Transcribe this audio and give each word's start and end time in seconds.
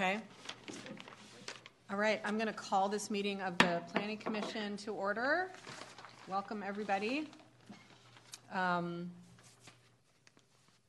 Okay. 0.00 0.18
All 1.90 1.98
right, 1.98 2.22
I'm 2.24 2.36
going 2.38 2.46
to 2.46 2.54
call 2.54 2.88
this 2.88 3.10
meeting 3.10 3.42
of 3.42 3.58
the 3.58 3.82
Planning 3.92 4.16
Commission 4.16 4.78
to 4.78 4.94
order. 4.94 5.52
Welcome, 6.26 6.62
everybody. 6.66 7.28
Um, 8.50 9.10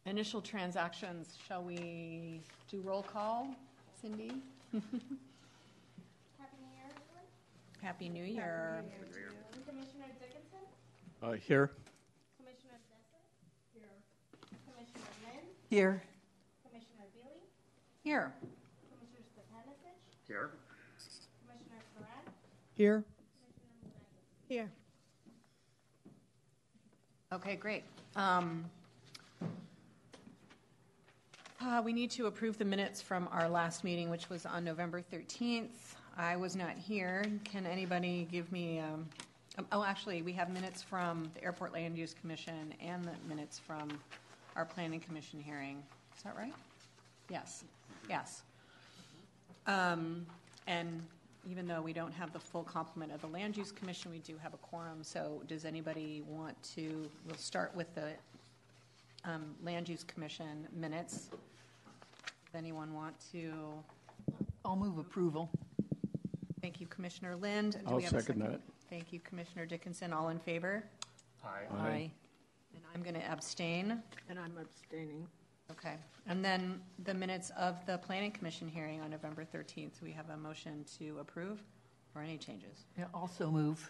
Initial 0.06 0.40
transactions, 0.40 1.38
shall 1.46 1.62
we 1.62 2.40
do 2.70 2.80
roll 2.80 3.04
call? 3.04 3.54
Cindy? 4.02 4.32
Happy 4.72 4.80
New 4.80 6.64
Year, 6.74 6.88
everyone. 6.88 7.28
Happy 7.82 8.08
New 8.08 8.24
Year. 8.24 8.86
Commissioner 9.68 10.06
Dickinson, 10.22 10.64
Uh, 11.22 11.34
Here. 11.34 11.72
Commissioner 12.38 12.80
Desser. 12.88 13.20
Here. 13.74 13.90
Commissioner 14.74 15.12
Lynn, 15.26 15.44
Here. 15.70 16.02
Commissioner 16.64 17.04
Biehle, 17.14 17.42
Here. 18.06 18.34
Commissioner 20.32 20.50
Stepanovich, 20.98 21.28
Here. 21.28 21.28
Commissioner 21.58 21.84
Saran, 22.00 22.32
Here. 22.78 23.04
Commissioner 24.48 24.70
Here. 24.70 24.72
Okay, 27.34 27.56
great. 27.56 27.84
Um, 28.16 28.66
uh, 31.62 31.82
We 31.84 31.92
need 31.94 32.12
to 32.12 32.28
approve 32.28 32.58
the 32.58 32.66
minutes 32.66 33.02
from 33.02 33.28
our 33.32 33.50
last 33.50 33.84
meeting, 33.84 34.10
which 34.10 34.30
was 34.30 34.46
on 34.46 34.64
November 34.64 35.02
13th. 35.02 35.96
I 36.18 36.36
was 36.38 36.56
not 36.56 36.78
here. 36.78 37.26
Can 37.44 37.66
anybody 37.66 38.28
give 38.32 38.52
me, 38.52 38.80
um, 38.80 39.08
um, 39.58 39.66
oh, 39.72 39.84
actually, 39.84 40.22
we 40.22 40.32
have 40.34 40.50
minutes 40.50 40.82
from 40.82 41.30
the 41.36 41.44
Airport 41.44 41.74
Land 41.74 41.98
Use 41.98 42.14
Commission 42.14 42.74
and 42.82 43.04
the 43.04 43.14
minutes 43.28 43.60
from 43.60 43.90
our 44.56 44.66
Planning 44.66 45.00
Commission 45.00 45.42
hearing. 45.42 45.84
Is 46.16 46.24
that 46.24 46.38
right? 46.38 46.54
Yes, 47.30 47.64
yes. 48.10 48.44
Um, 49.68 50.26
And 50.68 51.02
even 51.50 51.68
though 51.68 51.82
we 51.82 51.92
don't 51.92 52.14
have 52.14 52.32
the 52.34 52.40
full 52.40 52.64
complement 52.64 53.12
of 53.12 53.22
the 53.22 53.28
Land 53.28 53.58
Use 53.58 53.72
Commission, 53.72 54.12
we 54.12 54.20
do 54.20 54.38
have 54.42 54.54
a 54.54 54.58
quorum. 54.58 55.04
So 55.04 55.42
does 55.48 55.66
anybody 55.66 56.22
want 56.28 56.56
to, 56.76 57.10
we'll 57.26 57.36
start 57.38 57.76
with 57.76 57.94
the 57.96 58.10
um, 59.26 59.56
Land 59.64 59.90
Use 59.90 60.04
Commission 60.04 60.68
minutes. 60.72 61.30
Does 61.30 62.56
anyone 62.56 62.94
want 62.94 63.16
to, 63.32 63.52
I'll 64.64 64.76
move 64.76 64.98
approval. 65.00 65.50
thank 66.62 66.80
you, 66.80 66.86
Commissioner 66.88 67.36
Lind. 67.36 67.74
Do 67.74 67.80
I'll 67.88 67.98
we 67.98 68.04
have 68.04 68.14
a 68.14 68.22
second 68.22 68.42
that. 68.42 68.62
Thank 68.90 69.12
you, 69.12 69.20
Commissioner 69.22 69.66
Dickinson. 69.66 70.14
All 70.14 70.30
in 70.30 70.38
favor? 70.40 70.84
Aye. 71.44 71.76
Aye. 71.80 72.12
And 72.76 72.84
I'm 72.94 73.02
going 73.02 73.16
to 73.16 73.32
abstain. 73.32 74.02
And 74.30 74.38
I'm 74.38 74.54
abstaining. 74.62 75.26
Okay. 75.72 75.96
And 76.28 76.44
then 76.44 76.82
the 77.04 77.14
minutes 77.14 77.52
of 77.58 77.84
the 77.86 77.98
Planning 77.98 78.32
Commission 78.32 78.68
hearing 78.68 79.02
on 79.02 79.10
November 79.10 79.46
13th, 79.46 80.02
we 80.02 80.12
have 80.12 80.30
a 80.30 80.38
motion 80.38 80.86
to 81.00 81.18
approve 81.20 81.64
or 82.16 82.22
any 82.22 82.38
changes? 82.38 82.86
Yeah, 82.98 83.06
also 83.14 83.50
move. 83.50 83.90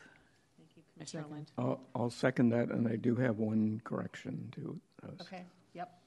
Thank 0.57 0.69
you, 0.75 0.83
Commissioner 0.93 1.23
Second. 1.23 1.35
Lind. 1.35 1.51
I'll, 1.57 1.79
I'll 1.95 2.09
second 2.09 2.49
that, 2.49 2.69
and 2.69 2.87
I 2.87 2.95
do 2.95 3.15
have 3.15 3.37
one 3.37 3.81
correction 3.83 4.51
to 4.55 4.79
those. 5.03 5.21
Okay, 5.21 5.43
yep. 5.73 5.99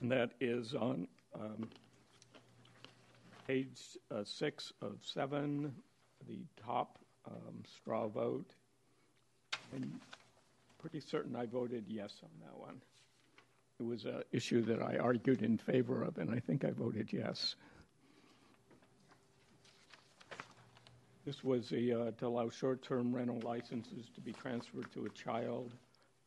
And 0.00 0.10
that 0.10 0.30
is 0.40 0.74
on 0.74 1.06
um, 1.38 1.68
page 3.46 3.80
uh, 4.10 4.24
six 4.24 4.72
of 4.80 4.96
seven, 5.02 5.74
the 6.26 6.38
top 6.64 6.98
um, 7.26 7.62
straw 7.76 8.08
vote. 8.08 8.50
I'm 9.74 10.00
pretty 10.80 11.00
certain 11.00 11.36
I 11.36 11.46
voted 11.46 11.84
yes 11.88 12.14
on 12.22 12.30
that 12.40 12.58
one. 12.58 12.80
It 13.82 13.88
was 13.88 14.04
an 14.04 14.22
issue 14.30 14.62
that 14.66 14.80
I 14.80 14.96
argued 14.98 15.42
in 15.42 15.58
favor 15.58 16.04
of, 16.04 16.16
and 16.18 16.30
I 16.30 16.38
think 16.38 16.64
I 16.64 16.70
voted 16.70 17.12
yes. 17.12 17.56
This 21.24 21.42
was 21.42 21.72
a, 21.72 22.00
uh, 22.00 22.10
to 22.12 22.26
allow 22.28 22.48
short-term 22.48 23.12
rental 23.12 23.40
licenses 23.42 24.08
to 24.14 24.20
be 24.20 24.32
transferred 24.32 24.86
to 24.92 25.06
a 25.06 25.08
child 25.08 25.74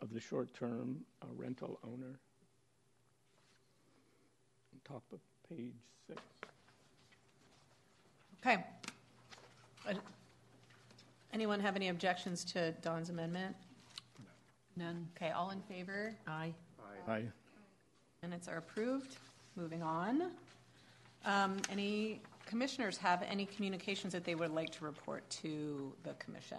of 0.01 0.13
the 0.13 0.19
short-term 0.19 0.97
uh, 1.21 1.27
rental 1.33 1.79
owner. 1.85 2.19
Top 4.83 5.03
of 5.13 5.19
page 5.49 5.71
six. 6.07 6.21
Okay. 8.45 8.65
Uh, 9.89 9.93
Anyone 11.33 11.61
have 11.61 11.77
any 11.77 11.87
objections 11.87 12.43
to 12.45 12.73
Don's 12.81 13.09
amendment? 13.09 13.55
None. 14.75 15.07
Okay, 15.15 15.31
all 15.31 15.51
in 15.51 15.61
favor? 15.61 16.13
Aye. 16.27 16.53
Aye. 17.07 17.23
Minutes 18.25 18.47
are 18.47 18.57
approved. 18.57 19.17
Moving 19.55 19.83
on. 19.83 20.31
Um, 21.25 21.57
Any 21.69 22.21
commissioners 22.47 22.97
have 22.97 23.21
any 23.21 23.45
communications 23.45 24.13
that 24.13 24.23
they 24.23 24.33
would 24.33 24.49
like 24.49 24.71
to 24.71 24.83
report 24.83 25.29
to 25.41 25.93
the 26.01 26.13
commission? 26.13 26.57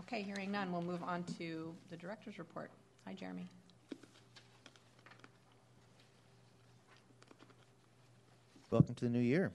Okay, 0.00 0.22
hearing 0.22 0.50
none, 0.50 0.72
we'll 0.72 0.82
move 0.82 1.04
on 1.04 1.22
to 1.38 1.72
the 1.90 1.96
director's 1.96 2.40
report. 2.40 2.72
Hi, 3.06 3.12
Jeremy. 3.12 3.46
Welcome 8.72 8.96
to 8.96 9.04
the 9.04 9.10
new 9.10 9.20
year. 9.20 9.52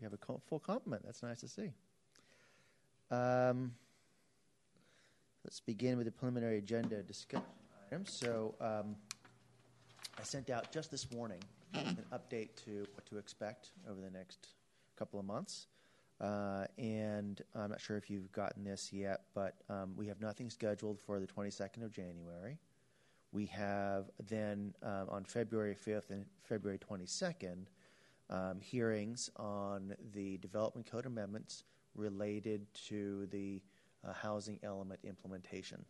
You 0.00 0.08
have 0.10 0.14
a 0.14 0.38
full 0.48 0.58
complement. 0.58 1.04
That's 1.04 1.22
nice 1.22 1.38
to 1.42 1.48
see. 1.48 1.70
Um, 3.12 3.72
let's 5.44 5.60
begin 5.60 5.96
with 5.96 6.06
the 6.06 6.12
preliminary 6.12 6.58
agenda 6.58 7.00
discussion 7.04 7.44
So, 8.04 8.56
um, 8.60 8.96
I 10.18 10.22
sent 10.22 10.50
out 10.50 10.72
just 10.72 10.90
this 10.90 11.10
morning 11.12 11.38
an 11.74 12.04
update 12.12 12.56
to 12.64 12.86
what 12.94 13.06
to 13.06 13.18
expect 13.18 13.70
over 13.88 14.00
the 14.00 14.10
next 14.10 14.48
couple 14.96 15.20
of 15.20 15.26
months. 15.26 15.66
Uh, 16.20 16.64
and 16.78 17.42
I'm 17.54 17.70
not 17.70 17.80
sure 17.80 17.96
if 17.96 18.10
you've 18.10 18.30
gotten 18.32 18.64
this 18.64 18.92
yet, 18.92 19.22
but 19.34 19.54
um, 19.68 19.94
we 19.96 20.06
have 20.06 20.20
nothing 20.20 20.50
scheduled 20.50 20.98
for 21.00 21.20
the 21.20 21.26
22nd 21.26 21.84
of 21.84 21.92
January. 21.92 22.58
We 23.32 23.46
have 23.46 24.10
then 24.28 24.74
um, 24.82 25.08
on 25.08 25.24
February 25.24 25.76
5th 25.76 26.10
and 26.10 26.24
February 26.42 26.78
22nd 26.78 27.66
um, 28.30 28.60
hearings 28.60 29.30
on 29.36 29.94
the 30.12 30.38
development 30.38 30.90
code 30.90 31.06
amendments 31.06 31.64
related 31.94 32.66
to 32.88 33.26
the 33.26 33.62
uh, 34.06 34.12
housing 34.12 34.58
element 34.62 35.00
implementation. 35.04 35.84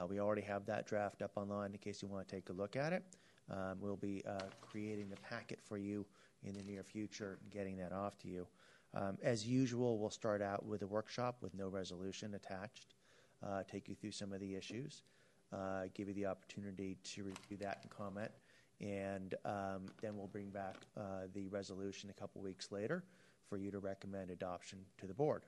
Uh, 0.00 0.06
we 0.06 0.20
already 0.20 0.42
have 0.42 0.64
that 0.66 0.86
draft 0.86 1.22
up 1.22 1.32
online 1.36 1.72
in 1.72 1.78
case 1.78 2.02
you 2.02 2.08
want 2.08 2.26
to 2.26 2.34
take 2.34 2.48
a 2.48 2.52
look 2.52 2.76
at 2.76 2.92
it. 2.92 3.04
Um, 3.50 3.78
we'll 3.80 3.96
be 3.96 4.22
uh, 4.26 4.44
creating 4.60 5.10
the 5.10 5.16
packet 5.16 5.58
for 5.62 5.76
you 5.76 6.06
in 6.44 6.54
the 6.54 6.62
near 6.62 6.82
future, 6.82 7.38
getting 7.50 7.76
that 7.78 7.92
off 7.92 8.18
to 8.20 8.28
you. 8.28 8.46
Um, 8.94 9.18
as 9.22 9.46
usual, 9.46 9.98
we'll 9.98 10.10
start 10.10 10.42
out 10.42 10.64
with 10.66 10.82
a 10.82 10.86
workshop 10.86 11.36
with 11.40 11.54
no 11.54 11.68
resolution 11.68 12.34
attached, 12.34 12.94
uh, 13.46 13.62
take 13.70 13.88
you 13.88 13.94
through 13.94 14.12
some 14.12 14.32
of 14.32 14.40
the 14.40 14.54
issues, 14.54 15.02
uh, 15.52 15.84
give 15.94 16.08
you 16.08 16.14
the 16.14 16.26
opportunity 16.26 16.98
to 17.04 17.24
review 17.24 17.56
that 17.58 17.78
and 17.82 17.90
comment, 17.90 18.30
and 18.80 19.34
um, 19.44 19.86
then 20.00 20.16
we'll 20.16 20.26
bring 20.26 20.50
back 20.50 20.76
uh, 20.96 21.26
the 21.34 21.48
resolution 21.48 22.10
a 22.10 22.20
couple 22.20 22.42
weeks 22.42 22.70
later 22.70 23.04
for 23.48 23.56
you 23.56 23.70
to 23.70 23.78
recommend 23.78 24.30
adoption 24.30 24.78
to 24.98 25.06
the 25.06 25.14
board. 25.14 25.42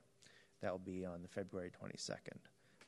That 0.61 0.71
will 0.71 0.79
be 0.79 1.05
on 1.05 1.21
the 1.21 1.27
February 1.27 1.69
22nd. 1.69 2.37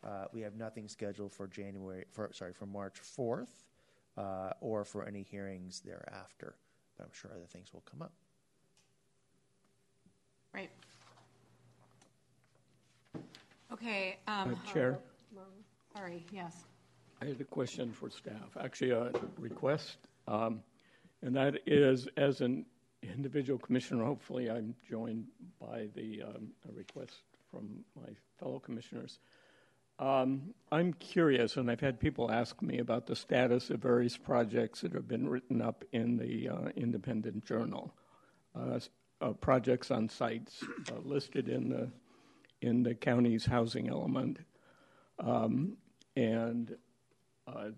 Uh, 0.03 0.25
we 0.31 0.41
have 0.41 0.55
nothing 0.55 0.88
scheduled 0.88 1.33
for 1.33 1.47
January, 1.47 2.05
for 2.11 2.29
sorry, 2.33 2.53
for 2.53 2.65
March 2.65 2.99
4th, 3.01 3.49
uh, 4.17 4.51
or 4.61 4.83
for 4.83 5.05
any 5.05 5.23
hearings 5.23 5.81
thereafter. 5.81 6.55
But 6.97 7.05
I'm 7.05 7.13
sure 7.13 7.31
other 7.33 7.47
things 7.47 7.73
will 7.73 7.83
come 7.89 8.01
up. 8.01 8.13
Right. 10.53 10.69
Okay. 13.71 14.17
um, 14.27 14.55
Uh, 14.55 14.71
Chair, 14.73 14.99
Sorry, 15.95 16.23
yes. 16.31 16.65
I 17.21 17.25
had 17.25 17.41
a 17.41 17.43
question 17.43 17.91
for 17.91 18.09
staff, 18.11 18.55
actually 18.59 18.91
a 18.91 19.11
request, 19.39 19.97
um, 20.27 20.61
and 21.23 21.35
that 21.35 21.55
is, 21.65 22.07
as 22.17 22.41
an 22.41 22.67
individual 23.01 23.57
commissioner, 23.57 24.05
hopefully 24.05 24.50
I'm 24.50 24.75
joined 24.88 25.25
by 25.59 25.88
the, 25.95 26.21
um, 26.21 26.51
a 26.69 26.71
request 26.71 27.23
from 27.50 27.83
my 27.95 28.09
fellow 28.39 28.59
commissioners. 28.59 29.19
Um, 29.99 30.53
I'm 30.71 30.94
curious, 30.94 31.57
and 31.57 31.71
I've 31.71 31.79
had 31.79 31.99
people 31.99 32.29
ask 32.29 32.61
me 32.61 32.79
about 32.79 33.07
the 33.07 33.15
status 33.15 33.69
of 33.69 33.79
various 33.79 34.15
projects 34.15 34.81
that 34.81 34.94
have 34.94 35.07
been 35.07 35.27
written 35.27 35.61
up 35.61 35.83
in 35.91 36.17
the 36.17 36.49
uh, 36.49 36.69
Independent 36.75 37.45
Journal. 37.45 37.94
Uh, 38.55 38.79
uh, 39.19 39.31
projects 39.31 39.89
on 39.89 40.07
sites 40.07 40.63
uh, 40.91 40.99
listed 41.03 41.49
in 41.49 41.69
the 41.69 41.89
in 42.61 42.83
the 42.83 42.94
county's 42.94 43.45
housing 43.45 43.88
element, 43.88 44.39
um, 45.19 45.77
and 46.15 46.75
uh, 47.47 47.69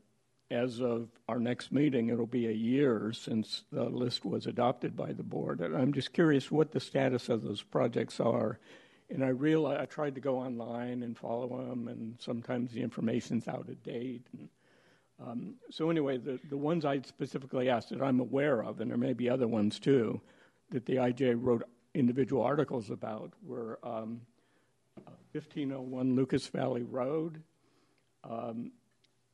as 0.52 0.82
of 0.82 1.10
our 1.28 1.40
next 1.40 1.72
meeting, 1.72 2.10
it'll 2.10 2.26
be 2.26 2.48
a 2.48 2.52
year 2.52 3.12
since 3.14 3.64
the 3.72 3.84
list 3.84 4.26
was 4.26 4.48
adopted 4.48 4.96
by 4.96 5.12
the 5.12 5.24
board. 5.24 5.60
And 5.60 5.76
I'm 5.76 5.94
just 5.94 6.14
curious 6.14 6.50
what 6.50 6.72
the 6.72 6.80
status 6.80 7.30
of 7.30 7.44
those 7.44 7.62
projects 7.62 8.20
are. 8.20 8.60
And 9.10 9.24
I 9.24 9.30
realize 9.30 9.80
I 9.82 9.86
tried 9.86 10.16
to 10.16 10.22
go 10.22 10.38
online 10.38 11.04
and 11.04 11.18
follow 11.18 11.48
them, 11.48 11.88
and 11.88 12.16
sometimes 12.20 12.72
the 12.72 12.82
information's 12.82 13.48
out 13.48 13.68
of 13.68 13.84
date. 13.84 14.28
And 14.34 14.50
Um, 15.22 15.56
so 15.70 15.90
anyway, 15.90 16.18
the, 16.18 16.40
the 16.50 16.58
ones 16.58 16.86
I 16.86 17.02
specifically 17.02 17.70
asked 17.70 17.90
that 17.90 18.02
I'm 18.02 18.20
aware 18.20 18.64
of, 18.64 18.80
and 18.80 18.90
there 18.90 18.98
may 18.98 19.14
be 19.14 19.30
other 19.30 19.48
ones 19.48 19.80
too, 19.80 20.22
that 20.72 20.86
the 20.86 20.96
IJ 20.96 21.36
wrote 21.38 21.64
individual 21.94 22.42
articles 22.44 22.90
about 22.90 23.34
were 23.44 23.80
um, 23.84 24.22
1501 25.34 26.16
Lucas 26.16 26.48
Valley 26.48 26.84
Road. 26.84 27.44
Um, 28.24 28.72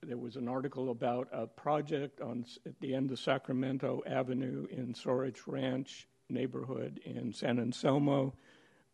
there 0.02 0.18
was 0.18 0.36
an 0.36 0.48
article 0.48 0.90
about 0.92 1.28
a 1.32 1.48
project 1.48 2.22
on 2.22 2.46
at 2.66 2.80
the 2.80 2.94
end 2.96 3.12
of 3.12 3.20
Sacramento 3.20 4.02
Avenue 4.08 4.68
in 4.72 4.94
Sorich 4.94 5.42
Ranch 5.48 6.08
neighborhood 6.30 7.00
in 7.06 7.34
San 7.34 7.60
Anselmo, 7.60 8.34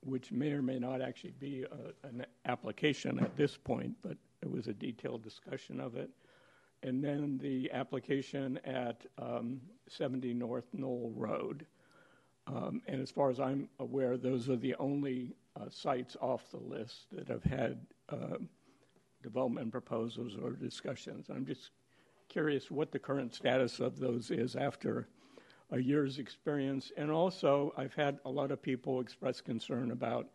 which 0.04 0.32
may 0.32 0.52
or 0.52 0.62
may 0.62 0.80
not 0.80 1.02
actually 1.02 1.34
be 1.40 1.64
a, 1.64 2.08
an 2.08 2.26
application 2.46 3.20
at 3.20 3.36
this 3.36 3.58
point, 3.58 3.96
but 4.02 4.18
it 4.42 4.50
was 4.50 4.68
a 4.68 4.74
detailed 4.74 5.24
discussion 5.24 5.80
of 5.80 5.96
it. 5.96 6.10
And 6.84 7.04
then 7.04 7.38
the 7.42 7.72
application 7.72 8.60
at 8.66 9.06
um, 9.20 9.62
70 9.88 10.34
North 10.34 10.66
Knoll 10.74 11.14
Road. 11.16 11.66
Um, 12.48 12.82
and 12.88 13.00
as 13.00 13.12
far 13.12 13.30
as 13.30 13.40
I'm 13.40 13.70
aware, 13.80 14.18
those 14.18 14.50
are 14.50 14.56
the 14.56 14.76
only 14.80 15.36
uh, 15.60 15.66
sites 15.70 16.18
off 16.20 16.50
the 16.50 16.58
list 16.58 17.06
that 17.12 17.28
have 17.28 17.44
had 17.44 17.86
uh, 18.10 18.38
development 19.22 19.72
proposals 19.72 20.36
or 20.42 20.52
discussions. 20.52 21.28
I'm 21.30 21.46
just 21.46 21.70
curious 22.30 22.72
what 22.72 22.92
the 22.92 23.00
current 23.00 23.36
status 23.36 23.80
of 23.80 24.00
those 24.00 24.32
is 24.32 24.56
after 24.56 25.08
a 25.72 25.80
year's 25.80 26.20
experience. 26.20 26.92
And 26.98 27.10
also, 27.10 27.74
I've 27.78 27.94
had 27.94 28.20
a 28.26 28.30
lot 28.30 28.52
of 28.52 28.62
people 28.62 29.00
express 29.00 29.42
concern 29.42 29.92
about 29.92 30.30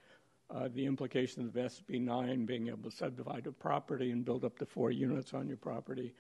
uh, 0.48 0.68
the 0.72 0.86
implications 0.86 1.48
of 1.48 1.54
SB 1.54 2.00
9 2.00 2.46
being 2.46 2.68
able 2.68 2.90
to 2.90 2.96
subdivide 2.96 3.46
a 3.46 3.52
property 3.52 4.10
and 4.12 4.24
build 4.24 4.44
up 4.44 4.58
to 4.58 4.66
four 4.66 4.90
units 4.90 5.34
on 5.34 5.48
your 5.48 5.56
property. 5.56 6.14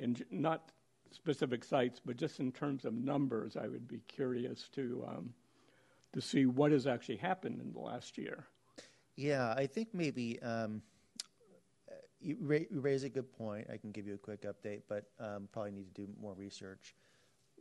And 0.00 0.24
not 0.30 0.70
specific 1.10 1.64
sites, 1.64 2.00
but 2.04 2.16
just 2.16 2.40
in 2.40 2.52
terms 2.52 2.84
of 2.84 2.94
numbers, 2.94 3.56
I 3.56 3.68
would 3.68 3.86
be 3.86 4.00
curious 4.08 4.68
to 4.74 5.04
um, 5.08 5.34
to 6.12 6.20
see 6.20 6.46
what 6.46 6.70
has 6.70 6.86
actually 6.86 7.16
happened 7.16 7.60
in 7.60 7.72
the 7.72 7.78
last 7.80 8.16
year. 8.16 8.46
Yeah, 9.16 9.52
I 9.56 9.66
think 9.66 9.88
maybe 9.92 10.40
um, 10.42 10.80
you 12.20 12.36
raise 12.70 13.04
a 13.04 13.08
good 13.08 13.30
point. 13.32 13.68
I 13.72 13.76
can 13.76 13.90
give 13.90 14.06
you 14.06 14.14
a 14.14 14.18
quick 14.18 14.42
update, 14.42 14.82
but 14.88 15.04
um, 15.20 15.48
probably 15.52 15.72
need 15.72 15.94
to 15.94 16.06
do 16.06 16.08
more 16.20 16.34
research. 16.34 16.94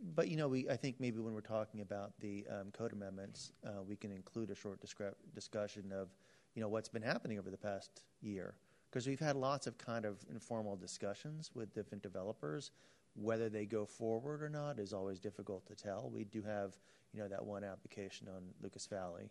But 0.03 0.27
you 0.27 0.35
know, 0.35 0.50
we 0.50 0.69
I 0.69 0.75
think 0.75 1.00
maybe 1.00 1.19
when 1.19 1.33
we're 1.33 1.41
talking 1.41 1.81
about 1.81 2.11
the 2.19 2.45
um, 2.50 2.71
code 2.71 2.91
amendments, 2.91 3.53
uh, 3.65 3.81
we 3.88 3.95
can 3.95 4.11
include 4.11 4.50
a 4.50 4.55
short 4.55 4.81
discre- 4.81 5.15
discussion 5.33 5.91
of 5.94 6.09
you 6.55 6.61
know 6.61 6.67
what's 6.67 6.89
been 6.89 7.01
happening 7.01 7.39
over 7.39 7.50
the 7.50 7.57
past 7.57 8.03
year 8.21 8.55
because 8.89 9.07
we've 9.07 9.19
had 9.19 9.35
lots 9.35 9.65
of 9.65 9.77
kind 9.77 10.05
of 10.05 10.17
informal 10.29 10.75
discussions 10.75 11.51
with 11.55 11.73
different 11.73 12.03
developers. 12.03 12.71
Whether 13.15 13.47
they 13.47 13.65
go 13.65 13.85
forward 13.85 14.41
or 14.44 14.50
not 14.50 14.79
is 14.79 14.91
always 14.91 15.19
difficult 15.19 15.65
to 15.67 15.75
tell. 15.75 16.09
We 16.13 16.25
do 16.25 16.41
have 16.41 16.77
you 17.13 17.21
know 17.21 17.27
that 17.29 17.45
one 17.45 17.63
application 17.63 18.27
on 18.27 18.44
Lucas 18.61 18.88
Valley, 18.88 19.29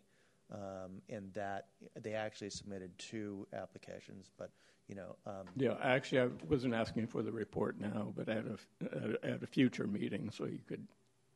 um, 0.51 1.01
and 1.09 1.33
that 1.33 1.67
they 1.99 2.13
actually 2.13 2.49
submitted 2.49 2.97
two 2.97 3.47
applications, 3.53 4.29
but 4.37 4.51
you 4.87 4.95
know. 4.95 5.15
Um, 5.25 5.45
Yeah, 5.55 5.75
actually, 5.81 6.21
I 6.21 6.27
wasn't 6.49 6.73
asking 6.73 7.07
for 7.07 7.21
the 7.21 7.31
report 7.31 7.79
now, 7.79 8.13
but 8.15 8.29
at 8.29 8.45
a, 8.45 9.17
at 9.23 9.43
a, 9.43 9.47
future 9.47 9.87
meeting, 9.87 10.29
so 10.31 10.45
you 10.45 10.59
could, 10.67 10.85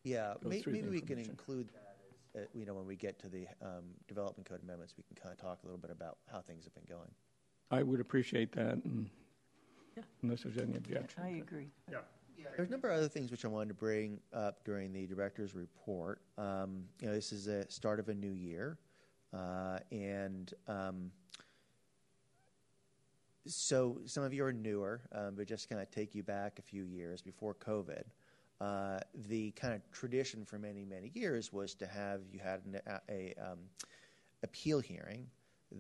Yeah, 0.04 0.34
may, 0.44 0.64
maybe 0.66 0.90
we 0.90 1.02
can 1.02 1.20
include 1.20 1.70
that. 1.70 1.96
As, 2.36 2.44
uh, 2.44 2.48
you 2.54 2.66
know, 2.66 2.74
when 2.74 2.86
we 2.86 2.96
get 2.96 3.20
to 3.20 3.30
the 3.30 3.48
um, 3.62 3.86
development 4.08 4.48
code 4.48 4.62
amendments, 4.62 4.94
we 4.98 5.04
can 5.04 5.16
kind 5.16 5.32
of 5.32 5.40
talk 5.40 5.60
a 5.64 5.66
little 5.66 5.80
bit 5.80 5.92
about 5.92 6.18
how 6.32 6.42
things 6.42 6.66
have 6.66 6.76
been 6.76 6.86
going. 6.88 7.10
I 7.72 7.84
would 7.84 8.00
appreciate 8.00 8.52
that, 8.54 8.84
and 8.84 9.10
Yeah. 9.96 10.04
unless 10.22 10.44
there's 10.44 10.58
any 10.58 10.76
objection. 10.76 11.24
I 11.24 11.38
agree. 11.38 11.70
Yeah. 11.90 12.00
There's 12.56 12.70
a 12.70 12.72
number 12.72 12.90
of 12.90 12.98
other 12.98 13.10
things 13.10 13.32
which 13.32 13.46
I 13.46 13.48
wanted 13.48 13.70
to 13.70 13.74
bring 13.74 14.20
up 14.32 14.64
during 14.64 14.94
the 14.94 15.08
director's 15.08 15.56
report. 15.56 16.22
Um, 16.38 16.84
you 17.02 17.08
know, 17.08 17.14
this 17.14 17.32
is 17.32 17.48
a 17.48 17.70
start 17.70 18.00
of 18.00 18.10
a 18.10 18.14
new 18.14 18.32
year, 18.32 18.78
uh, 19.34 19.80
and 19.92 20.54
um, 20.68 21.12
so 23.46 24.00
some 24.06 24.24
of 24.24 24.34
you 24.34 24.44
are 24.46 24.54
newer, 24.54 25.02
um, 25.12 25.36
but 25.36 25.48
just 25.48 25.70
kind 25.70 25.82
of 25.82 25.90
take 25.92 26.14
you 26.16 26.24
back 26.24 26.60
a 26.60 26.62
few 26.62 26.84
years 26.84 27.22
before 27.22 27.56
COVID. 27.56 28.04
Uh, 28.60 29.00
the 29.28 29.52
kind 29.52 29.74
of 29.74 29.82
tradition 29.92 30.44
for 30.44 30.58
many 30.58 30.84
many 30.84 31.12
years 31.14 31.54
was 31.54 31.76
to 31.76 31.86
have 31.86 32.22
you 32.32 32.40
had 32.40 32.62
an, 32.66 32.80
a, 32.88 33.00
a 33.10 33.52
um, 33.52 33.60
appeal 34.44 34.80
hearing 34.80 35.28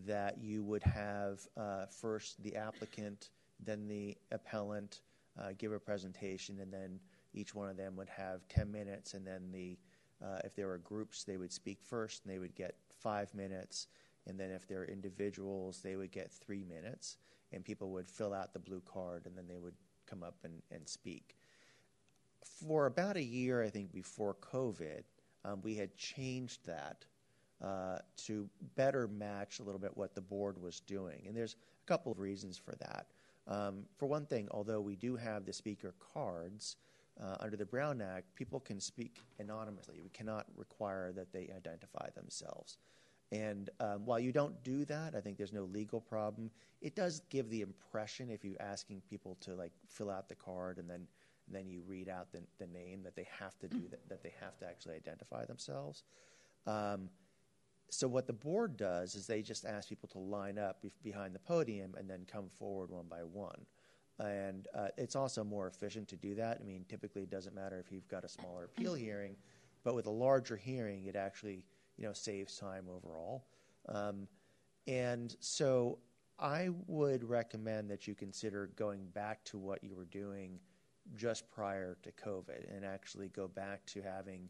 that 0.05 0.37
you 0.39 0.63
would 0.63 0.83
have 0.83 1.39
uh, 1.55 1.85
first 1.87 2.41
the 2.43 2.55
applicant, 2.55 3.29
then 3.63 3.87
the 3.87 4.15
appellant 4.31 5.01
uh, 5.39 5.49
give 5.57 5.71
a 5.71 5.79
presentation, 5.79 6.59
and 6.59 6.71
then 6.71 6.99
each 7.33 7.55
one 7.55 7.69
of 7.69 7.77
them 7.77 7.95
would 7.95 8.09
have 8.09 8.47
10 8.49 8.71
minutes, 8.71 9.13
and 9.13 9.25
then 9.25 9.49
the 9.51 9.77
uh, 10.23 10.39
if 10.43 10.55
there 10.55 10.67
were 10.67 10.79
groups, 10.79 11.23
they 11.23 11.37
would 11.37 11.51
speak 11.51 11.77
first, 11.79 12.23
and 12.25 12.33
they 12.33 12.39
would 12.39 12.55
get 12.55 12.75
five 12.99 13.33
minutes, 13.33 13.87
and 14.25 14.39
then 14.39 14.51
if 14.51 14.67
they're 14.67 14.85
individuals, 14.85 15.81
they 15.81 15.95
would 15.95 16.11
get 16.11 16.31
three 16.31 16.63
minutes, 16.63 17.17
and 17.51 17.63
people 17.63 17.91
would 17.91 18.09
fill 18.09 18.33
out 18.33 18.53
the 18.53 18.59
blue 18.59 18.81
card, 18.85 19.25
and 19.25 19.37
then 19.37 19.47
they 19.47 19.59
would 19.59 19.75
come 20.05 20.23
up 20.23 20.35
and, 20.43 20.61
and 20.71 20.87
speak. 20.87 21.35
For 22.43 22.85
about 22.85 23.17
a 23.17 23.23
year, 23.23 23.63
I 23.63 23.69
think, 23.69 23.91
before 23.91 24.35
COVID, 24.35 25.03
um, 25.45 25.61
we 25.61 25.75
had 25.75 25.95
changed 25.95 26.65
that 26.65 27.05
uh, 27.63 27.99
to 28.17 28.49
better 28.75 29.07
match 29.07 29.59
a 29.59 29.63
little 29.63 29.79
bit 29.79 29.95
what 29.95 30.13
the 30.13 30.21
board 30.21 30.61
was 30.61 30.79
doing. 30.81 31.23
And 31.27 31.35
there's 31.35 31.55
a 31.55 31.87
couple 31.87 32.11
of 32.11 32.19
reasons 32.19 32.57
for 32.57 32.75
that. 32.75 33.07
Um, 33.47 33.85
for 33.97 34.05
one 34.05 34.25
thing, 34.25 34.47
although 34.51 34.81
we 34.81 34.95
do 34.95 35.15
have 35.15 35.45
the 35.45 35.53
speaker 35.53 35.95
cards 36.13 36.75
uh, 37.21 37.35
under 37.39 37.57
the 37.57 37.65
Brown 37.65 38.01
Act, 38.01 38.33
people 38.35 38.59
can 38.59 38.79
speak 38.79 39.21
anonymously. 39.39 39.99
We 40.03 40.09
cannot 40.09 40.45
require 40.55 41.11
that 41.13 41.31
they 41.33 41.49
identify 41.55 42.09
themselves. 42.15 42.77
And 43.31 43.69
um, 43.79 44.05
while 44.05 44.19
you 44.19 44.31
don't 44.31 44.63
do 44.63 44.85
that, 44.85 45.13
I 45.15 45.19
think 45.19 45.37
there's 45.37 45.53
no 45.53 45.63
legal 45.63 45.99
problem. 45.99 46.49
It 46.81 46.95
does 46.95 47.21
give 47.29 47.49
the 47.49 47.61
impression 47.61 48.29
if 48.29 48.45
you're 48.45 48.61
asking 48.61 49.01
people 49.09 49.35
to 49.41 49.53
like 49.53 49.73
fill 49.87 50.09
out 50.09 50.29
the 50.29 50.35
card 50.35 50.77
and 50.77 50.89
then 50.89 51.07
and 51.47 51.55
then 51.55 51.69
you 51.69 51.81
read 51.87 52.09
out 52.09 52.31
the, 52.31 52.41
the 52.59 52.67
name 52.67 53.03
that 53.03 53.15
they 53.15 53.27
have 53.39 53.57
to 53.59 53.67
do 53.67 53.87
that, 53.89 54.07
that 54.09 54.21
they 54.21 54.33
have 54.41 54.57
to 54.59 54.65
actually 54.65 54.95
identify 54.95 55.45
themselves. 55.45 56.03
Um, 56.65 57.09
so 57.89 58.07
what 58.07 58.27
the 58.27 58.33
board 58.33 58.75
does 58.75 59.15
is 59.15 59.27
they 59.27 59.41
just 59.41 59.65
ask 59.65 59.87
people 59.87 60.09
to 60.09 60.19
line 60.19 60.59
up 60.59 60.83
bef- 60.83 60.91
behind 61.03 61.33
the 61.33 61.39
podium 61.39 61.95
and 61.97 62.09
then 62.09 62.25
come 62.29 62.49
forward 62.49 62.89
one 62.89 63.05
by 63.09 63.19
one. 63.19 63.65
And 64.19 64.67
uh, 64.73 64.87
it's 64.97 65.15
also 65.15 65.43
more 65.43 65.67
efficient 65.67 66.07
to 66.09 66.15
do 66.15 66.33
that. 66.35 66.59
I 66.59 66.63
mean, 66.63 66.85
typically 66.89 67.23
it 67.23 67.29
doesn't 67.29 67.55
matter 67.55 67.79
if 67.79 67.91
you've 67.91 68.07
got 68.07 68.23
a 68.23 68.29
smaller 68.29 68.65
appeal 68.65 68.95
hearing, 68.95 69.35
but 69.83 69.95
with 69.95 70.07
a 70.07 70.11
larger 70.11 70.55
hearing, 70.55 71.05
it 71.05 71.15
actually 71.15 71.63
you 71.97 72.05
know 72.05 72.13
saves 72.13 72.57
time 72.57 72.85
overall. 72.89 73.45
Um, 73.89 74.27
and 74.87 75.35
so 75.39 75.99
I 76.39 76.69
would 76.87 77.23
recommend 77.23 77.89
that 77.91 78.07
you 78.07 78.15
consider 78.15 78.71
going 78.75 79.05
back 79.13 79.43
to 79.45 79.57
what 79.57 79.83
you 79.83 79.95
were 79.95 80.05
doing 80.05 80.59
just 81.15 81.49
prior 81.51 81.97
to 82.03 82.11
COVID 82.11 82.75
and 82.75 82.83
actually 82.83 83.29
go 83.29 83.47
back 83.47 83.85
to 83.87 84.01
having 84.01 84.49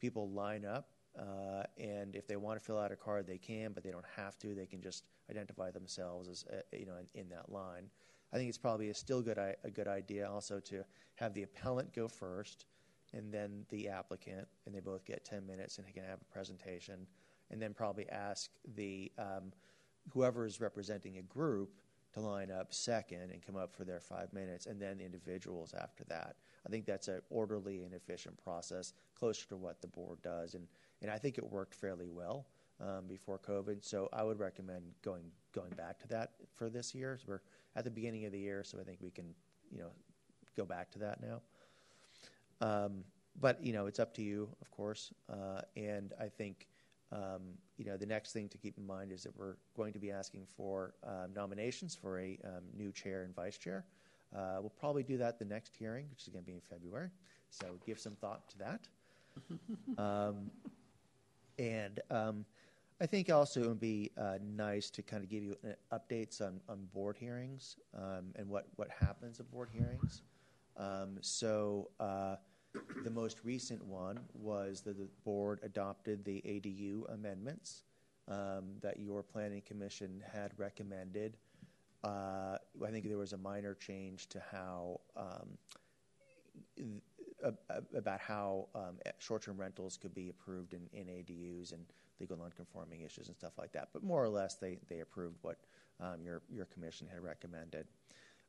people 0.00 0.30
line 0.30 0.64
up 0.64 0.88
uh, 1.18 1.64
and 1.78 2.16
if 2.16 2.26
they 2.26 2.36
want 2.36 2.58
to 2.58 2.64
fill 2.64 2.78
out 2.78 2.90
a 2.90 2.96
card, 2.96 3.26
they 3.26 3.38
can, 3.38 3.72
but 3.72 3.82
they 3.82 3.90
don't 3.90 4.04
have 4.16 4.38
to. 4.38 4.54
They 4.54 4.66
can 4.66 4.80
just 4.80 5.04
identify 5.30 5.70
themselves 5.70 6.28
as 6.28 6.44
uh, 6.50 6.60
you 6.72 6.86
know 6.86 6.94
in, 7.14 7.20
in, 7.20 7.28
that 7.28 7.52
line. 7.52 7.90
I 8.32 8.36
think 8.36 8.48
it's 8.48 8.58
probably 8.58 8.88
a 8.90 8.94
still 8.94 9.22
good 9.22 9.38
a 9.38 9.70
good 9.70 9.88
idea 9.88 10.28
also 10.28 10.60
to 10.60 10.84
have 11.16 11.34
the 11.34 11.42
appellant 11.42 11.92
go 11.92 12.08
first, 12.08 12.66
and 13.12 13.32
then 13.32 13.66
the 13.68 13.88
applicant, 13.88 14.48
and 14.66 14.74
they 14.74 14.80
both 14.80 15.04
get 15.04 15.24
ten 15.24 15.46
minutes 15.46 15.78
and 15.78 15.86
they 15.86 15.92
can 15.92 16.04
have 16.04 16.20
a 16.20 16.32
presentation, 16.32 17.06
and 17.50 17.60
then 17.60 17.74
probably 17.74 18.08
ask 18.08 18.50
the 18.74 19.12
um, 19.18 19.52
whoever 20.12 20.46
is 20.46 20.60
representing 20.60 21.18
a 21.18 21.22
group 21.22 21.74
to 22.14 22.20
line 22.20 22.50
up 22.50 22.74
second 22.74 23.30
and 23.30 23.44
come 23.44 23.56
up 23.56 23.74
for 23.74 23.84
their 23.84 24.00
five 24.00 24.32
minutes, 24.32 24.66
and 24.66 24.80
then 24.80 24.98
the 24.98 25.04
individuals 25.04 25.74
after 25.78 26.04
that. 26.04 26.36
I 26.66 26.70
think 26.70 26.84
that's 26.84 27.08
an 27.08 27.20
orderly 27.30 27.84
and 27.84 27.94
efficient 27.94 28.42
process, 28.42 28.92
closer 29.14 29.48
to 29.48 29.56
what 29.56 29.80
the 29.80 29.88
board 29.88 30.22
does, 30.22 30.54
and 30.54 30.66
and 31.02 31.10
I 31.10 31.18
think 31.18 31.36
it 31.36 31.44
worked 31.44 31.74
fairly 31.74 32.08
well 32.08 32.46
um, 32.80 33.06
before 33.08 33.38
COVID. 33.38 33.84
So 33.84 34.08
I 34.12 34.22
would 34.22 34.38
recommend 34.38 34.82
going 35.02 35.24
going 35.52 35.70
back 35.70 35.98
to 36.00 36.08
that 36.08 36.32
for 36.54 36.68
this 36.68 36.94
year. 36.94 37.18
So 37.18 37.24
we're 37.28 37.40
at 37.76 37.84
the 37.84 37.90
beginning 37.90 38.24
of 38.24 38.32
the 38.32 38.38
year, 38.38 38.64
so 38.64 38.78
I 38.80 38.84
think 38.84 38.98
we 39.00 39.10
can 39.10 39.34
you 39.70 39.80
know 39.80 39.90
go 40.56 40.64
back 40.64 40.90
to 40.92 40.98
that 41.00 41.20
now. 41.22 41.40
Um, 42.60 43.04
but 43.40 43.62
you 43.62 43.72
know, 43.72 43.86
it's 43.86 43.98
up 43.98 44.14
to 44.14 44.22
you, 44.22 44.48
of 44.60 44.70
course. 44.70 45.12
Uh, 45.30 45.62
and 45.76 46.12
I 46.20 46.28
think 46.28 46.68
um, 47.10 47.42
you 47.76 47.84
know 47.84 47.96
the 47.96 48.06
next 48.06 48.32
thing 48.32 48.48
to 48.48 48.58
keep 48.58 48.78
in 48.78 48.86
mind 48.86 49.12
is 49.12 49.22
that 49.24 49.36
we're 49.36 49.56
going 49.76 49.92
to 49.92 49.98
be 49.98 50.10
asking 50.10 50.46
for 50.56 50.94
um, 51.04 51.32
nominations 51.34 51.94
for 51.94 52.20
a 52.20 52.38
um, 52.44 52.64
new 52.76 52.92
chair 52.92 53.22
and 53.22 53.34
vice 53.34 53.58
chair. 53.58 53.84
Uh, 54.34 54.56
we'll 54.60 54.70
probably 54.70 55.02
do 55.02 55.18
that 55.18 55.38
the 55.38 55.44
next 55.44 55.76
hearing, 55.76 56.06
which 56.10 56.22
is 56.22 56.28
going 56.28 56.42
to 56.42 56.46
be 56.46 56.54
in 56.54 56.60
February. 56.60 57.10
So 57.50 57.66
give 57.84 57.98
some 57.98 58.14
thought 58.14 58.48
to 58.50 58.58
that. 58.58 58.88
Um, 59.98 60.50
and 61.58 62.00
um, 62.10 62.44
I 63.02 63.06
think 63.06 63.32
also 63.32 63.64
it 63.64 63.66
would 63.66 63.80
be 63.80 64.12
uh, 64.16 64.38
nice 64.40 64.88
to 64.90 65.02
kind 65.02 65.24
of 65.24 65.28
give 65.28 65.42
you 65.42 65.56
uh, 65.64 65.98
updates 65.98 66.40
on, 66.40 66.60
on 66.68 66.86
board 66.94 67.16
hearings 67.18 67.74
um, 67.98 68.26
and 68.36 68.48
what, 68.48 68.68
what 68.76 68.88
happens 68.90 69.40
at 69.40 69.50
board 69.50 69.70
hearings. 69.72 70.22
Um, 70.76 71.18
so 71.20 71.90
uh, 71.98 72.36
the 73.02 73.10
most 73.10 73.40
recent 73.42 73.84
one 73.84 74.20
was 74.34 74.82
that 74.82 74.98
the 74.98 75.08
board 75.24 75.58
adopted 75.64 76.24
the 76.24 76.42
ADU 76.46 77.12
amendments 77.12 77.82
um, 78.28 78.74
that 78.80 79.00
your 79.00 79.24
planning 79.24 79.62
commission 79.62 80.22
had 80.32 80.52
recommended. 80.56 81.38
Uh, 82.04 82.56
I 82.86 82.90
think 82.92 83.08
there 83.08 83.18
was 83.18 83.32
a 83.32 83.38
minor 83.38 83.74
change 83.74 84.28
to 84.28 84.40
how 84.52 85.00
um, 85.16 85.58
about 87.94 88.20
how 88.20 88.68
um, 88.74 88.98
short-term 89.18 89.58
rentals 89.58 89.96
could 89.96 90.14
be 90.14 90.28
approved 90.28 90.74
in, 90.74 90.88
in 90.92 91.06
ADUs 91.06 91.72
and 91.72 91.84
legal 92.20 92.36
non-conforming 92.36 93.00
issues 93.00 93.28
and 93.28 93.36
stuff 93.36 93.52
like 93.58 93.72
that. 93.72 93.88
But 93.92 94.02
more 94.02 94.22
or 94.22 94.28
less, 94.28 94.56
they, 94.60 94.78
they 94.88 95.00
approved 95.00 95.38
what 95.42 95.56
um, 96.00 96.22
your 96.24 96.42
your 96.50 96.66
commission 96.66 97.06
had 97.12 97.22
recommended. 97.22 97.86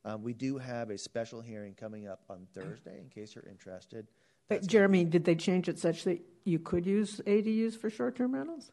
Um, 0.05 0.21
we 0.21 0.33
do 0.33 0.57
have 0.57 0.89
a 0.89 0.97
special 0.97 1.41
hearing 1.41 1.73
coming 1.73 2.07
up 2.07 2.21
on 2.29 2.47
Thursday, 2.53 2.99
in 2.99 3.09
case 3.09 3.35
you're 3.35 3.47
interested. 3.49 4.07
But 4.49 4.55
That's 4.55 4.67
Jeremy, 4.67 5.05
did 5.05 5.23
they 5.23 5.35
change 5.35 5.69
it 5.69 5.79
such 5.79 6.03
that 6.03 6.19
you 6.43 6.59
could 6.59 6.85
use 6.85 7.21
ADUs 7.25 7.77
for 7.79 7.89
short-term 7.89 8.33
rentals? 8.35 8.71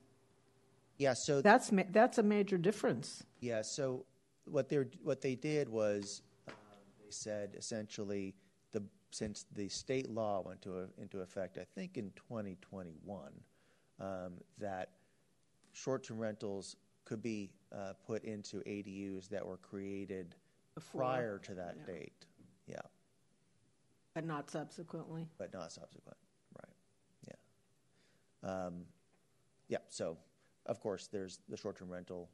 yeah. 0.98 1.14
So 1.16 1.40
That's, 1.40 1.70
ma- 1.70 1.84
that's 1.90 2.18
a 2.18 2.22
major 2.22 2.58
difference. 2.58 3.22
Yeah. 3.40 3.62
So 3.62 4.04
what 4.46 4.68
they 4.68 4.78
what 5.02 5.20
they 5.20 5.36
did 5.36 5.68
was 5.68 6.22
um, 6.48 6.54
they 6.98 7.10
said 7.10 7.54
essentially 7.56 8.34
since 9.10 9.46
the 9.54 9.68
state 9.68 10.08
law 10.10 10.42
went 10.44 10.62
to 10.62 10.88
into 11.00 11.20
effect, 11.20 11.58
I 11.58 11.64
think 11.74 11.96
in 11.96 12.10
2021, 12.16 13.32
um, 14.00 14.32
that 14.58 14.90
short-term 15.72 16.18
rentals 16.18 16.76
could 17.04 17.22
be 17.22 17.50
uh, 17.72 17.92
put 18.06 18.24
into 18.24 18.58
ADUs 18.60 19.28
that 19.28 19.44
were 19.44 19.56
created 19.56 20.36
Before, 20.74 21.00
prior 21.02 21.38
to 21.38 21.54
that 21.54 21.76
yeah. 21.80 21.92
date. 21.94 22.26
Yeah, 22.66 22.80
But 24.14 24.24
not 24.26 24.48
subsequently. 24.50 25.26
but 25.38 25.52
not 25.52 25.72
subsequent. 25.72 26.16
Right. 26.56 27.34
Yeah. 28.44 28.50
Um, 28.50 28.84
yeah. 29.68 29.78
So 29.88 30.16
of 30.66 30.80
course 30.80 31.08
there's 31.08 31.40
the 31.48 31.56
short-term 31.56 31.90
rental. 31.90 32.28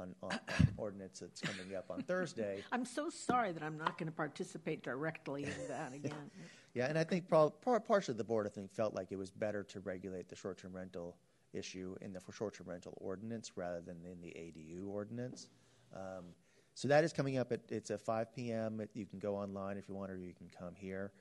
On, 0.00 0.14
on, 0.22 0.32
on 0.32 0.68
ordinance 0.78 1.18
that's 1.20 1.40
coming 1.42 1.74
up 1.76 1.90
on 1.90 2.02
Thursday, 2.02 2.62
I'm 2.72 2.86
so 2.86 3.10
sorry 3.10 3.52
that 3.52 3.62
I'm 3.62 3.76
not 3.76 3.98
going 3.98 4.06
to 4.06 4.16
participate 4.16 4.82
directly 4.82 5.44
in 5.44 5.68
that 5.68 5.92
again. 5.94 6.30
Yeah, 6.72 6.86
and 6.86 6.98
I 6.98 7.04
think 7.04 7.28
prob- 7.28 7.60
par- 7.60 7.80
partially 7.80 8.14
the 8.14 8.24
board, 8.24 8.46
I 8.46 8.50
think, 8.50 8.72
felt 8.72 8.94
like 8.94 9.12
it 9.12 9.16
was 9.16 9.30
better 9.30 9.62
to 9.64 9.80
regulate 9.80 10.28
the 10.28 10.36
short-term 10.36 10.74
rental 10.74 11.16
issue 11.52 11.96
in 12.00 12.12
the 12.12 12.20
for 12.20 12.32
short-term 12.32 12.68
rental 12.68 12.94
ordinance 12.96 13.52
rather 13.56 13.80
than 13.80 13.96
in 14.04 14.20
the 14.22 14.28
ADU 14.28 14.88
ordinance. 14.88 15.48
Um, 15.94 16.26
so 16.74 16.88
that 16.88 17.04
is 17.04 17.12
coming 17.12 17.36
up 17.36 17.52
at 17.52 17.60
it's 17.68 17.90
at 17.90 18.00
5 18.00 18.34
p.m. 18.34 18.80
You 18.94 19.04
can 19.04 19.18
go 19.18 19.36
online 19.36 19.76
if 19.76 19.88
you 19.88 19.94
want, 19.94 20.10
or 20.10 20.16
you 20.16 20.32
can 20.32 20.48
come 20.56 20.74
here. 20.74 21.12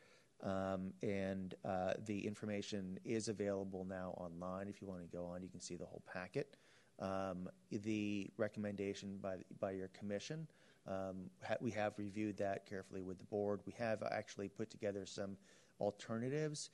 Um, 0.41 0.93
and 1.03 1.55
uh, 1.65 1.93
the 2.05 2.25
information 2.25 2.97
is 3.03 3.27
available 3.27 3.83
now 3.83 4.13
online. 4.17 4.69
If 4.69 4.81
you 4.81 4.87
want 4.87 5.01
to 5.01 5.17
go 5.17 5.25
on, 5.25 5.43
you 5.43 5.49
can 5.49 5.59
see 5.59 5.75
the 5.75 5.85
whole 5.85 6.01
packet. 6.11 6.55
Um, 6.99 7.49
the 7.71 8.29
recommendation 8.37 9.17
by 9.21 9.37
by 9.59 9.71
your 9.71 9.87
commission 9.89 10.47
um, 10.89 11.29
ha- 11.47 11.57
we 11.61 11.71
have 11.71 11.93
reviewed 11.97 12.37
that 12.37 12.65
carefully 12.65 13.01
with 13.01 13.19
the 13.19 13.25
board. 13.25 13.61
We 13.65 13.73
have 13.77 14.03
actually 14.11 14.49
put 14.49 14.69
together 14.69 15.05
some 15.05 15.37
alternatives, 15.79 16.71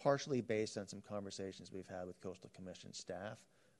partially 0.00 0.40
based 0.40 0.76
on 0.76 0.86
some 0.86 1.00
conversations 1.00 1.72
we've 1.72 1.88
had 1.88 2.06
with 2.06 2.20
Coastal 2.20 2.50
Commission 2.54 2.92
staff. 2.92 3.38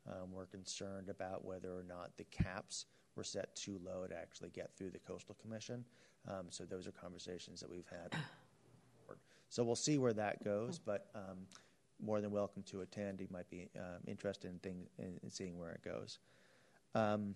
Um, 0.09 0.33
we're 0.33 0.47
concerned 0.47 1.11
about 1.11 1.45
whether 1.45 1.69
or 1.69 1.85
not 1.87 2.17
the 2.17 2.25
caps 2.25 2.87
were 3.15 3.25
set 3.25 3.55
too 3.55 3.79
low 3.85 4.07
to 4.07 4.17
actually 4.17 4.51
get 4.51 4.75
through 4.75 4.91
the 4.91 4.99
Coastal 4.99 5.37
Commission. 5.41 5.85
Um, 6.27 6.47
so 6.49 6.65
those 6.65 6.87
are 6.87 6.93
conversations 6.93 7.61
that 7.61 7.71
we've 7.71 7.89
had. 7.91 8.19
So 9.51 9.65
we'll 9.65 9.77
see 9.77 9.97
where 9.97 10.13
that 10.13 10.45
goes, 10.45 10.79
but 10.79 11.09
um, 11.15 11.47
more 12.01 12.21
than 12.21 12.31
welcome 12.31 12.63
to 12.65 12.81
attend. 12.83 13.21
You 13.21 13.29
might 13.31 13.49
be 13.51 13.69
um, 13.77 14.01
interested 14.07 14.51
in, 14.51 14.59
thing, 14.59 14.87
in, 14.99 15.19
in 15.23 15.31
seeing 15.31 15.59
where 15.59 15.73
it 15.73 15.83
goes. 15.83 16.19
Um, 16.95 17.35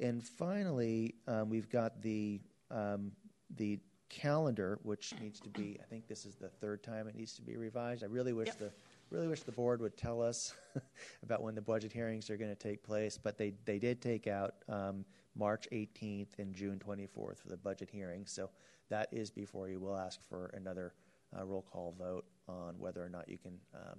and 0.00 0.22
finally, 0.22 1.14
um, 1.26 1.48
we've 1.48 1.68
got 1.68 2.02
the 2.02 2.40
um, 2.70 3.12
the 3.56 3.78
calendar, 4.08 4.78
which 4.82 5.14
needs 5.20 5.40
to 5.40 5.48
be. 5.50 5.78
I 5.80 5.84
think 5.84 6.06
this 6.06 6.24
is 6.24 6.34
the 6.36 6.48
third 6.48 6.82
time 6.82 7.08
it 7.08 7.14
needs 7.14 7.34
to 7.34 7.42
be 7.42 7.56
revised. 7.56 8.02
I 8.02 8.06
really 8.06 8.32
wish 8.32 8.50
the 8.54 8.70
really 9.10 9.28
wish 9.28 9.42
the 9.42 9.52
board 9.52 9.80
would 9.80 9.96
tell 9.96 10.22
us 10.22 10.54
about 11.22 11.42
when 11.42 11.54
the 11.54 11.60
budget 11.60 11.92
hearings 11.92 12.30
are 12.30 12.36
going 12.36 12.50
to 12.50 12.56
take 12.56 12.82
place. 12.82 13.18
But 13.22 13.38
they 13.38 13.54
they 13.64 13.78
did 13.78 14.00
take 14.00 14.26
out 14.26 14.54
um, 14.68 15.04
March 15.34 15.68
18th 15.72 16.38
and 16.38 16.54
June 16.54 16.80
24th 16.84 17.38
for 17.38 17.48
the 17.48 17.56
budget 17.56 17.90
hearings. 17.90 18.32
So 18.32 18.50
that 18.88 19.08
is 19.12 19.30
before 19.30 19.68
you. 19.68 19.80
We'll 19.80 19.96
ask 19.96 20.20
for 20.28 20.46
another 20.54 20.94
uh, 21.38 21.44
roll 21.44 21.62
call 21.62 21.94
vote 21.98 22.24
on 22.52 22.74
whether 22.78 23.04
or 23.04 23.08
not 23.08 23.28
you 23.28 23.38
can 23.38 23.58
um, 23.74 23.98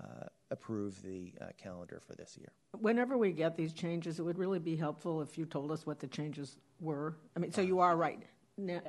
uh, 0.00 0.26
approve 0.50 1.00
the 1.02 1.32
uh, 1.40 1.46
calendar 1.56 2.00
for 2.04 2.14
this 2.14 2.36
year. 2.38 2.52
Whenever 2.80 3.16
we 3.16 3.32
get 3.32 3.56
these 3.56 3.72
changes, 3.72 4.18
it 4.18 4.22
would 4.22 4.38
really 4.38 4.58
be 4.58 4.76
helpful 4.76 5.20
if 5.22 5.36
you 5.38 5.44
told 5.46 5.70
us 5.70 5.86
what 5.86 6.00
the 6.00 6.06
changes 6.08 6.58
were. 6.80 7.16
I 7.36 7.40
mean, 7.40 7.52
so 7.52 7.60
you 7.60 7.80
are 7.80 7.96
right. 7.96 8.22
Now, 8.56 8.80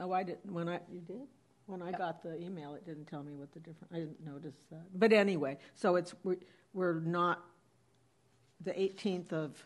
oh, 0.00 0.12
I 0.12 0.22
didn't, 0.22 0.52
when 0.52 0.68
I, 0.68 0.80
you 0.90 1.00
did? 1.00 1.26
When 1.66 1.80
I 1.80 1.92
got 1.92 2.22
the 2.22 2.38
email, 2.38 2.74
it 2.74 2.84
didn't 2.84 3.06
tell 3.06 3.22
me 3.22 3.34
what 3.34 3.52
the 3.52 3.60
difference, 3.60 3.90
I 3.92 3.96
didn't 4.00 4.24
notice 4.24 4.54
that. 4.70 4.82
But 4.94 5.12
anyway, 5.14 5.58
so 5.74 5.96
it's, 5.96 6.14
we- 6.22 6.36
we're 6.74 7.00
not, 7.00 7.42
the 8.60 8.72
18th 8.72 9.32
of, 9.32 9.64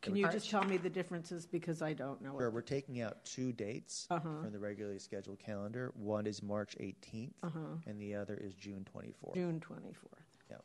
can 0.00 0.14
you 0.14 0.28
just 0.28 0.48
tell 0.48 0.64
me 0.64 0.76
the 0.76 0.90
differences 0.90 1.46
because 1.46 1.82
I 1.82 1.92
don't 1.92 2.20
know 2.22 2.36
Sure, 2.38 2.48
it. 2.48 2.52
we're 2.52 2.60
taking 2.60 3.00
out 3.00 3.24
two 3.24 3.52
dates 3.52 4.06
uh-huh. 4.10 4.20
from 4.20 4.52
the 4.52 4.58
regularly 4.58 4.98
scheduled 4.98 5.38
calendar. 5.40 5.92
One 5.94 6.26
is 6.26 6.42
March 6.42 6.76
18th, 6.80 7.32
uh-huh. 7.42 7.58
and 7.86 8.00
the 8.00 8.14
other 8.14 8.36
is 8.36 8.54
June 8.54 8.86
24th. 8.94 9.34
June 9.34 9.60
24th. 9.60 9.94
Yeah. 10.50 10.56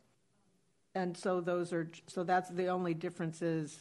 And 0.95 1.17
so 1.17 1.41
those 1.41 1.73
are, 1.73 1.89
so 2.07 2.23
that's 2.23 2.49
the 2.49 2.67
only 2.67 2.93
difference 2.93 3.41
is, 3.41 3.79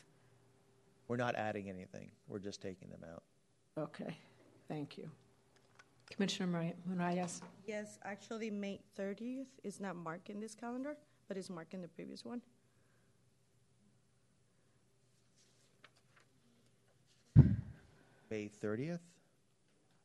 We're 1.09 1.17
not 1.17 1.35
adding 1.35 1.69
anything. 1.69 2.11
We're 2.29 2.39
just 2.39 2.63
taking 2.63 2.89
them 2.89 3.05
out. 3.13 3.23
okay, 3.77 4.17
thank 4.69 4.97
you. 4.97 5.11
Commissioner 6.11 6.47
Mari- 6.47 6.75
Marias? 6.87 7.41
Yes, 7.67 7.99
actually, 8.05 8.51
May 8.51 8.81
30th 8.99 9.47
is 9.65 9.81
not 9.81 9.97
marked 9.97 10.31
in 10.31 10.41
this 10.41 10.55
calendar, 10.55 10.97
but 11.29 11.37
it's 11.37 11.49
marked 11.51 11.75
in 11.75 11.83
the 11.83 11.89
previous 11.89 12.25
one. 12.25 12.41
May 18.33 18.51
30th? 18.65 19.01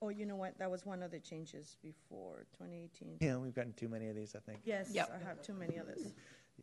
Oh, 0.01 0.09
you 0.09 0.25
know 0.25 0.35
what? 0.35 0.59
That 0.59 0.69
was 0.69 0.85
one 0.85 1.01
of 1.01 1.11
the 1.11 1.19
changes 1.19 1.77
before 1.81 2.45
2018. 2.59 3.19
Yeah, 3.21 3.37
we've 3.37 3.55
gotten 3.55 3.71
too 3.71 3.87
many 3.87 4.09
of 4.09 4.17
these, 4.17 4.35
I 4.35 4.39
think. 4.39 4.59
Yes, 4.65 4.89
Yep. 4.91 5.21
I 5.23 5.27
have 5.29 5.41
too 5.41 5.53
many 5.53 5.77
of 5.77 5.87
this. 5.87 6.01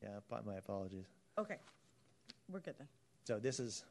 Yeah, 0.02 0.18
but 0.28 0.44
my 0.44 0.56
apologies. 0.56 1.06
Okay, 1.38 1.56
we're 2.50 2.58
good 2.58 2.74
then. 2.76 2.88
So 3.22 3.38
this 3.38 3.60
is 3.60 3.84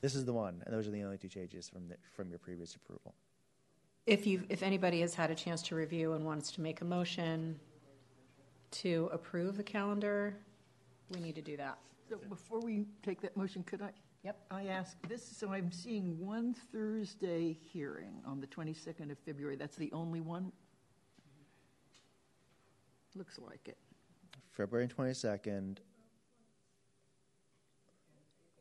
this 0.00 0.14
is 0.14 0.24
the 0.24 0.32
one, 0.32 0.62
and 0.64 0.72
those 0.72 0.86
are 0.86 0.92
the 0.92 1.02
only 1.02 1.18
two 1.18 1.28
changes 1.28 1.68
from 1.68 1.88
the, 1.88 1.96
from 2.14 2.30
your 2.30 2.38
previous 2.38 2.76
approval. 2.76 3.14
If 4.06 4.28
you, 4.28 4.44
if 4.48 4.62
anybody 4.62 5.00
has 5.00 5.14
had 5.16 5.32
a 5.32 5.34
chance 5.34 5.60
to 5.62 5.74
review 5.74 6.12
and 6.12 6.24
wants 6.24 6.52
to 6.52 6.60
make 6.60 6.80
a 6.82 6.84
motion 6.84 7.58
to 8.70 9.10
approve 9.12 9.56
the 9.56 9.64
calendar, 9.64 10.36
we 11.10 11.18
need 11.18 11.34
to 11.34 11.42
do 11.42 11.56
that. 11.56 11.78
So 12.08 12.16
before 12.28 12.60
we 12.60 12.86
take 13.02 13.20
that 13.22 13.36
motion, 13.36 13.64
could 13.64 13.82
I? 13.82 13.90
Yep. 14.24 14.36
I 14.50 14.66
ask 14.66 14.96
this, 15.08 15.24
so 15.24 15.52
I'm 15.52 15.70
seeing 15.70 16.18
one 16.18 16.54
Thursday 16.72 17.56
hearing 17.72 18.20
on 18.26 18.40
the 18.40 18.46
22nd 18.46 19.10
of 19.10 19.18
February. 19.18 19.56
That's 19.56 19.76
the 19.76 19.90
only 19.92 20.20
one? 20.20 20.50
Looks 23.14 23.38
like 23.38 23.68
it. 23.68 23.78
February 24.50 24.88
22nd. 24.88 25.78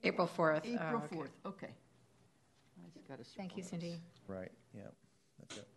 April 0.03 0.29
4th. 0.37 0.61
Oh, 0.63 0.83
uh, 0.83 0.87
April 0.87 1.03
okay. 1.03 1.15
4th, 1.15 1.29
okay. 1.47 1.73
I 2.79 2.89
just 2.93 3.07
got 3.07 3.17
to 3.17 3.23
Thank 3.35 3.57
you, 3.57 3.63
Cindy. 3.63 3.99
Right. 4.27 4.51
Yeah. 4.75 4.83
That's 5.39 5.57
it. 5.57 5.67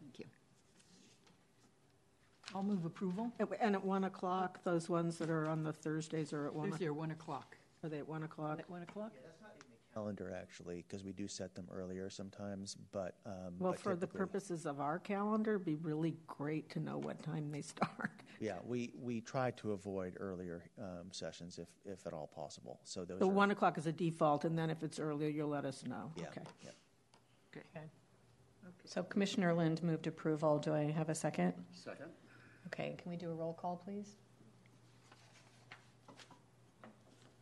Thank 0.00 0.18
you. 0.18 0.24
I'll 2.54 2.62
move 2.62 2.84
approval. 2.84 3.32
And- 3.38 3.48
And 3.60 3.74
at 3.74 3.84
1 3.84 4.04
o'clock, 4.04 4.62
those 4.64 4.88
ones 4.88 5.18
that 5.18 5.30
are 5.30 5.46
on 5.46 5.62
the 5.62 5.72
Thursdays 5.72 6.32
are 6.32 6.46
at 6.46 6.54
1, 6.54 6.70
Thursday, 6.70 6.86
or 6.86 6.94
1 6.94 7.10
o'clock. 7.10 7.56
are 7.82 7.88
they 7.88 7.98
at 7.98 8.08
1 8.08 8.22
o'clock? 8.22 8.58
At 8.58 8.70
1 8.70 8.82
o'clock? 8.82 9.12
That's 9.24 9.40
not 9.40 9.52
in 9.54 9.58
the 9.70 9.94
calendar 9.94 10.32
actually, 10.34 10.82
because 10.86 11.04
we 11.04 11.12
do 11.12 11.26
set 11.28 11.54
them 11.54 11.66
earlier 11.72 12.08
sometimes, 12.10 12.74
but 12.92 13.16
um, 13.26 13.58
Well, 13.58 13.72
but 13.72 13.80
for 13.80 13.94
the 13.94 14.06
typically- 14.06 14.18
purposes 14.18 14.66
of 14.66 14.80
our 14.80 14.98
calendar, 14.98 15.54
it'd 15.54 15.64
be 15.64 15.76
really 15.76 16.16
great 16.26 16.68
to 16.70 16.80
know 16.80 16.98
what 16.98 17.22
time 17.22 17.50
they 17.50 17.62
start. 17.74 18.10
Yeah, 18.40 18.58
we, 18.64 18.92
we 19.00 19.20
try 19.22 19.50
to 19.52 19.72
avoid 19.72 20.16
earlier 20.20 20.62
um, 20.78 21.10
sessions 21.12 21.58
if, 21.58 21.68
if 21.84 22.06
at 22.06 22.12
all 22.12 22.26
possible. 22.26 22.80
So 22.84 23.04
those 23.04 23.18
So 23.20 23.26
are 23.26 23.32
1 23.32 23.50
o'clock 23.50 23.78
is 23.78 23.86
a 23.86 23.92
default, 23.92 24.44
and 24.44 24.58
then 24.58 24.70
if 24.70 24.82
it's 24.82 24.98
earlier, 24.98 25.28
you'll 25.28 25.48
let 25.48 25.64
us 25.64 25.84
know. 25.84 26.12
Yeah, 26.16 26.26
Okay. 26.28 26.42
yeah. 26.62 26.70
Okay. 27.56 27.90
So 28.84 29.02
Commissioner 29.02 29.54
Lind 29.54 29.82
moved 29.82 30.06
approval. 30.06 30.58
Do 30.58 30.74
I 30.74 30.90
have 30.90 31.08
a 31.08 31.14
second? 31.14 31.54
Second. 31.72 32.10
Okay, 32.66 32.96
can 33.00 33.10
we 33.10 33.16
do 33.16 33.30
a 33.30 33.34
roll 33.34 33.52
call, 33.54 33.80
please? 33.84 34.16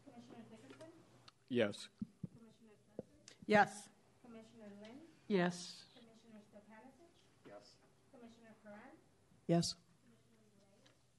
Commissioner 0.05 0.45
Dickinson? 0.51 0.87
Yes. 1.49 1.89
Commissioner 2.33 2.75
Spencer? 2.93 3.39
Yes, 3.47 3.87
Commissioner 4.23 4.69
Yes. 5.29 5.85
Commissioner 5.95 6.41
Stepanisic? 6.53 7.11
Yes. 7.47 7.77
Commissioner 8.13 8.53
Perrin? 8.63 8.95
Yes. 9.47 9.75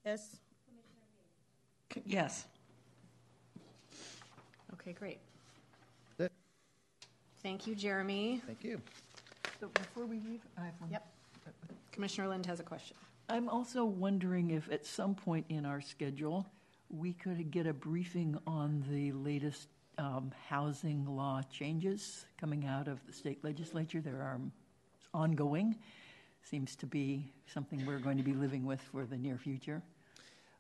Yes. 0.06 0.38
Commissioner 0.68 1.06
Beer? 1.96 2.04
Yes. 2.06 2.46
Okay, 4.74 4.94
great. 4.94 5.18
That's 6.18 6.28
it. 6.28 6.32
Thank 7.42 7.66
you, 7.66 7.74
Jeremy. 7.76 8.42
Thank 8.46 8.64
you. 8.64 8.82
So 9.60 9.68
before 9.70 10.06
we 10.06 10.20
leave, 10.20 10.42
I 10.58 10.66
have 10.66 10.74
one. 10.80 10.92
Yep. 10.92 11.08
Commissioner 11.92 12.28
Lind 12.28 12.46
has 12.46 12.60
a 12.60 12.64
question. 12.64 12.96
I'm 13.28 13.50
also 13.50 13.86
wondering 13.86 14.52
if 14.52 14.72
at 14.72 14.86
some 14.86 15.16
point 15.16 15.46
in 15.50 15.66
our 15.66 15.82
schedule, 15.82 16.46
we 16.90 17.14
could 17.14 17.50
get 17.50 17.66
a 17.66 17.74
briefing 17.74 18.38
on 18.46 18.84
the 18.90 19.12
latest 19.14 19.68
um, 19.98 20.32
housing 20.48 21.06
law 21.06 21.42
changes 21.52 22.26
coming 22.40 22.66
out 22.66 22.88
of 22.88 23.06
the 23.08 23.14
state 23.14 23.44
legislature. 23.44 24.00
There 24.00 24.22
are 24.22 24.40
ongoing, 25.14 25.76
seems 26.44 26.76
to 26.78 26.86
be 26.86 27.32
something 27.48 27.84
we're 27.86 27.98
going 28.00 28.18
to 28.18 28.24
be 28.24 28.34
living 28.34 28.66
with 28.66 28.82
for 28.82 29.06
the 29.06 29.18
near 29.18 29.38
future. 29.38 29.82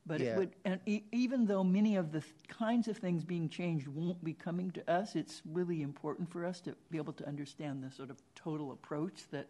But 0.08 0.22
Yeah. 0.22 0.28
it 0.34 0.38
would, 0.38 0.56
and 0.66 0.80
e- 0.86 1.04
even 1.12 1.46
though 1.46 1.64
many 1.64 1.96
of 1.98 2.12
the 2.12 2.22
th- 2.22 2.34
kinds 2.48 2.88
of 2.88 2.98
things 2.98 3.24
being 3.24 3.50
changed 3.50 3.88
won't 3.88 4.24
be 4.24 4.34
coming 4.34 4.72
to 4.72 4.92
us, 4.92 5.16
it's 5.16 5.42
really 5.46 5.82
important 5.82 6.32
for 6.32 6.46
us 6.46 6.62
to 6.62 6.76
be 6.92 6.98
able 6.98 7.14
to 7.14 7.28
understand 7.28 7.84
the 7.84 7.92
sort 7.92 8.10
of 8.10 8.18
total 8.36 8.72
approach 8.72 9.24
that 9.32 9.48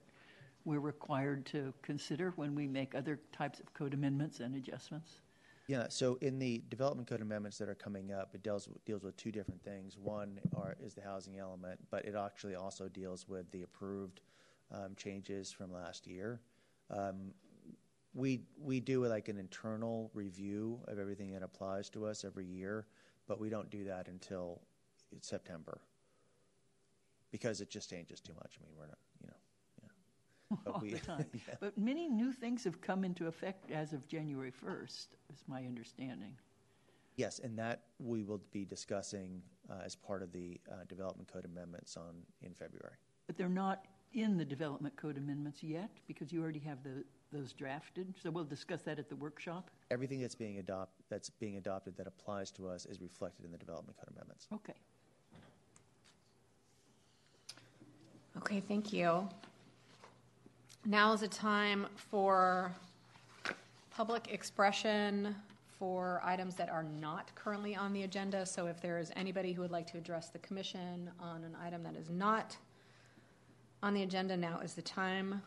we're 0.66 0.80
required 0.80 1.46
to 1.46 1.74
consider 1.82 2.34
when 2.36 2.56
we 2.56 2.68
make 2.68 2.96
other 2.96 3.20
types 3.32 3.60
of 3.60 3.74
code 3.74 3.94
amendments 3.94 4.40
and 4.40 4.56
adjustments. 4.56 5.22
Yeah, 5.68 5.88
so 5.90 6.18
in 6.22 6.38
the 6.38 6.62
development 6.70 7.08
code 7.08 7.22
amendments 7.22 7.58
that 7.60 7.70
are 7.70 7.76
coming 7.76 8.12
up, 8.12 8.36
it 8.36 8.44
deals 8.44 8.70
deals 8.86 9.04
with 9.04 9.18
two 9.18 9.32
different 9.32 9.64
things. 9.64 9.98
One 9.98 10.40
are, 10.56 10.76
is 10.84 10.94
the 10.94 11.02
housing 11.02 11.40
element, 11.40 11.80
but 11.90 12.06
it 12.06 12.16
actually 12.16 12.56
also 12.56 12.88
deals 12.88 13.28
with 13.28 13.50
the 13.52 13.64
approved 13.64 14.22
um, 14.72 14.94
changes 14.96 15.52
from 15.52 15.72
last 15.72 16.06
year. 16.06 16.40
Um, 16.92 17.32
we 18.14 18.44
we 18.60 18.80
do 18.80 19.06
like 19.06 19.28
an 19.28 19.38
internal 19.38 20.12
review 20.14 20.80
of 20.88 21.00
everything 21.00 21.32
that 21.34 21.42
applies 21.42 21.90
to 21.92 22.06
us 22.06 22.24
every 22.24 22.46
year, 22.46 22.86
but 23.28 23.40
we 23.40 23.50
don't 23.50 23.70
do 23.72 23.86
that 23.86 24.08
until 24.08 24.62
September 25.20 25.80
because 27.32 27.60
it 27.60 27.70
just 27.70 27.90
changes 27.90 28.22
too 28.22 28.34
much. 28.36 28.58
I 28.60 28.66
mean, 28.66 28.74
we're 28.78 28.88
not. 28.88 29.00
But 30.64 30.74
all 30.74 30.80
we- 30.82 30.92
the 30.92 31.00
time. 31.14 31.26
yeah. 31.34 31.56
But 31.60 31.78
many 31.78 32.08
new 32.08 32.32
things 32.32 32.64
have 32.64 32.82
come 32.82 33.04
into 33.04 33.28
effect 33.28 33.72
as 33.72 33.94
of 33.94 34.08
January 34.08 34.52
1st, 34.52 35.08
is 35.34 35.44
my 35.48 35.66
understanding. 35.66 36.36
Yes, 37.18 37.40
and 37.40 37.58
that 37.58 37.84
we 38.00 38.24
will 38.24 38.42
be 38.52 38.66
discussing 38.66 39.42
uh, 39.70 39.76
as 39.86 39.96
part 39.96 40.22
of 40.22 40.32
the 40.34 40.60
uh, 40.70 40.84
development 40.90 41.32
code 41.32 41.46
amendments 41.46 41.96
on 41.96 42.14
in 42.42 42.54
February. 42.54 42.96
But 43.28 43.38
they're 43.38 43.48
not 43.48 43.86
in 44.14 44.38
the 44.38 44.46
development 44.46 44.96
code 44.98 45.18
amendments 45.18 45.64
yet 45.64 45.90
because 46.08 46.32
you 46.32 46.42
already 46.42 46.60
have 46.60 46.84
the, 46.84 47.04
those 47.32 47.54
drafted. 47.54 48.14
So 48.22 48.32
we'll 48.32 48.44
discuss 48.44 48.82
that 48.84 49.00
at 49.00 49.10
the 49.10 49.16
workshop. 49.16 49.72
Everything 49.92 50.20
that's 50.22 50.36
being 50.36 50.58
adopt 50.60 50.92
that's 51.10 51.30
being 51.30 51.58
adopted 51.58 51.96
that 51.98 52.08
applies 52.08 52.52
to 52.52 52.68
us 52.68 52.86
is 52.86 53.02
reflected 53.02 53.46
in 53.46 53.52
the 53.52 53.58
development 53.58 53.98
code 53.98 54.10
amendments. 54.14 54.48
Okay. 54.54 54.74
Okay, 58.38 58.62
thank 58.68 58.92
you. 58.92 59.28
Now 60.88 61.14
is 61.14 61.24
a 61.24 61.28
time 61.28 61.88
for 61.96 62.72
public 63.90 64.32
expression 64.32 65.36
for 65.80 66.22
items 66.24 66.54
that 66.58 66.70
are 66.70 66.84
not 66.84 67.34
currently 67.34 67.76
on 67.76 67.92
the 67.92 68.04
agenda. 68.04 68.46
So 68.46 68.68
if 68.68 68.80
there 68.82 69.00
is 69.00 69.12
anybody 69.16 69.52
who 69.52 69.64
would 69.64 69.72
like 69.72 69.88
to 69.88 69.98
address 69.98 70.30
the 70.30 70.38
commission 70.38 71.10
on 71.20 71.44
an 71.44 71.58
item 71.60 71.82
that 71.82 71.96
is 71.96 72.12
not 72.12 72.56
on 73.82 73.96
the 73.96 74.04
agenda, 74.04 74.38
now 74.38 74.60
is 74.60 74.76
the 74.76 74.84
time. 74.84 75.42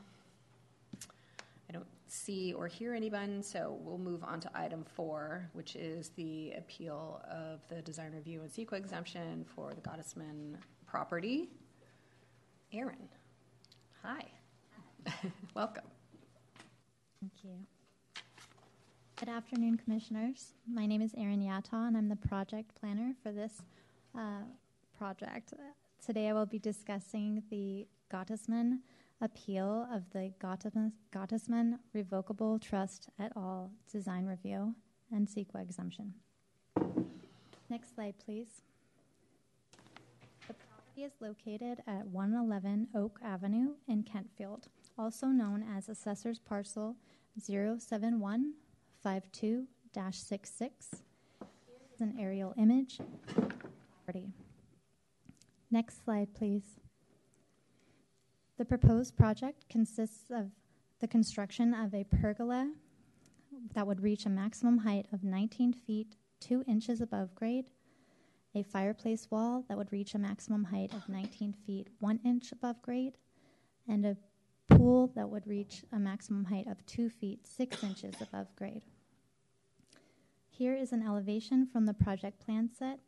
I 1.69 1.73
don't 1.73 1.87
see 2.09 2.53
or 2.55 2.67
hear 2.67 2.93
anyone, 2.93 3.41
so 3.41 3.79
we'll 3.83 3.97
move 3.97 4.25
on 4.25 4.41
to 4.41 4.51
item 4.55 4.83
four, 4.83 5.49
which 5.53 5.77
is 5.77 6.09
the 6.17 6.55
appeal 6.59 7.23
of 7.31 7.61
the 7.69 7.81
design 7.83 8.11
review 8.13 8.41
and 8.41 8.51
CEQA 8.51 8.77
exemption 8.77 9.45
for 9.55 9.73
the 9.73 9.81
Gottesman 9.83 10.57
property. 10.85 11.49
Erin, 12.73 13.09
hi. 14.03 14.25
Welcome. 15.55 15.85
Thank 17.21 17.33
you. 17.43 17.51
Good 19.17 19.29
afternoon, 19.29 19.81
Commissioners. 19.83 20.55
My 20.73 20.87
name 20.87 21.03
is 21.03 21.13
Erin 21.17 21.41
Yata, 21.41 21.73
and 21.89 21.97
I'm 21.97 22.09
the 22.09 22.17
project 22.17 22.75
planner 22.81 23.15
for 23.23 23.33
this 23.33 23.63
uh, 24.17 24.43
project. 24.97 25.55
Today, 26.05 26.29
I 26.29 26.33
will 26.33 26.47
be 26.47 26.59
discussing 26.59 27.43
the 27.51 27.87
Gottesman 28.13 28.79
appeal 29.21 29.89
of 29.93 30.05
the 30.13 30.33
Gottesman, 30.41 31.79
Revocable 31.93 32.59
Trust 32.59 33.09
et 33.19 33.33
al. 33.37 33.71
design 33.91 34.27
review 34.27 34.75
and 35.13 35.27
CEQA 35.27 35.63
exemption. 35.63 36.15
Next 37.69 37.95
slide, 37.95 38.15
please. 38.25 38.63
The 40.47 40.55
property 40.55 41.03
is 41.03 41.13
located 41.21 41.83
at 41.87 42.07
111 42.07 42.89
Oak 42.95 43.19
Avenue 43.25 43.71
in 43.89 44.05
Kentfield, 44.05 44.69
also 44.99 45.29
known 45.29 45.65
as 45.77 45.89
Assessor's 45.89 46.41
Parcel 46.41 46.97
07152 47.41 49.67
66. 50.11 50.89
Here's 51.89 52.01
an 52.01 52.17
aerial 52.19 52.53
image. 52.59 52.99
Next 55.71 56.05
slide, 56.05 56.35
please. 56.35 56.63
The 58.57 58.65
proposed 58.65 59.17
project 59.17 59.69
consists 59.69 60.31
of 60.31 60.51
the 61.01 61.07
construction 61.07 61.75
of 61.75 61.95
a 61.95 62.05
pergola 62.05 62.73
that 63.75 63.87
would 63.87 64.03
reach 64.03 64.27
a 64.27 64.31
maximum 64.31 64.79
height 64.79 65.07
of 65.13 65.23
19 65.23 65.73
feet 65.73 66.17
2 66.41 66.65
inches 66.67 67.01
above 67.01 67.35
grade, 67.35 67.67
a 68.55 68.63
fireplace 68.63 69.29
wall 69.31 69.65
that 69.69 69.77
would 69.77 69.93
reach 69.93 70.15
a 70.15 70.19
maximum 70.19 70.65
height 70.65 70.93
of 70.95 71.09
19 71.09 71.53
feet 71.67 71.89
1 72.01 72.21
inch 72.25 72.53
above 72.53 72.81
grade, 72.83 73.19
and 73.87 74.07
a 74.07 74.17
pool 74.71 75.11
that 75.15 75.29
would 75.29 75.47
reach 75.47 75.85
a 75.93 75.99
maximum 75.99 76.45
height 76.45 76.67
of 76.67 76.85
2 76.87 77.09
feet 77.11 77.47
6 77.47 77.83
inches 77.83 78.15
above 78.21 78.47
grade. 78.57 78.83
Here 80.49 80.75
is 80.75 80.93
an 80.93 81.07
elevation 81.07 81.67
from 81.67 81.87
the 81.87 81.95
project 81.95 82.45
plan 82.45 82.69
set 82.77 82.99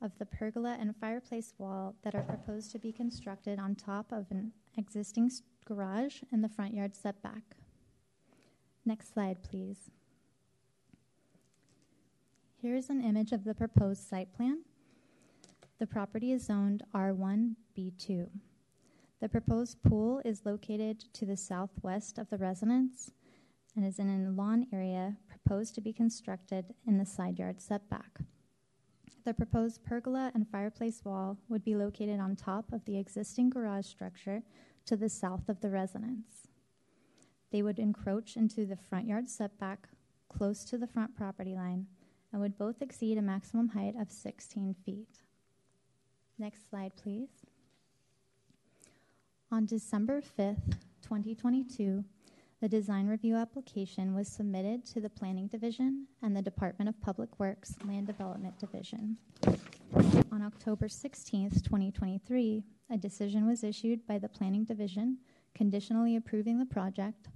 of 0.00 0.12
the 0.18 0.26
pergola 0.26 0.76
and 0.80 0.94
fireplace 0.96 1.54
wall 1.58 1.94
that 2.02 2.14
are 2.14 2.22
proposed 2.22 2.72
to 2.72 2.78
be 2.78 2.92
constructed 2.92 3.58
on 3.58 3.74
top 3.74 4.12
of 4.12 4.26
an 4.30 4.52
existing 4.76 5.30
garage 5.64 6.22
in 6.32 6.42
the 6.42 6.48
front 6.48 6.74
yard 6.74 6.94
setback. 6.94 7.56
Next 8.84 9.12
slide, 9.12 9.42
please. 9.42 9.90
Here's 12.60 12.90
an 12.90 13.02
image 13.02 13.32
of 13.32 13.44
the 13.44 13.54
proposed 13.54 14.08
site 14.08 14.32
plan. 14.34 14.62
The 15.78 15.86
property 15.86 16.32
is 16.32 16.46
zoned 16.46 16.84
R1B2. 16.94 18.28
The 19.22 19.28
proposed 19.28 19.80
pool 19.84 20.20
is 20.24 20.44
located 20.44 21.04
to 21.12 21.24
the 21.24 21.36
southwest 21.36 22.18
of 22.18 22.28
the 22.28 22.38
residence 22.38 23.12
and 23.76 23.86
is 23.86 24.00
in 24.00 24.08
a 24.08 24.32
lawn 24.32 24.66
area 24.72 25.16
proposed 25.28 25.76
to 25.76 25.80
be 25.80 25.92
constructed 25.92 26.74
in 26.88 26.98
the 26.98 27.06
side 27.06 27.38
yard 27.38 27.62
setback. 27.62 28.18
The 29.24 29.32
proposed 29.32 29.84
pergola 29.84 30.32
and 30.34 30.48
fireplace 30.48 31.04
wall 31.04 31.38
would 31.48 31.62
be 31.62 31.76
located 31.76 32.18
on 32.18 32.34
top 32.34 32.72
of 32.72 32.84
the 32.84 32.98
existing 32.98 33.50
garage 33.50 33.86
structure 33.86 34.42
to 34.86 34.96
the 34.96 35.08
south 35.08 35.48
of 35.48 35.60
the 35.60 35.70
residence. 35.70 36.48
They 37.52 37.62
would 37.62 37.78
encroach 37.78 38.36
into 38.36 38.66
the 38.66 38.76
front 38.76 39.06
yard 39.06 39.28
setback 39.28 39.88
close 40.28 40.64
to 40.64 40.76
the 40.76 40.88
front 40.88 41.14
property 41.14 41.54
line 41.54 41.86
and 42.32 42.40
would 42.40 42.58
both 42.58 42.82
exceed 42.82 43.18
a 43.18 43.22
maximum 43.22 43.68
height 43.68 43.94
of 43.96 44.10
16 44.10 44.74
feet. 44.84 45.20
Next 46.40 46.68
slide, 46.68 46.96
please. 47.00 47.41
On 49.52 49.66
December 49.66 50.22
5th, 50.22 50.78
2022, 51.02 52.02
the 52.62 52.68
design 52.70 53.06
review 53.06 53.36
application 53.36 54.14
was 54.14 54.26
submitted 54.26 54.86
to 54.86 54.98
the 54.98 55.10
Planning 55.10 55.46
Division 55.46 56.06
and 56.22 56.34
the 56.34 56.40
Department 56.40 56.88
of 56.88 56.98
Public 57.02 57.38
Works 57.38 57.74
Land 57.86 58.06
Development 58.06 58.58
Division. 58.58 59.18
On 60.32 60.40
October 60.40 60.88
16th, 60.88 61.62
2023, 61.64 62.64
a 62.90 62.96
decision 62.96 63.46
was 63.46 63.62
issued 63.62 64.06
by 64.06 64.18
the 64.18 64.26
Planning 64.26 64.64
Division 64.64 65.18
conditionally 65.54 66.16
approving 66.16 66.58
the 66.58 66.64
project 66.64 67.28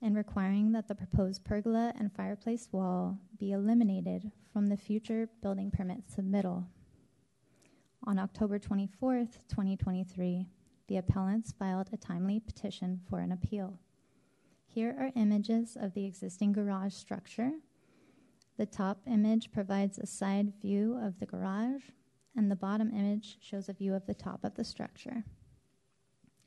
and 0.00 0.16
requiring 0.16 0.72
that 0.72 0.88
the 0.88 0.94
proposed 0.94 1.44
pergola 1.44 1.92
and 1.98 2.10
fireplace 2.14 2.66
wall 2.72 3.18
be 3.38 3.52
eliminated 3.52 4.32
from 4.54 4.68
the 4.68 4.76
future 4.78 5.28
building 5.42 5.70
permit 5.70 5.98
submittal. 6.08 6.64
On 8.06 8.18
October 8.18 8.58
24th, 8.58 9.36
2023, 9.50 10.46
the 10.88 10.96
appellants 10.96 11.52
filed 11.52 11.90
a 11.92 11.96
timely 11.96 12.40
petition 12.40 13.00
for 13.08 13.20
an 13.20 13.32
appeal. 13.32 13.78
Here 14.66 14.96
are 14.98 15.10
images 15.16 15.76
of 15.80 15.94
the 15.94 16.04
existing 16.04 16.52
garage 16.52 16.94
structure. 16.94 17.52
The 18.56 18.66
top 18.66 18.98
image 19.06 19.52
provides 19.52 19.98
a 19.98 20.06
side 20.06 20.52
view 20.60 20.98
of 21.02 21.18
the 21.18 21.26
garage, 21.26 21.82
and 22.36 22.50
the 22.50 22.56
bottom 22.56 22.90
image 22.90 23.38
shows 23.40 23.68
a 23.68 23.72
view 23.72 23.94
of 23.94 24.06
the 24.06 24.14
top 24.14 24.44
of 24.44 24.54
the 24.54 24.64
structure. 24.64 25.24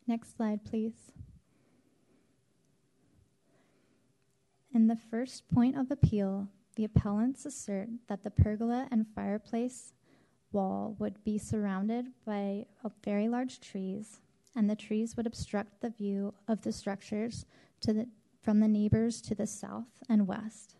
Next 0.07 0.35
slide, 0.35 0.63
please. 0.63 1.11
In 4.73 4.87
the 4.87 4.95
first 4.95 5.47
point 5.49 5.77
of 5.77 5.91
appeal, 5.91 6.47
the 6.75 6.85
appellants 6.85 7.45
assert 7.45 7.89
that 8.07 8.23
the 8.23 8.31
pergola 8.31 8.87
and 8.91 9.05
fireplace 9.13 9.93
wall 10.51 10.95
would 10.99 11.23
be 11.23 11.37
surrounded 11.37 12.07
by 12.25 12.65
very 13.03 13.27
large 13.27 13.59
trees, 13.59 14.21
and 14.55 14.69
the 14.69 14.75
trees 14.75 15.15
would 15.15 15.27
obstruct 15.27 15.81
the 15.81 15.89
view 15.89 16.33
of 16.47 16.61
the 16.61 16.71
structures 16.71 17.45
the, 17.81 18.07
from 18.41 18.59
the 18.59 18.67
neighbors 18.67 19.21
to 19.21 19.35
the 19.35 19.47
south 19.47 19.87
and 20.09 20.27
west. 20.27 20.75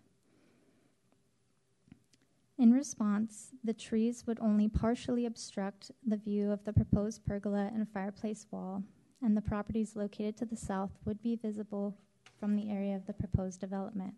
In 2.58 2.74
response, 2.74 3.52
the 3.64 3.74
trees 3.74 4.26
would 4.28 4.40
only 4.42 4.68
partially 4.68 5.26
obstruct 5.26 5.92
the 6.06 6.18
view 6.18 6.52
of 6.52 6.64
the 6.66 6.74
proposed 6.74 7.26
pergola 7.26 7.72
and 7.74 7.88
fireplace 7.88 8.48
wall, 8.52 8.84
and 9.22 9.36
the 9.36 9.42
properties 9.42 9.96
located 9.96 10.36
to 10.38 10.46
the 10.46 10.58
south 10.58 10.92
would 11.06 11.22
be 11.22 11.38
visible 11.38 11.96
from 12.38 12.56
the 12.56 12.70
area 12.70 12.96
of 12.96 13.06
the 13.06 13.14
proposed 13.14 13.62
development. 13.62 14.14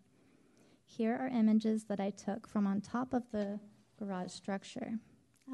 Here 0.84 1.16
are 1.16 1.28
images 1.28 1.84
that 1.84 2.00
I 2.00 2.10
took 2.10 2.48
from 2.48 2.66
on 2.66 2.80
top 2.80 3.14
of 3.14 3.22
the 3.30 3.60
garage 3.96 4.32
structure. 4.32 4.98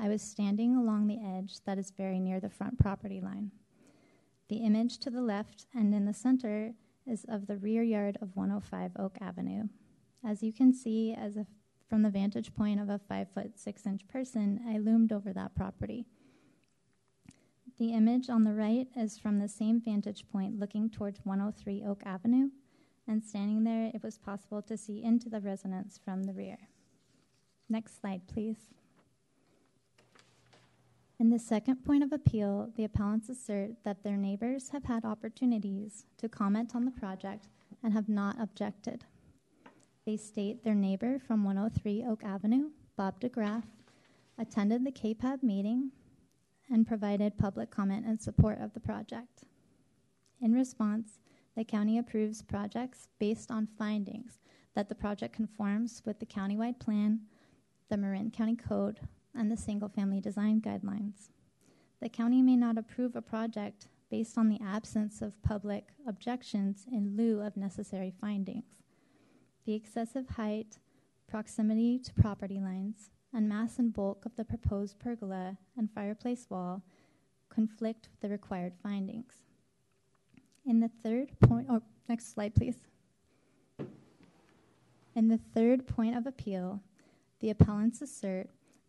I 0.01 0.09
was 0.09 0.23
standing 0.23 0.75
along 0.75 1.07
the 1.07 1.21
edge 1.23 1.61
that 1.67 1.79
is 1.79 1.91
very 1.91 2.19
near 2.21 2.41
the 2.41 2.49
front 2.49 2.79
property 2.79 3.21
line. 3.21 3.51
The 4.49 4.57
image 4.57 4.99
to 4.99 5.11
the 5.11 5.21
left 5.21 5.67
and 5.75 5.95
in 5.95 6.07
the 6.07 6.15
center 6.15 6.73
is 7.07 7.25
of 7.29 7.47
the 7.47 7.57
rear 7.57 7.83
yard 7.83 8.17
of 8.23 8.35
105 8.35 8.93
Oak 8.99 9.19
Avenue. 9.21 9.65
As 10.25 10.43
you 10.43 10.53
can 10.53 10.73
see, 10.73 11.13
as 11.13 11.37
a, 11.37 11.47
from 11.89 12.03
the 12.03 12.11
vantage 12.11 12.55
point 12.55 12.81
of 12.81 12.89
a 12.89 12.99
five 12.99 13.29
foot 13.31 13.59
six 13.59 13.87
inch 13.87 14.09
person, 14.09 14.61
I 14.67 14.79
loomed 14.79 15.13
over 15.13 15.33
that 15.33 15.55
property. 15.55 16.07
The 17.79 17.93
image 17.93 18.29
on 18.29 18.45
the 18.45 18.55
right 18.55 18.89
is 18.97 19.19
from 19.19 19.39
the 19.39 19.49
same 19.49 19.81
vantage 19.81 20.25
point 20.33 20.59
looking 20.59 20.91
towards 20.91 21.21
103 21.25 21.85
Oak 21.87 22.03
Avenue, 22.05 22.49
and 23.07 23.23
standing 23.23 23.65
there, 23.65 23.91
it 23.95 24.03
was 24.03 24.19
possible 24.19 24.63
to 24.63 24.77
see 24.77 25.03
into 25.03 25.29
the 25.29 25.41
residence 25.41 26.01
from 26.03 26.25
the 26.25 26.33
rear. 26.33 26.59
Next 27.69 28.01
slide, 28.01 28.23
please. 28.27 28.57
In 31.21 31.31
the 31.31 31.39
second 31.39 31.85
point 31.85 32.05
of 32.05 32.13
appeal, 32.13 32.71
the 32.77 32.85
appellants 32.85 33.29
assert 33.29 33.71
that 33.85 34.05
their 34.05 34.17
neighbors 34.17 34.69
have 34.69 34.85
had 34.85 35.05
opportunities 35.05 36.07
to 36.19 36.29
comment 36.29 36.77
on 36.77 36.85
the 36.85 36.93
project 36.93 37.49
and 37.83 37.93
have 37.93 38.09
not 38.09 38.41
objected. 38.41 39.05
They 40.07 40.17
state 40.17 40.63
their 40.63 40.77
neighbor 40.77 41.19
from 41.19 41.43
103 41.43 42.05
Oak 42.09 42.23
Avenue, 42.23 42.71
Bob 42.97 43.21
DeGraff, 43.21 43.65
attended 44.39 44.85
the 44.85 44.93
KPAB 44.93 45.43
meeting 45.43 45.91
and 46.71 46.87
provided 46.87 47.37
public 47.37 47.73
comment 47.73 48.07
in 48.07 48.21
support 48.21 48.61
of 48.61 48.73
the 48.73 48.81
project. 48.81 49.43
In 50.41 50.53
response, 50.53 51.19
the 51.57 51.65
county 51.65 51.99
approves 51.99 52.43
projects 52.43 53.09
based 53.19 53.51
on 53.51 53.67
findings 53.77 54.39
that 54.77 54.89
the 54.89 54.95
project 54.95 55.35
conforms 55.35 56.01
with 56.07 56.21
the 56.21 56.27
countywide 56.27 56.79
plan, 56.79 57.23
the 57.89 57.97
Marin 57.97 58.31
County 58.31 58.55
Code, 58.55 59.01
and 59.39 59.51
the 59.51 59.57
single 59.57 59.89
family 59.89 60.21
design 60.21 60.61
guidelines. 60.61 61.31
The 62.01 62.09
county 62.09 62.43
may 62.43 62.57
not 62.57 62.77
approve 62.77 63.17
a 63.17 63.23
project 63.23 63.89
based 64.11 64.37
on 64.37 64.49
the 64.49 64.61
absence 64.65 65.23
of 65.23 65.41
public 65.43 65.89
objections 66.07 66.87
in 66.91 67.17
lieu 67.17 67.41
of 67.41 67.57
necessary 67.57 68.13
findings. 68.21 68.83
The 69.65 69.75
excessive 69.75 70.29
height, 70.31 70.79
proximity 71.29 71.99
to 72.01 72.15
property 72.15 72.59
lines, 72.59 73.11
and 73.33 73.49
mass 73.49 73.79
and 73.79 73.93
bulk 73.93 74.25
of 74.25 74.35
the 74.37 74.45
proposed 74.45 74.99
pergola 74.99 75.59
and 75.77 75.91
fireplace 75.95 76.47
wall 76.49 76.83
conflict 77.51 78.09
with 78.11 78.21
the 78.21 78.29
required 78.29 78.73
findings. 78.83 79.35
In 80.67 80.81
the 80.81 80.91
third 81.03 81.39
point, 81.41 81.67
oh, 81.71 81.83
next 82.09 82.33
slide, 82.33 82.55
please. 82.55 82.77
In 85.15 85.29
the 85.29 85.41
third 85.55 85.87
point 85.87 86.17
of 86.17 86.27
appeal, 86.27 86.81
the 87.41 87.51
appellants 87.51 88.03
assert 88.03 88.49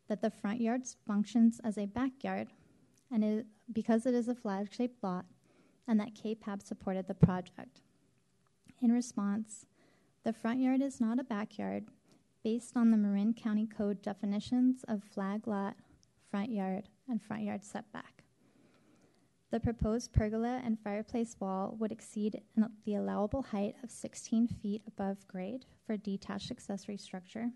that 0.10 0.22
the 0.22 0.30
front 0.30 0.60
yard 0.60 0.82
functions 1.08 1.62
as 1.64 1.78
a 1.78 1.86
backyard 1.86 2.50
and 3.12 3.24
it, 3.24 3.46
because 3.72 4.06
it 4.06 4.14
is 4.14 4.28
a 4.28 4.36
flag 4.36 4.74
shaped 4.74 5.02
lot 5.04 5.26
and 5.88 6.00
that 6.00 6.14
KPAB 6.14 6.62
supported 6.62 7.08
the 7.08 7.14
project. 7.14 7.82
In 8.82 8.92
response, 8.92 9.66
the 10.24 10.34
front 10.34 10.60
yard 10.60 10.82
is 10.82 11.00
not 11.00 11.20
a 11.20 11.24
backyard 11.24 11.86
based 12.44 12.76
on 12.76 12.92
the 12.92 12.98
Marin 12.98 13.34
County 13.34 13.66
Code 13.66 14.02
definitions 14.02 14.84
of 14.88 15.04
flag 15.04 15.48
lot, 15.48 15.76
front 16.30 16.52
yard, 16.52 16.90
and 17.08 17.22
front 17.22 17.44
yard 17.44 17.64
setback. 17.64 18.24
The 19.52 19.60
proposed 19.60 20.14
pergola 20.14 20.62
and 20.64 20.80
fireplace 20.80 21.36
wall 21.40 21.76
would 21.80 21.92
exceed 21.92 22.42
the 22.86 22.96
allowable 22.96 23.42
height 23.42 23.76
of 23.84 23.90
16 23.90 24.48
feet 24.48 24.84
above 24.88 25.28
grade 25.28 25.66
for 25.86 25.98
detached 25.98 26.52
accessory 26.52 26.98
structure. 26.98 27.50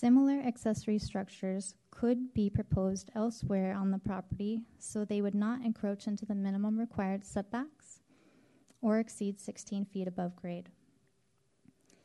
Similar 0.00 0.40
accessory 0.40 0.98
structures 0.98 1.74
could 1.90 2.32
be 2.32 2.48
proposed 2.48 3.10
elsewhere 3.14 3.74
on 3.74 3.90
the 3.90 3.98
property 3.98 4.62
so 4.78 5.04
they 5.04 5.20
would 5.20 5.34
not 5.34 5.62
encroach 5.62 6.06
into 6.06 6.24
the 6.24 6.34
minimum 6.34 6.78
required 6.78 7.22
setbacks 7.22 8.00
or 8.80 8.98
exceed 8.98 9.38
16 9.38 9.84
feet 9.84 10.08
above 10.08 10.34
grade. 10.36 10.70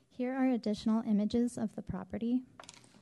Here 0.10 0.36
are 0.36 0.49
additional 0.49 1.03
images 1.08 1.58
of 1.58 1.73
the 1.77 1.81
property. 1.81 2.41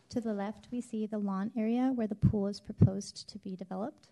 To 0.09 0.21
the 0.21 0.35
left, 0.35 0.67
we 0.71 0.79
see 0.79 1.07
the 1.07 1.17
lawn 1.17 1.49
area 1.57 1.91
where 1.95 2.05
the 2.05 2.13
pool 2.13 2.45
is 2.45 2.61
proposed 2.61 3.27
to 3.29 3.39
be 3.39 3.55
developed. 3.55 4.09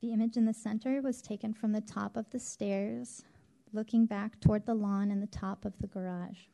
The 0.00 0.14
image 0.14 0.38
in 0.38 0.46
the 0.46 0.54
center 0.54 1.02
was 1.02 1.20
taken 1.20 1.52
from 1.52 1.72
the 1.72 1.82
top 1.82 2.16
of 2.16 2.30
the 2.30 2.40
stairs, 2.40 3.22
looking 3.70 4.06
back 4.06 4.40
toward 4.40 4.64
the 4.64 4.72
lawn 4.72 5.10
and 5.10 5.22
the 5.22 5.26
top 5.26 5.66
of 5.66 5.74
the 5.78 5.88
garage. 5.88 6.46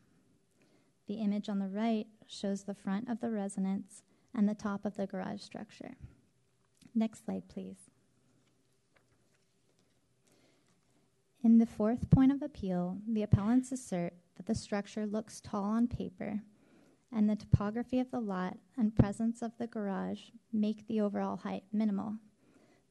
The 1.07 1.21
image 1.21 1.49
on 1.49 1.59
the 1.59 1.69
right 1.69 2.07
shows 2.27 2.63
the 2.65 2.75
front 2.75 3.09
of 3.09 3.21
the 3.21 3.31
residence 3.31 4.03
and 4.35 4.49
the 4.49 4.55
top 4.55 4.85
of 4.85 4.97
the 4.97 5.07
garage 5.07 5.43
structure. 5.43 5.95
Next 6.95 7.25
slide, 7.25 7.49
please. 7.49 7.91
In 11.43 11.59
the 11.59 11.67
fourth 11.67 12.09
point 12.11 12.33
of 12.33 12.43
appeal, 12.43 12.99
the 13.07 13.23
appellants 13.23 13.71
assert 13.71 14.15
that 14.37 14.47
the 14.47 14.55
structure 14.55 15.07
looks 15.07 15.41
tall 15.41 15.65
on 15.65 15.87
paper 15.87 16.41
and 17.15 17.29
the 17.29 17.37
topography 17.37 18.01
of 18.01 18.11
the 18.11 18.21
lot 18.21 18.57
and 18.77 18.97
presence 18.97 19.43
of 19.43 19.53
the 19.59 19.67
garage 19.67 20.31
make 20.53 20.87
the 20.89 21.01
overall 21.01 21.37
height 21.37 21.65
minimal. 21.73 22.15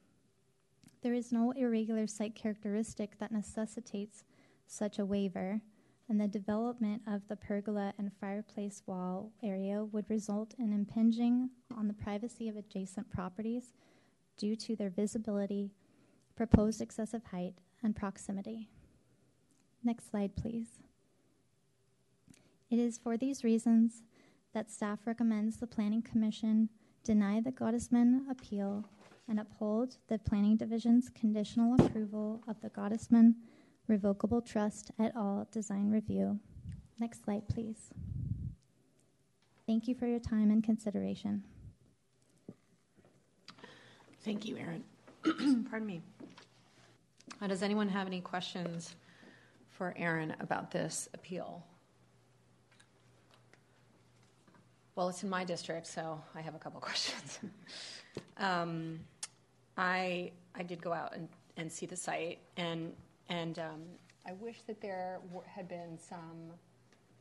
There 1.02 1.14
is 1.14 1.32
no 1.32 1.50
irregular 1.50 2.06
site 2.06 2.36
characteristic 2.36 3.18
that 3.18 3.32
necessitates 3.32 4.22
such 4.68 5.00
a 5.00 5.04
waiver, 5.04 5.60
and 6.08 6.20
the 6.20 6.28
development 6.28 7.02
of 7.06 7.22
the 7.28 7.36
pergola 7.36 7.92
and 7.98 8.10
fireplace 8.20 8.82
wall 8.86 9.32
area 9.42 9.84
would 9.84 10.08
result 10.10 10.54
in 10.58 10.72
impinging 10.72 11.50
on 11.76 11.88
the 11.88 11.94
privacy 11.94 12.48
of 12.48 12.56
adjacent 12.56 13.10
properties 13.10 13.72
due 14.36 14.54
to 14.56 14.76
their 14.76 14.90
visibility, 14.90 15.70
proposed 16.36 16.80
excessive 16.80 17.24
height, 17.30 17.54
and 17.82 17.96
proximity. 17.96 18.68
Next 19.82 20.10
slide, 20.10 20.36
please. 20.36 20.68
It 22.70 22.78
is 22.78 22.98
for 22.98 23.16
these 23.16 23.44
reasons 23.44 24.02
that 24.52 24.70
staff 24.70 25.00
recommends 25.06 25.56
the 25.56 25.66
Planning 25.66 26.02
Commission 26.02 26.68
deny 27.02 27.40
the 27.40 27.52
Gottesman 27.52 28.28
appeal 28.30 28.84
and 29.28 29.38
uphold 29.38 29.96
the 30.08 30.18
Planning 30.18 30.56
Division's 30.56 31.08
conditional 31.08 31.74
approval 31.74 32.42
of 32.48 32.60
the 32.60 32.70
Gottesman 32.70 33.34
Revocable 33.86 34.40
Trust 34.40 34.90
et 34.98 35.12
al. 35.14 35.46
Design 35.52 35.90
Review. 35.90 36.38
Next 36.98 37.24
slide, 37.24 37.46
please. 37.48 37.90
Thank 39.66 39.88
you 39.88 39.94
for 39.94 40.06
your 40.06 40.20
time 40.20 40.50
and 40.50 40.62
consideration. 40.62 41.42
Thank 44.24 44.46
you, 44.46 44.56
Erin. 44.56 44.84
Pardon 45.70 45.86
me. 45.86 46.02
Uh, 47.42 47.46
does 47.46 47.62
anyone 47.62 47.88
have 47.88 48.06
any 48.06 48.20
questions 48.20 48.94
for 49.70 49.94
Erin 49.98 50.34
about 50.40 50.70
this 50.70 51.08
appeal? 51.14 51.62
Well, 54.96 55.08
it's 55.08 55.22
in 55.22 55.28
my 55.28 55.44
district, 55.44 55.86
so 55.86 56.20
I 56.34 56.40
have 56.40 56.54
a 56.54 56.58
couple 56.58 56.80
questions. 56.90 57.38
um, 58.38 59.00
I 59.76 60.30
I 60.54 60.62
did 60.62 60.80
go 60.80 60.92
out 60.92 61.14
and, 61.14 61.28
and 61.56 61.70
see 61.70 61.84
the 61.84 61.96
site, 61.96 62.38
and 62.56 62.92
and 63.28 63.58
um, 63.58 63.82
I 64.26 64.32
wish 64.32 64.62
that 64.66 64.80
there 64.80 65.18
w- 65.28 65.44
had 65.46 65.68
been 65.68 65.98
some 65.98 66.52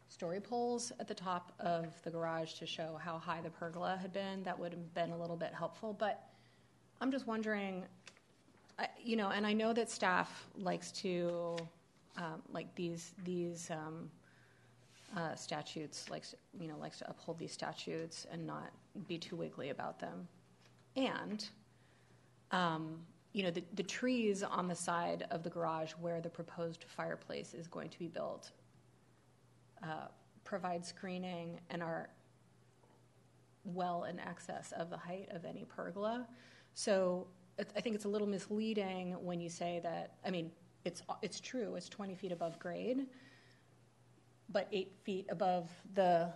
story 0.07 0.39
poles 0.39 0.91
at 0.99 1.07
the 1.07 1.13
top 1.13 1.53
of 1.59 2.01
the 2.03 2.09
garage 2.11 2.53
to 2.53 2.65
show 2.65 2.99
how 3.03 3.17
high 3.17 3.41
the 3.41 3.49
pergola 3.49 3.97
had 4.01 4.13
been. 4.13 4.43
That 4.43 4.57
would 4.57 4.71
have 4.71 4.93
been 4.93 5.11
a 5.11 5.17
little 5.17 5.35
bit 5.35 5.53
helpful, 5.53 5.93
but 5.93 6.23
I'm 7.01 7.11
just 7.11 7.25
wondering, 7.27 7.83
I- 8.77 8.89
you 9.03 9.15
know, 9.15 9.29
and 9.29 9.45
I 9.45 9.53
know 9.53 9.73
that 9.73 9.89
staff 9.89 10.47
likes 10.55 10.91
to, 11.03 11.57
um, 12.17 12.41
like 12.51 12.73
these, 12.75 13.13
these 13.23 13.71
um, 13.71 14.09
uh, 15.15 15.35
statutes, 15.35 16.09
likes, 16.09 16.35
you 16.59 16.67
know, 16.67 16.77
likes 16.77 16.99
to 16.99 17.09
uphold 17.09 17.39
these 17.39 17.51
statutes 17.51 18.27
and 18.31 18.45
not 18.45 18.71
be 19.07 19.17
too 19.17 19.35
wiggly 19.35 19.69
about 19.69 19.99
them. 19.99 20.27
And, 20.95 21.47
um, 22.51 22.99
you 23.33 23.41
know, 23.43 23.51
the, 23.51 23.63
the 23.73 23.83
trees 23.83 24.43
on 24.43 24.67
the 24.67 24.75
side 24.75 25.25
of 25.31 25.43
the 25.43 25.49
garage 25.49 25.91
where 25.93 26.21
the 26.21 26.29
proposed 26.29 26.85
fireplace 26.87 27.53
is 27.53 27.67
going 27.67 27.89
to 27.89 27.99
be 27.99 28.07
built 28.07 28.51
uh, 29.83 30.07
provide 30.43 30.85
screening 30.85 31.59
and 31.69 31.81
are 31.81 32.09
well 33.65 34.03
in 34.03 34.19
excess 34.19 34.71
of 34.77 34.89
the 34.89 34.97
height 34.97 35.29
of 35.31 35.45
any 35.45 35.65
pergola. 35.65 36.27
So 36.75 37.27
it, 37.57 37.69
I 37.75 37.81
think 37.81 37.95
it's 37.95 38.05
a 38.05 38.09
little 38.09 38.27
misleading 38.27 39.13
when 39.23 39.41
you 39.41 39.49
say 39.49 39.79
that. 39.83 40.15
I 40.25 40.29
mean, 40.29 40.51
it's 40.85 41.01
it's 41.21 41.39
true. 41.39 41.75
It's 41.75 41.89
20 41.89 42.15
feet 42.15 42.31
above 42.31 42.59
grade, 42.59 43.07
but 44.49 44.67
eight 44.71 44.93
feet 45.03 45.25
above 45.29 45.71
the 45.95 46.31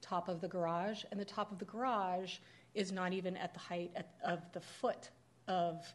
top 0.00 0.28
of 0.28 0.40
the 0.40 0.48
garage, 0.48 1.04
and 1.10 1.20
the 1.20 1.24
top 1.24 1.52
of 1.52 1.58
the 1.58 1.66
garage 1.66 2.38
is 2.74 2.90
not 2.90 3.12
even 3.12 3.36
at 3.36 3.52
the 3.52 3.60
height 3.60 3.90
at, 3.94 4.14
of 4.24 4.40
the 4.52 4.60
foot 4.60 5.10
of 5.50 5.92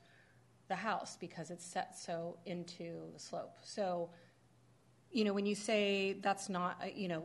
the 0.67 0.75
house 0.75 1.17
because 1.19 1.49
it's 1.49 1.65
set 1.65 1.97
so 1.97 2.37
into 2.45 3.11
the 3.13 3.19
slope. 3.19 3.55
So, 3.63 4.09
you 5.11 5.23
know, 5.23 5.33
when 5.33 5.45
you 5.45 5.55
say 5.55 6.17
that's 6.21 6.49
not, 6.49 6.95
you 6.95 7.07
know, 7.07 7.23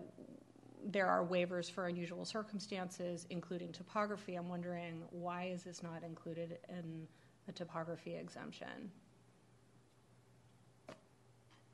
there 0.86 1.06
are 1.06 1.24
waivers 1.24 1.70
for 1.70 1.86
unusual 1.86 2.24
circumstances, 2.24 3.26
including 3.30 3.72
topography. 3.72 4.36
I'm 4.36 4.48
wondering 4.48 5.02
why 5.10 5.50
is 5.52 5.64
this 5.64 5.82
not 5.82 6.02
included 6.04 6.58
in 6.68 7.06
the 7.46 7.52
topography 7.52 8.14
exemption? 8.14 8.90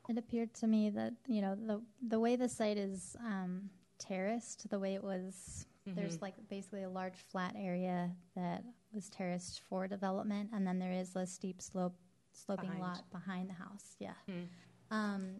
It 0.09 0.17
appeared 0.17 0.53
to 0.55 0.67
me 0.67 0.89
that 0.91 1.13
you 1.27 1.41
know 1.41 1.55
the 1.55 1.81
the 2.07 2.19
way 2.19 2.35
the 2.37 2.47
site 2.47 2.77
is 2.77 3.15
um, 3.19 3.69
terraced, 3.99 4.69
the 4.69 4.79
way 4.79 4.95
it 4.95 5.03
was. 5.03 5.65
There's 5.95 6.21
like 6.21 6.33
basically 6.49 6.83
a 6.83 6.89
large 6.89 7.15
flat 7.31 7.55
area 7.57 8.11
that 8.35 8.61
was 8.91 9.09
terraced 9.09 9.61
for 9.69 9.87
development, 9.87 10.49
and 10.53 10.65
then 10.65 10.79
there 10.79 10.91
is 10.91 11.15
a 11.15 11.25
steep 11.25 11.61
slope 11.61 11.95
sloping 12.31 12.65
Behind. 12.69 12.81
lot 12.81 13.09
behind 13.11 13.49
the 13.49 13.53
house. 13.53 13.95
Yeah, 13.99 14.13
Hmm. 14.27 14.43
um, 14.91 15.35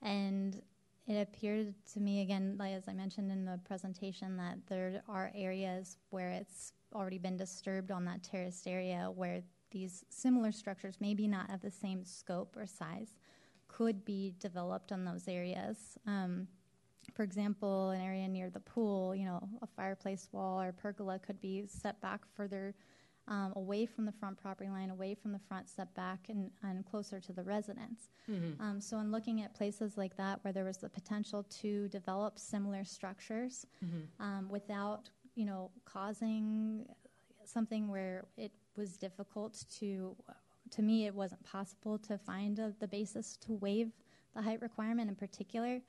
and 0.00 0.62
it 1.06 1.20
appeared 1.20 1.74
to 1.92 2.00
me 2.00 2.22
again, 2.22 2.56
like 2.58 2.72
as 2.74 2.88
I 2.88 2.92
mentioned 2.94 3.30
in 3.30 3.44
the 3.44 3.58
presentation, 3.64 4.36
that 4.36 4.66
there 4.66 5.02
are 5.08 5.30
areas 5.34 5.98
where 6.10 6.30
it's 6.30 6.72
already 6.94 7.18
been 7.18 7.36
disturbed 7.36 7.90
on 7.90 8.04
that 8.04 8.22
terraced 8.22 8.66
area 8.66 9.10
where 9.14 9.42
these 9.70 10.04
similar 10.10 10.52
structures, 10.52 10.96
maybe 11.00 11.26
not 11.26 11.50
of 11.52 11.60
the 11.60 11.70
same 11.70 12.04
scope 12.04 12.56
or 12.56 12.66
size, 12.66 13.16
could 13.68 14.04
be 14.04 14.34
developed 14.38 14.92
on 14.92 15.04
those 15.04 15.26
areas. 15.28 15.96
Um, 16.06 16.46
for 17.14 17.22
example, 17.22 17.90
an 17.90 18.00
area 18.00 18.28
near 18.28 18.50
the 18.50 18.60
pool, 18.60 19.14
you 19.14 19.24
know, 19.24 19.48
a 19.62 19.66
fireplace 19.66 20.28
wall 20.32 20.60
or 20.60 20.72
pergola 20.72 21.18
could 21.18 21.40
be 21.40 21.64
set 21.66 22.00
back 22.00 22.20
further 22.34 22.74
um, 23.28 23.52
away 23.54 23.86
from 23.86 24.04
the 24.04 24.12
front 24.12 24.36
property 24.40 24.68
line, 24.68 24.90
away 24.90 25.14
from 25.14 25.30
the 25.32 25.38
front 25.38 25.68
setback, 25.68 26.28
and, 26.28 26.50
and 26.64 26.84
closer 26.84 27.20
to 27.20 27.32
the 27.32 27.42
residence. 27.42 28.08
Um, 28.60 28.80
so, 28.80 28.98
in 28.98 29.12
looking 29.12 29.42
at 29.42 29.54
places 29.54 29.96
like 29.96 30.16
that 30.16 30.40
where 30.42 30.52
there 30.52 30.64
was 30.64 30.78
the 30.78 30.88
potential 30.88 31.44
to 31.60 31.88
develop 31.88 32.38
similar 32.38 32.84
structures 32.84 33.64
um, 34.20 34.48
without, 34.50 35.08
you 35.36 35.44
know, 35.44 35.70
causing 35.84 36.84
something 37.44 37.88
where 37.88 38.24
it 38.36 38.52
was 38.76 38.96
difficult 38.96 39.64
to, 39.78 40.16
to 40.70 40.82
me, 40.82 41.06
it 41.06 41.14
wasn't 41.14 41.42
possible 41.44 41.98
to 41.98 42.18
find 42.18 42.58
a, 42.58 42.72
the 42.80 42.88
basis 42.88 43.36
to 43.38 43.52
waive 43.54 43.92
the 44.34 44.42
height 44.42 44.60
requirement 44.62 45.08
in 45.08 45.14
particular. 45.14 45.80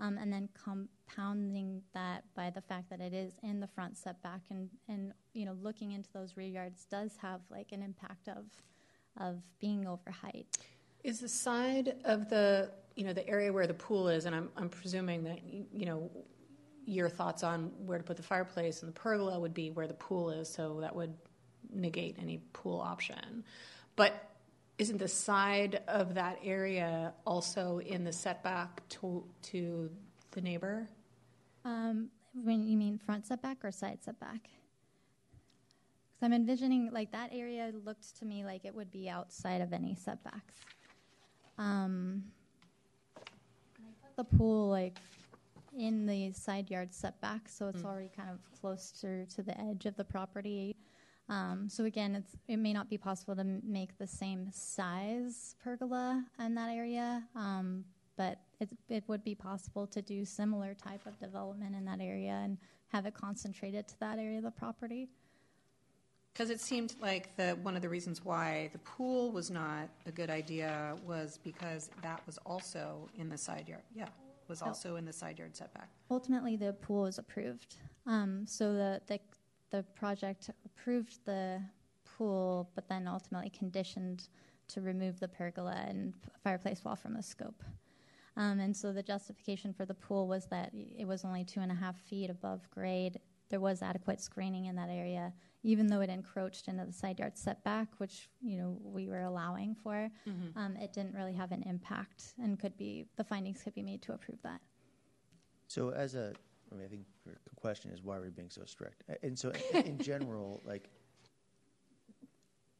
Um, 0.00 0.16
and 0.16 0.32
then 0.32 0.48
compounding 0.54 1.82
that 1.92 2.22
by 2.36 2.50
the 2.50 2.60
fact 2.60 2.88
that 2.90 3.00
it 3.00 3.12
is 3.12 3.32
in 3.42 3.58
the 3.58 3.66
front 3.66 3.96
setback 3.96 4.42
and, 4.50 4.70
and 4.88 5.12
you 5.34 5.44
know 5.44 5.56
looking 5.60 5.90
into 5.90 6.08
those 6.12 6.36
rear 6.36 6.46
yards 6.46 6.84
does 6.84 7.16
have 7.20 7.40
like 7.50 7.72
an 7.72 7.82
impact 7.82 8.28
of 8.28 8.44
of 9.18 9.42
being 9.60 9.86
over 9.86 10.10
height. 10.10 10.46
Is 11.04 11.20
the 11.20 11.28
side 11.28 11.94
of 12.04 12.28
the, 12.28 12.70
you 12.96 13.04
know, 13.04 13.12
the 13.12 13.26
area 13.28 13.52
where 13.52 13.66
the 13.66 13.74
pool 13.74 14.08
is, 14.08 14.24
and 14.26 14.34
I'm, 14.34 14.48
I'm 14.56 14.68
presuming 14.68 15.24
that, 15.24 15.40
you 15.44 15.86
know, 15.86 16.10
your 16.86 17.08
thoughts 17.08 17.42
on 17.42 17.70
where 17.84 17.98
to 17.98 18.04
put 18.04 18.16
the 18.16 18.22
fireplace 18.22 18.82
and 18.82 18.88
the 18.88 18.98
pergola 18.98 19.38
would 19.38 19.54
be 19.54 19.70
where 19.70 19.86
the 19.86 19.94
pool 19.94 20.30
is, 20.30 20.48
so 20.48 20.78
that 20.80 20.94
would 20.94 21.14
negate 21.72 22.16
any 22.20 22.38
pool 22.52 22.80
option. 22.80 23.44
But 23.94 24.30
isn't 24.78 24.98
the 24.98 25.08
side 25.08 25.82
of 25.88 26.14
that 26.14 26.38
area 26.42 27.12
also 27.26 27.80
in 27.80 28.04
the 28.04 28.12
setback 28.12 28.88
to, 28.88 29.24
to 29.42 29.90
the 30.30 30.40
neighbor? 30.40 30.88
Um, 31.64 32.08
when 32.44 32.66
you 32.66 32.76
mean 32.76 32.98
front 32.98 33.26
setback 33.26 33.58
or 33.64 33.72
side 33.72 33.98
setback? 34.02 34.42
Because 34.42 36.22
I'm 36.22 36.32
envisioning 36.32 36.90
like 36.92 37.10
that 37.12 37.30
area 37.32 37.72
looked 37.84 38.16
to 38.20 38.24
me 38.24 38.44
like 38.44 38.64
it 38.64 38.74
would 38.74 38.90
be 38.92 39.08
outside 39.08 39.60
of 39.60 39.72
any 39.72 39.96
setbacks. 39.96 40.54
Um, 41.58 42.22
the 44.16 44.24
pool 44.24 44.68
like 44.68 44.98
in 45.76 46.06
the 46.06 46.32
side 46.32 46.70
yard 46.70 46.94
setback, 46.94 47.48
so 47.48 47.68
it's 47.68 47.84
already 47.84 48.10
kind 48.16 48.30
of 48.30 48.38
closer 48.60 49.26
to 49.34 49.42
the 49.42 49.60
edge 49.60 49.86
of 49.86 49.96
the 49.96 50.04
property. 50.04 50.76
Um, 51.28 51.68
so 51.68 51.84
again, 51.84 52.14
it's 52.16 52.36
it 52.48 52.56
may 52.56 52.72
not 52.72 52.88
be 52.88 52.96
possible 52.96 53.34
to 53.34 53.42
m- 53.42 53.62
make 53.64 53.98
the 53.98 54.06
same 54.06 54.50
size 54.50 55.54
pergola 55.62 56.24
in 56.38 56.54
that 56.54 56.70
area, 56.70 57.22
um, 57.34 57.84
but 58.16 58.38
it 58.60 58.70
it 58.88 59.04
would 59.08 59.22
be 59.22 59.34
possible 59.34 59.86
to 59.88 60.00
do 60.00 60.24
similar 60.24 60.74
type 60.74 61.04
of 61.06 61.18
development 61.18 61.74
in 61.76 61.84
that 61.84 62.00
area 62.00 62.40
and 62.44 62.56
have 62.88 63.04
it 63.04 63.14
concentrated 63.14 63.86
to 63.88 64.00
that 64.00 64.18
area 64.18 64.38
of 64.38 64.44
the 64.44 64.50
property. 64.50 65.10
Because 66.32 66.50
it 66.50 66.60
seemed 66.60 66.94
like 67.00 67.36
the, 67.36 67.58
one 67.62 67.74
of 67.74 67.82
the 67.82 67.88
reasons 67.88 68.24
why 68.24 68.70
the 68.72 68.78
pool 68.78 69.32
was 69.32 69.50
not 69.50 69.88
a 70.06 70.12
good 70.12 70.30
idea 70.30 70.94
was 71.04 71.38
because 71.42 71.90
that 72.00 72.22
was 72.26 72.38
also 72.46 73.08
in 73.18 73.28
the 73.28 73.36
side 73.36 73.68
yard, 73.68 73.82
yeah, 73.92 74.06
was 74.46 74.62
also 74.62 74.94
in 74.96 75.04
the 75.04 75.12
side 75.12 75.36
yard 75.38 75.56
setback. 75.56 75.88
Ultimately, 76.10 76.54
the 76.56 76.74
pool 76.74 77.02
was 77.02 77.18
approved. 77.18 77.74
Um, 78.06 78.46
so 78.46 78.72
the, 78.72 79.00
the 79.08 79.18
the 79.70 79.82
project 79.94 80.50
approved 80.64 81.24
the 81.24 81.60
pool, 82.04 82.70
but 82.74 82.88
then 82.88 83.06
ultimately 83.06 83.50
conditioned 83.50 84.28
to 84.68 84.80
remove 84.80 85.18
the 85.20 85.28
pergola 85.28 85.84
and 85.86 86.14
fireplace 86.42 86.84
wall 86.84 86.96
from 86.96 87.14
the 87.14 87.22
scope. 87.22 87.62
Um, 88.36 88.60
and 88.60 88.76
so 88.76 88.92
the 88.92 89.02
justification 89.02 89.72
for 89.72 89.84
the 89.84 89.94
pool 89.94 90.28
was 90.28 90.46
that 90.46 90.72
it 90.74 91.06
was 91.06 91.24
only 91.24 91.44
two 91.44 91.60
and 91.60 91.72
a 91.72 91.74
half 91.74 91.96
feet 91.96 92.30
above 92.30 92.68
grade. 92.70 93.18
There 93.48 93.60
was 93.60 93.82
adequate 93.82 94.20
screening 94.20 94.66
in 94.66 94.76
that 94.76 94.90
area, 94.90 95.32
even 95.62 95.86
though 95.86 96.00
it 96.02 96.10
encroached 96.10 96.68
into 96.68 96.84
the 96.84 96.92
side 96.92 97.18
yard 97.18 97.36
setback, 97.36 97.88
which 97.96 98.28
you 98.42 98.58
know 98.58 98.78
we 98.82 99.08
were 99.08 99.22
allowing 99.22 99.74
for. 99.74 100.08
Um, 100.56 100.76
it 100.76 100.92
didn't 100.92 101.14
really 101.14 101.32
have 101.32 101.50
an 101.50 101.62
impact, 101.64 102.34
and 102.40 102.60
could 102.60 102.76
be 102.76 103.06
the 103.16 103.24
findings 103.24 103.62
could 103.62 103.74
be 103.74 103.82
made 103.82 104.02
to 104.02 104.12
approve 104.12 104.38
that. 104.42 104.60
So 105.66 105.90
as 105.90 106.14
a, 106.14 106.34
I 106.70 106.74
mean, 106.74 106.84
I 106.84 106.88
think 106.88 107.02
the 107.24 107.54
question 107.56 107.90
is 107.90 108.02
why 108.02 108.16
are 108.16 108.20
we 108.20 108.30
being 108.30 108.50
so 108.50 108.62
strict? 108.64 109.02
And 109.22 109.38
so 109.38 109.52
in, 109.74 109.82
in 109.86 109.98
general, 110.02 110.60
like, 110.64 110.88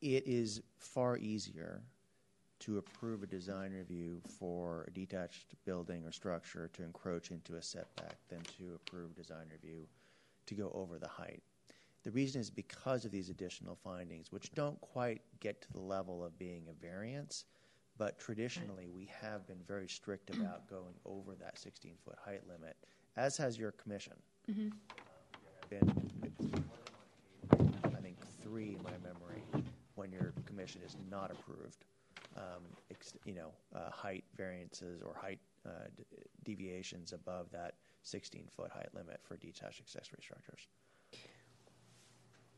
it 0.01 0.27
is 0.27 0.63
far 0.79 1.17
easier 1.17 1.83
to 2.61 2.79
approve 2.79 3.23
a 3.23 3.27
design 3.27 3.73
review 3.73 4.21
for 4.39 4.85
a 4.89 4.91
detached 4.91 5.55
building 5.65 6.05
or 6.05 6.13
structure 6.13 6.69
to 6.75 6.83
encroach 6.83 7.31
into 7.31 7.57
a 7.57 7.63
setback 7.63 8.17
than 8.29 8.41
to 8.59 8.75
approve 8.75 9.15
design 9.15 9.47
review 9.51 9.87
to 10.47 10.55
go 10.55 10.71
over 10.75 10.99
the 10.99 11.09
height. 11.09 11.43
The 12.05 12.11
reason 12.11 12.41
is 12.41 12.51
because 12.51 13.05
of 13.05 13.11
these 13.11 13.29
additional 13.29 13.77
findings, 13.77 14.33
which 14.33 14.53
don't 14.55 14.81
quite 14.81 15.23
get 15.41 15.61
to 15.63 15.73
the 15.73 15.81
level 15.81 16.25
of 16.25 16.39
being 16.39 16.65
a 16.69 16.73
variance, 16.73 17.45
But 17.99 18.19
traditionally, 18.21 18.89
we 18.89 19.11
have 19.21 19.47
been 19.47 19.61
very 19.67 19.89
strict 19.89 20.31
about 20.31 20.71
going 20.71 20.95
over 21.05 21.35
that 21.35 21.59
16 21.59 21.95
foot 22.05 22.17
height 22.25 22.47
limit, 22.47 22.77
as 23.17 23.37
has 23.37 23.59
your 23.59 23.73
commission. 23.73 24.15
Mm-hmm. 24.51 24.69
Been, 25.69 26.13
I 27.85 28.01
think, 28.01 28.17
three 28.43 28.77
in 28.77 28.83
my 28.83 28.93
memory 29.03 29.43
when 29.97 30.11
your 30.13 30.33
commission 30.47 30.81
is 30.85 30.97
not 31.11 31.31
approved. 31.31 31.85
Um, 32.37 32.63
ex- 32.91 33.15
you 33.25 33.35
know, 33.35 33.51
uh, 33.75 33.91
height 33.91 34.25
variances 34.37 35.03
or 35.03 35.15
height 35.15 35.41
uh, 35.67 35.71
d- 35.97 36.05
deviations 36.45 37.13
above 37.13 37.51
that 37.53 37.75
16 38.03 38.45
foot 38.55 38.71
height 38.71 38.89
limit 38.95 39.21
for 39.25 39.37
detached 39.37 39.81
accessory 39.81 40.21
structures. 40.23 40.69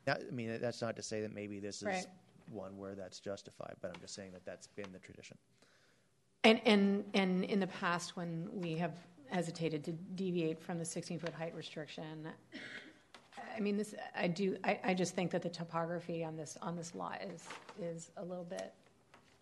Now, 0.07 0.15
I 0.15 0.31
mean, 0.31 0.59
that's 0.61 0.83
not 0.83 0.97
to 0.97 1.03
say 1.03 1.23
that 1.23 1.35
maybe 1.35 1.61
this 1.61 1.77
is 1.77 1.83
Right. 1.85 2.07
one 2.51 2.77
where 2.77 2.95
that's 2.95 3.21
justified, 3.21 3.75
but 3.81 3.93
I'm 3.95 4.01
just 4.01 4.15
saying 4.15 4.33
that 4.33 4.45
that's 4.45 4.67
been 4.67 4.93
the 4.93 4.99
tradition. 4.99 5.39
And, 6.45 6.61
and, 6.67 7.05
and 7.15 7.45
in 7.45 7.61
the 7.61 7.67
past, 7.67 8.17
when 8.17 8.49
we 8.53 8.77
have 8.77 8.93
hesitated 9.31 9.85
to 9.85 9.93
deviate 9.93 10.61
from 10.62 10.79
the 10.79 10.85
16-foot 10.85 11.33
height 11.35 11.55
restriction, 11.55 12.29
I 13.57 13.61
mean, 13.61 13.77
this, 13.77 13.95
I 14.16 14.29
do, 14.29 14.57
I, 14.64 14.79
I 14.85 14.95
just 14.95 15.14
think 15.14 15.31
that 15.33 15.43
the 15.43 15.49
topography 15.49 16.25
on 16.25 16.37
this, 16.37 16.57
on 16.62 16.77
this 16.77 16.95
lot 16.95 17.21
is, 17.23 17.45
is 17.81 18.11
a 18.16 18.25
little 18.25 18.45
bit 18.45 18.73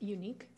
unique. 0.01 0.49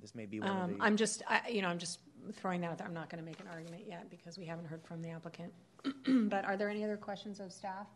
This 0.00 0.14
may 0.14 0.26
be 0.26 0.40
one 0.40 0.48
Um, 0.50 0.56
of 0.72 0.78
the. 0.78 0.84
I'm 0.84 0.96
just, 0.96 1.22
I, 1.28 1.48
you 1.48 1.62
know, 1.62 1.68
I'm 1.68 1.78
just 1.78 2.00
throwing 2.34 2.60
that 2.60 2.70
out 2.70 2.78
there. 2.78 2.86
I'm 2.86 2.94
not 2.94 3.08
going 3.10 3.22
to 3.22 3.24
make 3.28 3.40
an 3.40 3.46
argument 3.52 3.84
yet 3.88 4.08
because 4.10 4.38
we 4.38 4.44
haven't 4.44 4.66
heard 4.66 4.82
from 4.84 5.02
the 5.02 5.10
applicant. 5.10 5.52
But 6.30 6.44
are 6.44 6.56
there 6.56 6.68
any 6.68 6.84
other 6.84 6.96
questions 6.96 7.40
of 7.40 7.52
staff 7.52 7.86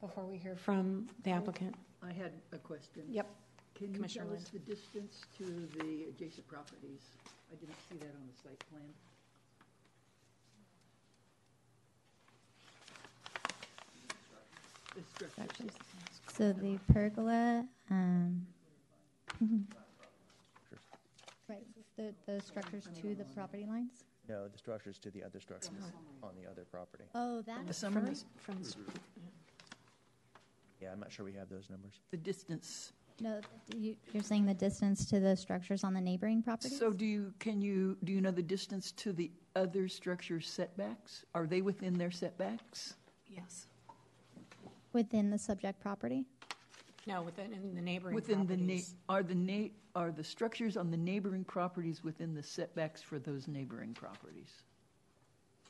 before 0.00 0.24
we 0.24 0.36
hear 0.36 0.56
from 0.56 1.06
the 1.24 1.30
applicant? 1.30 1.74
I 2.02 2.12
had 2.12 2.32
a 2.52 2.58
question. 2.58 3.02
Yep. 3.08 3.28
Can 3.74 3.88
you 3.88 3.94
Commissioner 3.94 4.24
tell 4.26 4.34
us 4.34 4.50
Lind. 4.52 4.66
the 4.66 4.74
distance 4.74 5.20
to 5.38 5.44
the 5.78 6.04
adjacent 6.10 6.46
properties? 6.48 7.00
I 7.52 7.56
didn't 7.56 7.76
see 7.90 7.96
that 7.98 8.14
on 8.14 8.28
the 8.28 8.48
site 8.48 8.58
plan. 8.70 8.82
Structures. 15.14 15.72
So 16.32 16.52
the 16.52 16.78
pergola, 16.92 17.66
um, 17.90 18.46
right, 21.48 21.66
the, 21.96 22.14
the 22.26 22.40
structures 22.40 22.88
to 23.00 23.14
the 23.14 23.24
property 23.24 23.66
lines? 23.66 24.04
No, 24.28 24.46
the 24.48 24.58
structures 24.58 24.98
to 24.98 25.10
the 25.10 25.24
other 25.24 25.40
structures 25.40 25.72
on 26.22 26.30
the 26.40 26.48
other 26.48 26.64
property. 26.70 27.04
Oh, 27.14 27.42
that 27.42 27.64
The 27.64 27.70
is 27.70 27.76
summer, 27.76 28.00
From 28.36 28.62
the, 28.62 28.74
Yeah, 30.80 30.92
I'm 30.92 31.00
not 31.00 31.10
sure 31.12 31.24
we 31.24 31.32
have 31.32 31.48
those 31.48 31.68
numbers. 31.68 31.94
the 32.10 32.16
distance. 32.16 32.92
No, 33.20 33.40
you, 33.76 33.96
you're 34.14 34.22
saying 34.22 34.46
the 34.46 34.54
distance 34.54 35.04
to 35.06 35.20
the 35.20 35.36
structures 35.36 35.84
on 35.84 35.92
the 35.92 36.00
neighboring 36.00 36.42
properties? 36.42 36.78
So 36.78 36.90
do 36.90 37.04
you, 37.04 37.34
can 37.38 37.60
you, 37.60 37.98
do 38.04 38.12
you 38.12 38.20
know 38.22 38.30
the 38.30 38.42
distance 38.42 38.92
to 38.92 39.12
the 39.12 39.30
other 39.56 39.88
structure 39.88 40.40
setbacks? 40.40 41.24
Are 41.34 41.46
they 41.46 41.60
within 41.60 41.98
their 41.98 42.10
setbacks? 42.10 42.94
yes. 43.26 43.66
Within 44.92 45.30
the 45.30 45.38
subject 45.38 45.80
property? 45.80 46.24
No, 47.06 47.22
within, 47.22 47.52
in 47.52 47.74
the 47.74 47.80
neighboring 47.80 48.14
Within 48.14 48.46
the, 48.46 48.56
na- 48.56 48.66
properties. 48.66 48.94
are 49.08 49.22
the 49.22 49.34
na, 49.34 49.68
are 49.94 50.10
the 50.10 50.24
structures 50.24 50.76
on 50.76 50.90
the 50.90 50.96
neighboring 50.96 51.44
properties 51.44 52.04
within 52.04 52.34
the 52.34 52.42
setbacks 52.42 53.00
for 53.00 53.18
those 53.18 53.48
neighboring 53.48 53.94
properties? 53.94 54.50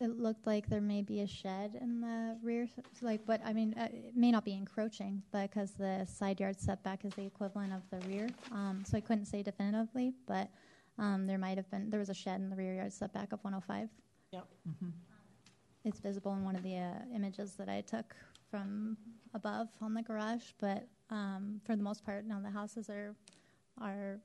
It 0.01 0.19
looked 0.19 0.47
like 0.47 0.67
there 0.69 0.81
may 0.81 1.03
be 1.03 1.21
a 1.21 1.27
shed 1.27 1.77
in 1.81 2.01
the 2.01 2.37
rear, 2.43 2.63
s- 2.63 2.71
like, 3.03 3.21
but, 3.27 3.41
I 3.45 3.53
mean, 3.53 3.75
uh, 3.79 3.89
it 3.93 4.17
may 4.17 4.31
not 4.31 4.45
be 4.47 4.55
encroaching, 4.55 5.23
because 5.31 5.73
the 5.73 6.07
side 6.07 6.41
yard 6.41 6.59
setback 6.59 7.05
is 7.05 7.13
the 7.15 7.27
equivalent 7.27 7.75
of 7.75 7.83
the 7.91 8.07
rear. 8.09 8.29
Um, 8.51 8.83
so 8.87 8.97
I 8.97 9.01
couldn't 9.01 9.27
say 9.27 9.43
definitively, 9.43 10.15
but, 10.27 10.49
um, 10.99 11.27
there 11.27 11.37
might 11.39 11.59
have 11.59 11.71
been, 11.71 11.91
there 11.91 12.01
was 12.01 12.09
a 12.09 12.15
shed 12.15 12.41
in 12.41 12.49
the 12.49 12.57
rear 12.57 12.75
yard 12.77 12.93
setback 12.95 13.33
of 13.33 13.45
one 13.45 13.53
oh 13.55 13.61
five. 13.61 13.91
Yep. 14.33 14.47
It's 15.85 16.01
visible 16.01 16.33
in 16.35 16.45
one 16.45 16.57
of 16.57 16.63
the, 16.63 16.77
uh, 16.79 16.95
images 17.15 17.53
that 17.57 17.69
I 17.69 17.83
took 17.83 18.17
from 18.51 18.97
above 19.35 19.69
on 19.81 19.95
the 19.95 20.03
garage, 20.03 20.53
but, 20.59 20.87
um, 21.11 21.61
for 21.65 21.77
the 21.77 21.83
most 21.83 22.05
part, 22.05 22.27
no, 22.27 22.41
the 22.43 22.51
houses 22.51 22.91
are, 22.91 23.15
are, 23.81 24.19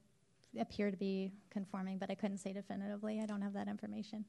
appear 0.60 0.90
to 0.90 0.98
be 0.98 1.32
conforming, 1.50 1.98
but 1.98 2.10
I 2.10 2.16
couldn't 2.16 2.38
say 2.38 2.54
definitively. 2.54 3.20
I 3.22 3.26
don't 3.26 3.42
have 3.42 3.54
that 3.54 3.68
information. 3.68 4.26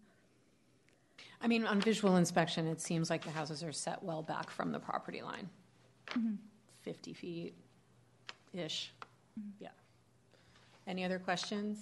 I 1.40 1.46
mean, 1.46 1.64
on 1.66 1.80
visual 1.80 2.16
inspection, 2.16 2.66
it 2.66 2.80
seems 2.80 3.10
like 3.10 3.24
the 3.24 3.30
houses 3.30 3.62
are 3.62 3.72
set 3.72 4.02
well 4.02 4.22
back 4.22 4.50
from 4.50 4.72
the 4.72 4.78
property 4.78 5.22
line. 5.22 5.48
50 6.82 7.12
feet-ish, 7.12 8.92
yeah. 9.60 9.68
Any 10.86 11.04
other 11.04 11.18
questions? 11.18 11.78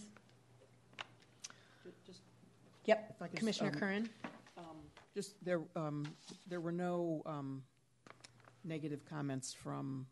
Just, 2.07 2.21
Yep, 2.87 3.15
If 3.17 3.23
I 3.23 3.29
could, 3.29 3.39
Commissioner 3.39 3.71
um, 3.71 3.79
Curran? 3.79 4.11
just 5.15 5.43
there, 5.45 5.61
um, 5.77 6.05
there 6.49 6.61
were 6.61 6.73
no, 6.73 7.23
um, 7.25 7.63
negative 8.65 9.05
comments 9.09 9.53
from 9.53 10.07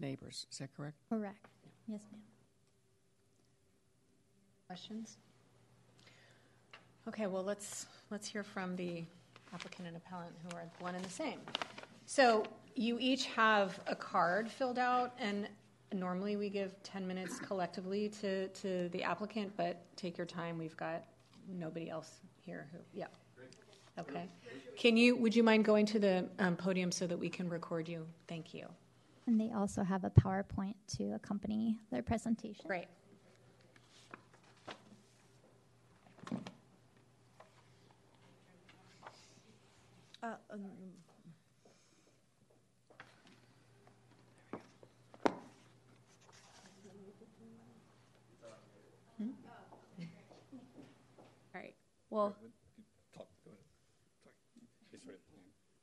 neighbors, 0.00 0.46
is 0.50 0.58
that 0.58 0.74
correct? 0.76 0.96
Correct. 1.08 1.46
Yes, 1.86 2.00
ma'am. 2.10 2.20
Questions? 4.66 5.16
Okay, 7.08 7.26
well, 7.26 7.42
let's, 7.42 7.86
let's 8.10 8.28
hear 8.28 8.42
from 8.42 8.76
the 8.76 9.04
applicant 9.52 9.88
and 9.88 9.96
appellant 9.96 10.32
who 10.42 10.56
are 10.56 10.64
one 10.78 10.94
and 10.94 11.04
the 11.04 11.10
same. 11.10 11.40
So 12.06 12.44
you 12.74 12.96
each 13.00 13.26
have 13.26 13.80
a 13.86 13.96
card 13.96 14.48
filled 14.48 14.78
out, 14.78 15.12
and 15.18 15.48
normally 15.92 16.36
we 16.36 16.48
give 16.48 16.80
10 16.82 17.06
minutes 17.06 17.38
collectively 17.40 18.08
to, 18.20 18.48
to 18.48 18.88
the 18.90 19.02
applicant, 19.02 19.52
but 19.56 19.82
take 19.96 20.16
your 20.16 20.26
time, 20.26 20.56
we've 20.56 20.76
got 20.76 21.04
nobody 21.48 21.90
else 21.90 22.20
here 22.44 22.68
who, 22.72 22.78
yeah. 22.92 23.06
Okay. 24.00 24.28
Can 24.76 24.96
you, 24.96 25.16
would 25.16 25.36
you 25.36 25.42
mind 25.42 25.64
going 25.64 25.84
to 25.86 25.98
the 25.98 26.26
um, 26.38 26.56
podium 26.56 26.90
so 26.90 27.06
that 27.06 27.18
we 27.18 27.28
can 27.28 27.48
record 27.48 27.88
you? 27.88 28.06
Thank 28.28 28.54
you. 28.54 28.66
And 29.26 29.38
they 29.38 29.52
also 29.52 29.82
have 29.82 30.04
a 30.04 30.10
PowerPoint 30.10 30.74
to 30.96 31.12
accompany 31.14 31.78
their 31.92 32.02
presentation. 32.02 32.64
Great. 32.66 32.86
Uh, 40.22 40.34
um, 40.52 40.60
All 51.54 51.60
right. 51.60 51.74
Well, 52.10 52.34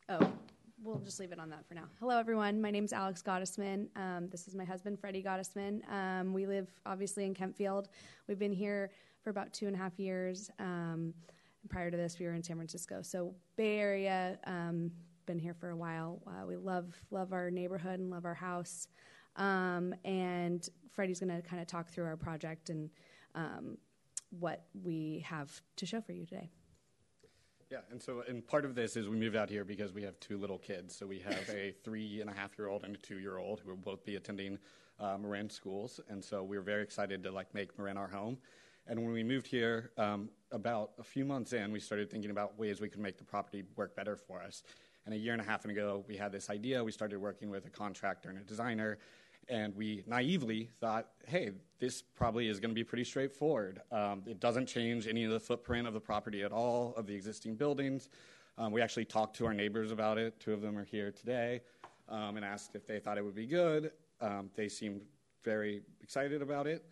oh, 0.09 0.31
we'll 0.87 0.99
just 0.99 1.19
leave 1.19 1.33
it 1.33 1.39
on 1.39 1.49
that 1.49 1.67
for 1.67 1.73
now. 1.73 1.83
Hello, 1.99 2.17
everyone. 2.17 2.61
My 2.61 2.71
name's 2.71 2.93
Alex 2.93 3.21
Gottesman. 3.21 3.87
Um, 3.97 4.29
this 4.29 4.47
is 4.47 4.55
my 4.55 4.63
husband, 4.63 4.99
Freddie 4.99 5.21
Gottesman. 5.21 5.81
Um, 5.91 6.33
we 6.33 6.47
live 6.47 6.69
obviously 6.85 7.25
in 7.25 7.33
Kentfield. 7.33 7.87
We've 8.27 8.39
been 8.39 8.53
here 8.53 8.91
for 9.21 9.29
about 9.29 9.51
two 9.51 9.67
and 9.67 9.75
a 9.75 9.79
half 9.79 9.99
years. 9.99 10.49
Um, 10.59 11.13
prior 11.67 11.91
to 11.91 11.97
this, 11.97 12.19
we 12.19 12.25
were 12.25 12.33
in 12.33 12.41
San 12.41 12.55
Francisco. 12.55 13.01
So 13.01 13.35
Bay 13.57 13.79
Area. 13.79 14.39
Um, 14.45 14.91
been 15.25 15.39
here 15.39 15.53
for 15.53 15.71
a 15.71 15.75
while. 15.75 16.21
Uh, 16.25 16.45
we 16.45 16.55
love 16.55 16.95
love 17.11 17.33
our 17.33 17.51
neighborhood 17.51 17.99
and 17.99 18.09
love 18.09 18.23
our 18.23 18.33
house. 18.33 18.87
Um, 19.35 19.93
and 20.05 20.67
Freddie's 20.93 21.19
going 21.19 21.35
to 21.35 21.45
kind 21.45 21.61
of 21.61 21.67
talk 21.67 21.89
through 21.89 22.05
our 22.05 22.15
project 22.15 22.69
and 22.69 22.89
um, 23.35 23.77
what 24.39 24.63
we 24.83 25.25
have 25.27 25.61
to 25.75 25.85
show 25.85 25.99
for 25.99 26.13
you 26.13 26.25
today. 26.25 26.49
Yeah, 27.69 27.79
and 27.91 28.01
so 28.01 28.23
and 28.27 28.47
part 28.47 28.63
of 28.63 28.75
this 28.75 28.95
is 28.95 29.09
we 29.09 29.17
moved 29.17 29.35
out 29.35 29.49
here 29.49 29.65
because 29.65 29.91
we 29.91 30.01
have 30.03 30.17
two 30.21 30.37
little 30.37 30.57
kids. 30.57 30.95
So 30.95 31.05
we 31.05 31.19
have 31.19 31.49
a 31.49 31.73
three 31.83 32.21
and 32.21 32.29
a 32.29 32.33
half 32.33 32.57
year 32.57 32.69
old 32.69 32.85
and 32.85 32.95
a 32.95 32.99
two 32.99 33.19
year 33.19 33.37
old 33.37 33.59
who 33.59 33.69
will 33.69 33.77
both 33.77 34.05
be 34.05 34.15
attending 34.15 34.57
uh, 34.99 35.17
Marin 35.17 35.49
schools, 35.49 35.99
and 36.09 36.23
so 36.23 36.43
we 36.43 36.57
were 36.57 36.63
very 36.63 36.81
excited 36.81 37.21
to 37.23 37.31
like 37.31 37.53
make 37.53 37.77
Marin 37.77 37.97
our 37.97 38.07
home. 38.07 38.37
And 38.87 39.03
when 39.03 39.11
we 39.11 39.21
moved 39.21 39.47
here, 39.47 39.91
um, 39.97 40.29
about 40.53 40.91
a 40.97 41.03
few 41.03 41.25
months 41.25 41.51
in, 41.51 41.73
we 41.73 41.79
started 41.81 42.09
thinking 42.09 42.31
about 42.31 42.57
ways 42.57 42.79
we 42.79 42.87
could 42.87 43.01
make 43.01 43.17
the 43.17 43.25
property 43.25 43.65
work 43.75 43.97
better 43.97 44.15
for 44.15 44.41
us. 44.41 44.63
And 45.05 45.13
a 45.13 45.17
year 45.17 45.33
and 45.33 45.41
a 45.41 45.45
half 45.45 45.65
ago, 45.65 46.05
we 46.07 46.15
had 46.15 46.31
this 46.31 46.49
idea. 46.49 46.81
We 46.81 46.93
started 46.93 47.19
working 47.19 47.49
with 47.49 47.65
a 47.65 47.69
contractor 47.69 48.29
and 48.29 48.37
a 48.37 48.43
designer, 48.43 48.97
and 49.49 49.75
we 49.75 50.03
naively 50.07 50.69
thought, 50.79 51.07
hey, 51.25 51.51
this 51.79 52.01
probably 52.01 52.47
is 52.47 52.59
going 52.59 52.71
to 52.71 52.75
be 52.75 52.83
pretty 52.83 53.03
straightforward. 53.03 53.81
Um, 53.91 54.23
it 54.25 54.39
doesn't 54.39 54.65
change 54.65 55.07
any 55.07 55.23
of 55.23 55.31
the 55.31 55.39
footprint 55.39 55.87
of 55.87 55.93
the 55.93 55.99
property 55.99 56.43
at 56.43 56.51
all, 56.51 56.93
of 56.97 57.07
the 57.07 57.15
existing 57.15 57.55
buildings. 57.55 58.09
Um, 58.57 58.71
we 58.71 58.81
actually 58.81 59.05
talked 59.05 59.35
to 59.37 59.45
our 59.45 59.53
neighbors 59.53 59.91
about 59.91 60.17
it. 60.17 60.39
Two 60.39 60.53
of 60.53 60.61
them 60.61 60.77
are 60.77 60.83
here 60.83 61.11
today 61.11 61.61
um, 62.09 62.35
and 62.35 62.45
asked 62.45 62.75
if 62.75 62.87
they 62.87 62.99
thought 62.99 63.17
it 63.17 63.23
would 63.23 63.35
be 63.35 63.45
good. 63.45 63.91
Um, 64.19 64.49
they 64.55 64.67
seemed 64.67 65.03
very 65.43 65.81
excited 66.01 66.41
about 66.41 66.67
it. 66.67 66.83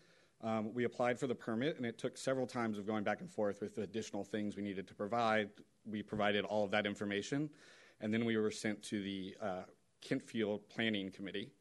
Um, 0.43 0.73
we 0.73 0.83
applied 0.83 1.17
for 1.17 1.27
the 1.27 1.35
permit, 1.35 1.77
and 1.77 1.85
it 1.85 1.97
took 1.97 2.17
several 2.17 2.45
times 2.45 2.77
of 2.77 2.85
going 2.85 3.03
back 3.03 3.21
and 3.21 3.31
forth 3.31 3.61
with 3.61 3.75
the 3.75 3.81
additional 3.81 4.23
things 4.23 4.55
we 4.55 4.61
needed 4.61 4.87
to 4.87 4.93
provide. 4.93 5.49
We 5.85 6.03
provided 6.03 6.45
all 6.45 6.63
of 6.63 6.71
that 6.71 6.85
information, 6.85 7.49
and 8.01 8.13
then 8.13 8.25
we 8.25 8.37
were 8.37 8.51
sent 8.51 8.83
to 8.83 9.01
the 9.01 9.35
uh, 9.41 9.63
Kentfield 10.07 10.61
Planning 10.69 11.09
Committee. 11.09 11.51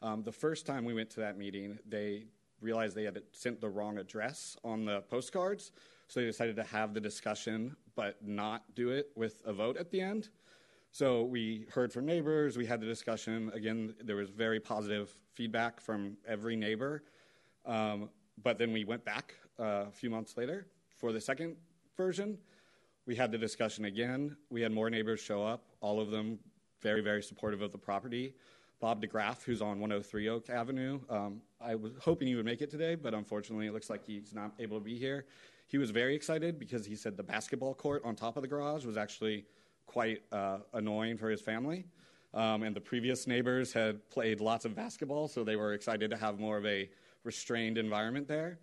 Um, 0.00 0.22
the 0.22 0.32
first 0.32 0.66
time 0.66 0.84
we 0.84 0.94
went 0.94 1.10
to 1.10 1.20
that 1.20 1.36
meeting, 1.36 1.78
they 1.88 2.26
realized 2.60 2.96
they 2.96 3.04
had 3.04 3.20
sent 3.32 3.60
the 3.60 3.68
wrong 3.68 3.98
address 3.98 4.56
on 4.64 4.84
the 4.84 5.00
postcards, 5.02 5.72
so 6.06 6.20
they 6.20 6.26
decided 6.26 6.56
to 6.56 6.64
have 6.64 6.94
the 6.94 7.00
discussion 7.00 7.76
but 7.94 8.16
not 8.24 8.62
do 8.76 8.90
it 8.90 9.10
with 9.16 9.42
a 9.44 9.52
vote 9.52 9.76
at 9.76 9.90
the 9.90 10.00
end. 10.00 10.28
So 10.92 11.24
we 11.24 11.66
heard 11.72 11.92
from 11.92 12.06
neighbors, 12.06 12.56
we 12.56 12.64
had 12.64 12.80
the 12.80 12.86
discussion. 12.86 13.50
Again, 13.54 13.94
there 14.04 14.14
was 14.14 14.30
very 14.30 14.60
positive 14.60 15.12
feedback 15.32 15.80
from 15.80 16.16
every 16.26 16.54
neighbor. 16.54 17.02
Um, 17.66 18.08
but 18.42 18.56
then 18.56 18.72
we 18.72 18.84
went 18.84 19.04
back 19.04 19.34
uh, 19.58 19.86
a 19.88 19.90
few 19.90 20.10
months 20.10 20.36
later 20.36 20.68
for 20.96 21.12
the 21.12 21.20
second 21.20 21.56
version. 21.96 22.38
We 23.04 23.16
had 23.16 23.32
the 23.32 23.38
discussion 23.38 23.84
again. 23.86 24.36
We 24.48 24.62
had 24.62 24.70
more 24.70 24.90
neighbors 24.90 25.20
show 25.20 25.44
up, 25.44 25.64
all 25.80 26.00
of 26.00 26.10
them 26.10 26.38
very, 26.80 27.00
very 27.00 27.22
supportive 27.22 27.62
of 27.62 27.72
the 27.72 27.78
property. 27.78 28.34
Bob 28.80 29.02
DeGraff, 29.02 29.42
who's 29.42 29.60
on 29.60 29.80
103 29.80 30.28
Oak 30.28 30.50
Avenue, 30.50 31.00
um, 31.10 31.40
I 31.60 31.74
was 31.74 31.92
hoping 32.00 32.28
he 32.28 32.36
would 32.36 32.44
make 32.44 32.62
it 32.62 32.70
today, 32.70 32.94
but 32.94 33.12
unfortunately 33.12 33.66
it 33.66 33.72
looks 33.72 33.90
like 33.90 34.04
he's 34.04 34.32
not 34.32 34.52
able 34.58 34.78
to 34.78 34.84
be 34.84 34.96
here. 34.96 35.26
He 35.66 35.78
was 35.78 35.90
very 35.90 36.14
excited 36.14 36.58
because 36.58 36.86
he 36.86 36.94
said 36.94 37.16
the 37.16 37.22
basketball 37.22 37.74
court 37.74 38.02
on 38.04 38.14
top 38.14 38.36
of 38.36 38.42
the 38.42 38.48
garage 38.48 38.84
was 38.84 38.96
actually 38.96 39.44
quite 39.86 40.22
uh, 40.30 40.58
annoying 40.74 41.16
for 41.16 41.28
his 41.28 41.40
family. 41.40 41.86
Um, 42.34 42.62
and 42.62 42.76
the 42.76 42.80
previous 42.80 43.26
neighbors 43.26 43.72
had 43.72 44.08
played 44.10 44.40
lots 44.40 44.64
of 44.64 44.76
basketball, 44.76 45.28
so 45.28 45.42
they 45.42 45.56
were 45.56 45.72
excited 45.72 46.10
to 46.10 46.16
have 46.16 46.38
more 46.38 46.56
of 46.56 46.66
a 46.66 46.88
restrained 47.24 47.78
environment 47.78 48.28
there. 48.28 48.58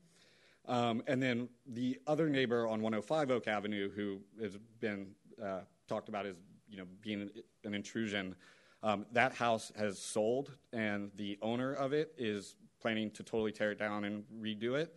Um, 0.67 1.03
and 1.07 1.21
then 1.21 1.49
the 1.67 1.99
other 2.07 2.29
neighbor 2.29 2.67
on 2.67 2.81
105 2.81 3.31
Oak 3.31 3.47
Avenue, 3.47 3.89
who 3.89 4.19
has 4.41 4.57
been 4.79 5.07
uh, 5.43 5.61
talked 5.87 6.09
about 6.09 6.25
as 6.25 6.35
you 6.69 6.77
know 6.77 6.85
being 7.01 7.29
an 7.63 7.73
intrusion, 7.73 8.35
um, 8.83 9.05
that 9.13 9.33
house 9.33 9.71
has 9.77 9.99
sold, 9.99 10.51
and 10.73 11.11
the 11.15 11.37
owner 11.41 11.73
of 11.73 11.93
it 11.93 12.13
is 12.17 12.55
planning 12.79 13.09
to 13.11 13.23
totally 13.23 13.51
tear 13.51 13.71
it 13.71 13.79
down 13.79 14.03
and 14.03 14.23
redo 14.39 14.75
it. 14.79 14.95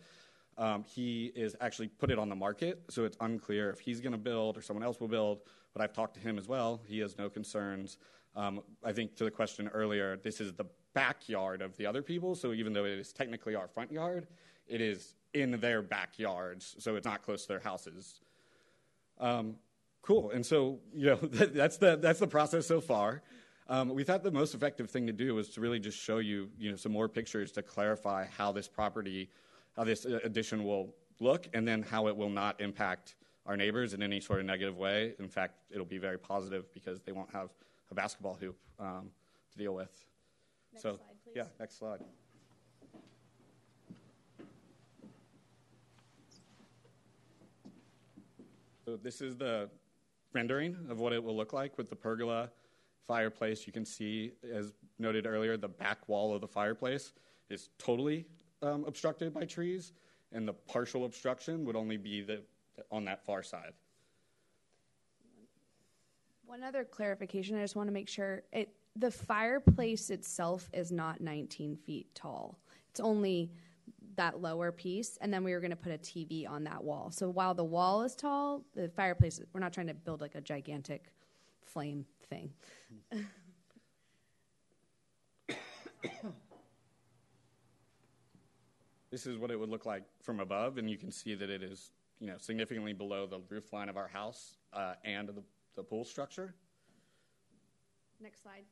Um, 0.57 0.83
he 0.83 1.31
is 1.35 1.55
actually 1.61 1.87
put 1.87 2.11
it 2.11 2.19
on 2.19 2.29
the 2.29 2.35
market, 2.35 2.83
so 2.89 3.05
it's 3.05 3.17
unclear 3.21 3.69
if 3.69 3.79
he's 3.79 4.01
going 4.01 4.11
to 4.11 4.17
build 4.17 4.57
or 4.57 4.61
someone 4.61 4.83
else 4.83 4.99
will 4.99 5.07
build. 5.07 5.39
But 5.73 5.81
I've 5.81 5.93
talked 5.93 6.15
to 6.15 6.19
him 6.19 6.37
as 6.37 6.47
well. 6.47 6.81
He 6.85 6.99
has 6.99 7.17
no 7.17 7.29
concerns. 7.29 7.97
Um, 8.35 8.61
I 8.83 8.91
think 8.91 9.15
to 9.17 9.23
the 9.23 9.31
question 9.31 9.69
earlier, 9.69 10.17
this 10.17 10.41
is 10.41 10.53
the 10.53 10.65
backyard 10.93 11.61
of 11.61 11.77
the 11.77 11.85
other 11.85 12.01
people. 12.01 12.35
So 12.35 12.53
even 12.53 12.73
though 12.73 12.85
it 12.85 12.99
is 12.99 13.13
technically 13.13 13.55
our 13.55 13.67
front 13.67 13.91
yard, 13.91 14.27
it 14.67 14.81
is 14.81 15.15
in 15.33 15.51
their 15.59 15.81
backyards, 15.81 16.75
so 16.79 16.95
it's 16.95 17.05
not 17.05 17.21
close 17.21 17.43
to 17.43 17.47
their 17.49 17.59
houses. 17.59 18.19
Um, 19.19 19.55
cool. 20.01 20.31
And 20.31 20.45
so 20.45 20.79
you 20.93 21.07
know 21.07 21.15
that's 21.21 21.77
the 21.77 21.97
that's 21.97 22.19
the 22.19 22.27
process 22.27 22.67
so 22.67 22.81
far. 22.81 23.21
Um, 23.69 23.89
we 23.89 24.03
thought 24.03 24.23
the 24.23 24.31
most 24.31 24.55
effective 24.55 24.89
thing 24.89 25.05
to 25.05 25.13
do 25.13 25.35
was 25.35 25.49
to 25.49 25.61
really 25.61 25.79
just 25.79 25.97
show 25.97 26.17
you 26.17 26.49
you 26.57 26.71
know 26.71 26.75
some 26.75 26.91
more 26.91 27.07
pictures 27.07 27.51
to 27.51 27.61
clarify 27.61 28.25
how 28.25 28.51
this 28.51 28.67
property, 28.67 29.29
how 29.75 29.83
this 29.83 30.07
uh, 30.07 30.19
addition 30.23 30.63
will 30.63 30.95
look, 31.19 31.47
and 31.53 31.67
then 31.67 31.83
how 31.83 32.07
it 32.07 32.17
will 32.17 32.31
not 32.31 32.59
impact 32.59 33.15
our 33.45 33.55
neighbors 33.55 33.93
in 33.93 34.01
any 34.01 34.19
sort 34.19 34.39
of 34.39 34.47
negative 34.47 34.75
way. 34.75 35.13
In 35.19 35.29
fact, 35.29 35.53
it'll 35.69 35.85
be 35.85 35.99
very 35.99 36.17
positive 36.17 36.73
because 36.73 36.99
they 37.01 37.11
won't 37.11 37.31
have 37.31 37.49
a 37.91 37.93
basketball 37.93 38.37
hoop 38.41 38.57
um, 38.79 39.11
to 39.51 39.57
deal 39.57 39.75
with. 39.75 39.91
Next 40.73 40.81
so, 40.81 40.89
slide, 40.95 40.99
please. 41.23 41.33
yeah, 41.35 41.43
next 41.59 41.77
slide. 41.77 41.99
So 48.83 48.97
this 48.97 49.21
is 49.21 49.35
the 49.35 49.69
rendering 50.33 50.75
of 50.89 50.99
what 50.99 51.13
it 51.13 51.23
will 51.23 51.37
look 51.37 51.53
like 51.53 51.77
with 51.77 51.91
the 51.91 51.95
pergola 51.95 52.49
fireplace. 53.09 53.65
You 53.65 53.73
can 53.73 53.85
see, 53.85 54.33
as 54.53 54.71
noted 54.99 55.25
earlier, 55.25 55.57
the 55.57 55.67
back 55.67 56.07
wall 56.07 56.33
of 56.33 56.41
the 56.41 56.47
fireplace 56.47 57.13
is 57.49 57.69
totally 57.79 58.27
um, 58.61 58.85
obstructed 58.87 59.33
by 59.33 59.45
trees, 59.45 59.93
and 60.31 60.47
the 60.47 60.53
partial 60.53 61.05
obstruction 61.05 61.65
would 61.65 61.75
only 61.75 61.97
be 61.97 62.21
the, 62.21 62.43
on 62.91 63.03
that 63.05 63.25
far 63.25 63.41
side. 63.41 63.73
One 66.45 66.61
other 66.63 66.83
clarification, 66.83 67.57
I 67.57 67.61
just 67.61 67.75
want 67.75 67.87
to 67.87 67.93
make 67.93 68.07
sure 68.07 68.43
it 68.53 68.69
the 68.95 69.11
fireplace 69.11 70.09
itself 70.09 70.67
is 70.73 70.91
not 70.91 71.21
19 71.21 71.77
feet 71.77 72.07
tall. 72.15 72.59
It's 72.89 72.99
only 72.99 73.51
that 74.15 74.41
lower 74.41 74.71
piece, 74.71 75.17
and 75.21 75.33
then 75.33 75.43
we 75.43 75.53
were 75.53 75.61
going 75.61 75.69
to 75.71 75.77
put 75.77 75.93
a 75.93 75.97
TV 75.97 76.49
on 76.49 76.63
that 76.65 76.83
wall. 76.83 77.11
So 77.11 77.29
while 77.29 77.53
the 77.53 77.63
wall 77.63 78.01
is 78.03 78.15
tall, 78.15 78.63
the 78.75 78.89
fireplace 78.89 79.39
we're 79.53 79.61
not 79.61 79.73
trying 79.73 79.87
to 79.87 79.93
build 79.93 80.21
like 80.21 80.35
a 80.35 80.41
gigantic 80.41 81.11
flame 81.63 82.05
thing. 82.29 82.51
This 89.11 89.25
is 89.25 89.37
what 89.37 89.49
it 89.49 89.59
would 89.59 89.69
look 89.69 89.87
like 89.87 90.03
from 90.21 90.39
above, 90.39 90.77
and 90.77 90.89
you 90.89 90.97
can 90.97 91.11
see 91.11 91.33
that 91.33 91.49
it 91.49 91.63
is, 91.63 91.89
you 92.19 92.27
know, 92.27 92.35
significantly 92.37 92.93
below 92.93 93.25
the 93.25 93.39
roof 93.49 93.73
line 93.73 93.89
of 93.89 93.97
our 93.97 94.07
house 94.07 94.57
uh, 94.71 94.93
and 95.03 95.27
the, 95.27 95.33
the 95.75 95.81
pool 95.83 96.05
structure. 96.05 96.53
Next 98.21 98.43
slide. 98.43 98.65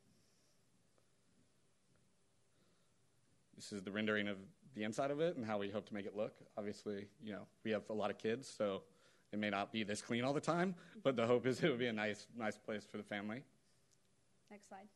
This 3.55 3.74
is 3.74 3.82
the 3.82 3.91
rendering 3.91 4.28
of 4.28 4.38
the 4.76 4.84
inside 4.84 5.10
of 5.10 5.20
it 5.20 5.38
and 5.38 5.43
how 5.45 5.58
we 5.58 5.72
hope 5.72 5.88
to 5.88 5.93
make 5.93 6.05
it 6.05 6.16
look. 6.16 6.36
Obviously, 6.55 7.08
you 7.24 7.32
know, 7.32 7.47
we 7.64 7.72
have 7.72 7.82
a 7.89 7.93
lot 7.93 8.12
of 8.12 8.20
kids, 8.20 8.47
so 8.47 8.84
it 9.32 9.39
may 9.39 9.49
not 9.49 9.71
be 9.71 9.84
this 9.84 10.01
clean 10.01 10.23
all 10.23 10.34
the 10.34 10.39
time, 10.39 10.75
but 11.03 11.15
the 11.15 11.25
hope 11.25 11.45
is 11.45 11.63
it 11.63 11.69
would 11.69 11.80
be 11.80 11.88
a 11.88 11.93
nice, 11.93 12.28
nice 12.38 12.57
place 12.57 12.86
for 12.89 12.97
the 12.97 13.03
family. 13.03 13.41
Next 14.49 14.69
slide. 14.69 14.88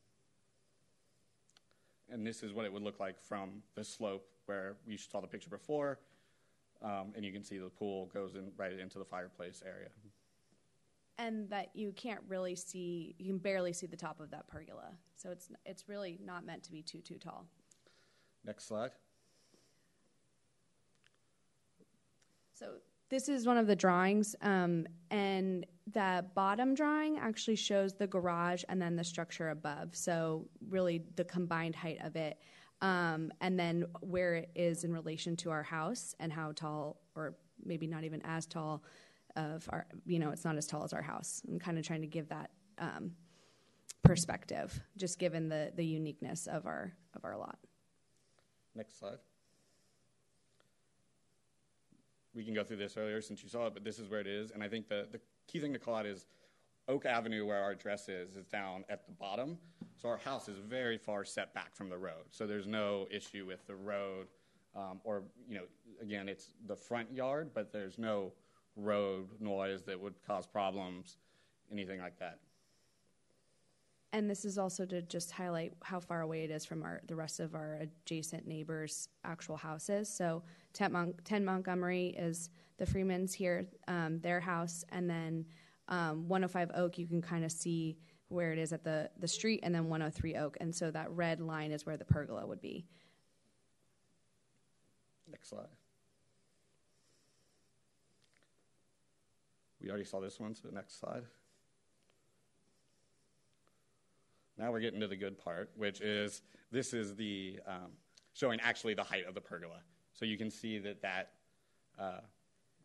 And 2.09 2.25
this 2.25 2.43
is 2.43 2.53
what 2.53 2.65
it 2.65 2.73
would 2.73 2.83
look 2.83 2.99
like 2.99 3.19
from 3.21 3.61
the 3.75 3.83
slope 3.83 4.25
where 4.45 4.75
you 4.85 4.97
saw 4.97 5.21
the 5.21 5.27
picture 5.27 5.49
before, 5.49 5.99
um, 6.81 7.13
and 7.15 7.23
you 7.23 7.31
can 7.31 7.43
see 7.43 7.57
the 7.57 7.69
pool 7.69 8.09
goes 8.13 8.35
in 8.35 8.51
right 8.57 8.71
into 8.77 8.99
the 8.99 9.05
fireplace 9.05 9.63
area. 9.65 9.89
And 11.17 11.49
that 11.49 11.69
you 11.73 11.91
can't 11.91 12.21
really 12.27 12.55
see, 12.55 13.15
you 13.17 13.27
can 13.27 13.37
barely 13.37 13.73
see 13.73 13.85
the 13.85 13.97
top 13.97 14.19
of 14.19 14.31
that 14.31 14.47
pergola. 14.47 14.91
So 15.15 15.29
it's 15.29 15.49
it's 15.65 15.87
really 15.87 16.19
not 16.25 16.45
meant 16.45 16.63
to 16.63 16.71
be 16.71 16.81
too 16.81 16.99
too 16.99 17.19
tall. 17.19 17.45
Next 18.43 18.67
slide. 18.67 18.91
So 22.53 22.73
this 23.11 23.27
is 23.27 23.45
one 23.45 23.57
of 23.57 23.67
the 23.67 23.75
drawings, 23.75 24.35
um, 24.41 24.87
and 25.11 25.65
the 25.91 26.25
bottom 26.33 26.73
drawing 26.73 27.19
actually 27.19 27.57
shows 27.57 27.93
the 27.93 28.07
garage 28.07 28.63
and 28.69 28.81
then 28.81 28.95
the 28.95 29.03
structure 29.03 29.49
above. 29.49 29.93
So 29.95 30.47
really, 30.69 31.03
the 31.17 31.25
combined 31.25 31.75
height 31.75 31.99
of 32.01 32.15
it, 32.15 32.39
um, 32.81 33.31
and 33.41 33.59
then 33.59 33.85
where 33.99 34.35
it 34.35 34.49
is 34.55 34.85
in 34.85 34.93
relation 34.93 35.35
to 35.37 35.51
our 35.51 35.61
house 35.61 36.15
and 36.21 36.31
how 36.31 36.53
tall, 36.53 37.01
or 37.13 37.35
maybe 37.63 37.85
not 37.85 38.05
even 38.05 38.21
as 38.23 38.45
tall, 38.45 38.83
of 39.35 39.67
our, 39.69 39.85
you 40.05 40.17
know, 40.17 40.31
it's 40.31 40.45
not 40.45 40.55
as 40.57 40.65
tall 40.65 40.83
as 40.83 40.93
our 40.93 41.01
house. 41.01 41.41
I'm 41.47 41.59
kind 41.59 41.77
of 41.77 41.85
trying 41.85 42.01
to 42.01 42.07
give 42.07 42.29
that 42.29 42.51
um, 42.79 43.11
perspective, 44.03 44.81
just 44.97 45.19
given 45.19 45.49
the 45.49 45.71
the 45.75 45.85
uniqueness 45.85 46.47
of 46.47 46.65
our 46.65 46.93
of 47.15 47.25
our 47.25 47.37
lot. 47.37 47.59
Next 48.73 48.99
slide. 48.99 49.19
We 52.33 52.43
can 52.43 52.53
go 52.53 52.63
through 52.63 52.77
this 52.77 52.97
earlier 52.97 53.21
since 53.21 53.43
you 53.43 53.49
saw 53.49 53.67
it, 53.67 53.73
but 53.73 53.83
this 53.83 53.99
is 53.99 54.09
where 54.09 54.21
it 54.21 54.27
is. 54.27 54.51
And 54.51 54.63
I 54.63 54.67
think 54.67 54.87
the, 54.87 55.07
the 55.11 55.19
key 55.47 55.59
thing 55.59 55.73
to 55.73 55.79
call 55.79 55.95
out 55.95 56.05
is 56.05 56.27
Oak 56.87 57.05
Avenue, 57.05 57.45
where 57.45 57.61
our 57.61 57.71
address 57.71 58.09
is, 58.09 58.35
is 58.35 58.45
down 58.45 58.85
at 58.89 59.05
the 59.05 59.11
bottom. 59.11 59.57
So 60.01 60.09
our 60.09 60.17
house 60.17 60.47
is 60.47 60.57
very 60.57 60.97
far 60.97 61.23
set 61.25 61.53
back 61.53 61.75
from 61.75 61.89
the 61.89 61.97
road. 61.97 62.25
So 62.31 62.47
there's 62.47 62.67
no 62.67 63.07
issue 63.11 63.45
with 63.45 63.65
the 63.67 63.75
road. 63.75 64.27
Um, 64.75 65.01
or, 65.03 65.23
you 65.49 65.55
know, 65.55 65.63
again, 66.01 66.29
it's 66.29 66.51
the 66.67 66.75
front 66.75 67.13
yard, 67.13 67.51
but 67.53 67.73
there's 67.73 67.97
no 67.97 68.31
road 68.77 69.27
noise 69.39 69.83
that 69.83 69.99
would 69.99 70.15
cause 70.25 70.47
problems, 70.47 71.17
anything 71.71 71.99
like 71.99 72.17
that. 72.19 72.39
And 74.13 74.29
this 74.29 74.43
is 74.43 74.57
also 74.57 74.85
to 74.87 75.01
just 75.01 75.31
highlight 75.31 75.73
how 75.83 75.99
far 76.01 76.21
away 76.21 76.43
it 76.43 76.51
is 76.51 76.65
from 76.65 76.83
our 76.83 77.01
the 77.07 77.15
rest 77.15 77.39
of 77.39 77.55
our 77.55 77.79
adjacent 77.81 78.45
neighbors' 78.45 79.07
actual 79.23 79.55
houses. 79.55 80.09
So 80.09 80.43
10, 80.73 80.91
Mon- 80.91 81.13
10 81.23 81.45
Montgomery 81.45 82.07
is 82.17 82.49
the 82.77 82.85
Freemans 82.85 83.33
here, 83.33 83.67
um, 83.87 84.19
their 84.19 84.41
house, 84.41 84.83
and 84.89 85.09
then 85.09 85.45
um, 85.87 86.27
105 86.27 86.71
Oak. 86.75 86.97
You 86.97 87.07
can 87.07 87.21
kind 87.21 87.45
of 87.45 87.51
see 87.51 87.97
where 88.27 88.51
it 88.51 88.59
is 88.59 88.73
at 88.73 88.83
the 88.83 89.09
the 89.17 89.27
street, 89.27 89.61
and 89.63 89.73
then 89.73 89.87
103 89.87 90.35
Oak. 90.35 90.57
And 90.59 90.75
so 90.75 90.91
that 90.91 91.09
red 91.11 91.39
line 91.39 91.71
is 91.71 91.85
where 91.85 91.95
the 91.95 92.05
pergola 92.05 92.45
would 92.45 92.61
be. 92.61 92.85
Next 95.29 95.49
slide. 95.49 95.67
We 99.81 99.89
already 99.89 100.03
saw 100.03 100.19
this 100.19 100.39
one, 100.39 100.53
so 100.53 100.69
next 100.71 100.99
slide. 100.99 101.23
Now 104.61 104.71
we're 104.71 104.79
getting 104.79 104.99
to 104.99 105.07
the 105.07 105.15
good 105.15 105.43
part, 105.43 105.71
which 105.75 106.01
is 106.01 106.43
this 106.71 106.93
is 106.93 107.15
the 107.15 107.59
um, 107.65 107.93
showing 108.33 108.59
actually 108.59 108.93
the 108.93 109.03
height 109.03 109.25
of 109.27 109.33
the 109.33 109.41
pergola. 109.41 109.79
So 110.13 110.23
you 110.23 110.37
can 110.37 110.51
see 110.51 110.77
that 110.77 111.01
that 111.01 111.31
uh, 111.97 112.21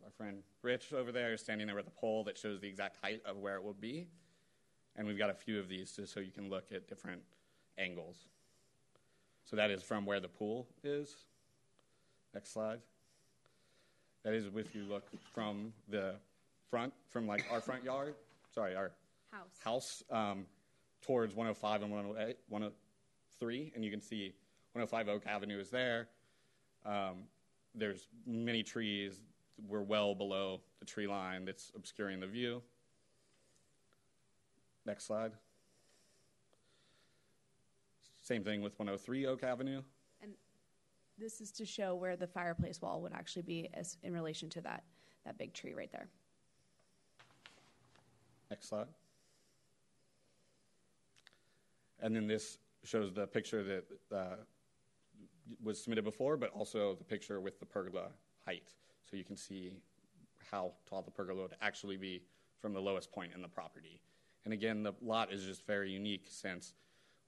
our 0.02 0.10
friend 0.16 0.38
Rich 0.62 0.94
over 0.94 1.12
there 1.12 1.34
is 1.34 1.42
standing 1.42 1.66
there 1.66 1.76
with 1.76 1.86
a 1.86 1.90
pole 1.90 2.24
that 2.24 2.38
shows 2.38 2.62
the 2.62 2.66
exact 2.66 2.96
height 3.02 3.20
of 3.26 3.36
where 3.36 3.56
it 3.56 3.62
will 3.62 3.74
be. 3.74 4.06
And 4.96 5.06
we've 5.06 5.18
got 5.18 5.28
a 5.28 5.34
few 5.34 5.60
of 5.60 5.68
these 5.68 5.92
just 5.92 6.14
so 6.14 6.20
you 6.20 6.32
can 6.32 6.48
look 6.48 6.72
at 6.74 6.88
different 6.88 7.20
angles. 7.76 8.16
So 9.44 9.56
that 9.56 9.70
is 9.70 9.82
from 9.82 10.06
where 10.06 10.18
the 10.18 10.28
pool 10.28 10.66
is. 10.82 11.14
Next 12.32 12.54
slide. 12.54 12.80
That 14.24 14.32
is 14.32 14.46
if 14.56 14.74
you 14.74 14.84
look 14.84 15.04
from 15.34 15.74
the 15.90 16.14
front, 16.70 16.94
from 17.10 17.26
like 17.26 17.44
our 17.52 17.60
front 17.60 17.84
yard, 17.84 18.14
sorry, 18.54 18.74
our 18.74 18.92
House. 19.30 19.48
house 19.62 20.02
um, 20.10 20.46
towards 21.02 21.34
105 21.34 21.82
and 21.82 21.92
103, 21.92 23.72
and 23.74 23.84
you 23.84 23.90
can 23.90 24.00
see 24.00 24.34
105 24.72 25.08
Oak 25.08 25.26
Avenue 25.26 25.58
is 25.58 25.70
there. 25.70 26.08
Um, 26.84 27.24
there's 27.74 28.08
many 28.26 28.62
trees. 28.62 29.20
We're 29.68 29.82
well 29.82 30.14
below 30.14 30.60
the 30.80 30.84
tree 30.84 31.06
line 31.06 31.44
that's 31.44 31.72
obscuring 31.74 32.20
the 32.20 32.26
view. 32.26 32.62
Next 34.84 35.04
slide. 35.04 35.32
Same 38.22 38.42
thing 38.42 38.60
with 38.60 38.78
103 38.78 39.26
Oak 39.26 39.42
Avenue. 39.42 39.82
And 40.22 40.32
this 41.18 41.40
is 41.40 41.50
to 41.52 41.64
show 41.64 41.94
where 41.94 42.16
the 42.16 42.26
fireplace 42.26 42.82
wall 42.82 43.00
would 43.02 43.12
actually 43.12 43.42
be 43.42 43.68
as 43.74 43.96
in 44.02 44.12
relation 44.12 44.48
to 44.50 44.60
that 44.62 44.84
that 45.24 45.38
big 45.38 45.52
tree 45.52 45.74
right 45.74 45.90
there. 45.90 46.08
Next 48.50 48.68
slide. 48.68 48.86
And 52.00 52.14
then 52.14 52.26
this 52.26 52.58
shows 52.84 53.12
the 53.12 53.26
picture 53.26 53.62
that 53.62 53.84
uh, 54.14 54.36
was 55.62 55.82
submitted 55.82 56.04
before, 56.04 56.36
but 56.36 56.50
also 56.50 56.94
the 56.94 57.04
picture 57.04 57.40
with 57.40 57.58
the 57.58 57.66
pergola 57.66 58.08
height. 58.44 58.68
So 59.10 59.16
you 59.16 59.24
can 59.24 59.36
see 59.36 59.72
how 60.50 60.72
tall 60.88 61.02
the 61.02 61.10
pergola 61.10 61.42
would 61.42 61.56
actually 61.60 61.96
be 61.96 62.22
from 62.60 62.72
the 62.72 62.80
lowest 62.80 63.12
point 63.12 63.32
in 63.34 63.42
the 63.42 63.48
property. 63.48 64.00
And 64.44 64.52
again, 64.52 64.82
the 64.82 64.92
lot 65.02 65.32
is 65.32 65.44
just 65.44 65.66
very 65.66 65.90
unique 65.90 66.26
since 66.28 66.74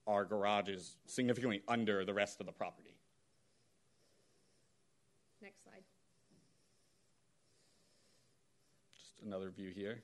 our 0.06 0.24
garage 0.24 0.68
is 0.68 0.96
significantly 1.06 1.62
under 1.68 2.04
the 2.04 2.14
rest 2.14 2.40
of 2.40 2.46
the 2.46 2.52
property. 2.52 2.96
Next 5.42 5.62
slide. 5.64 5.82
Just 8.96 9.20
another 9.24 9.50
view 9.50 9.70
here. 9.74 10.02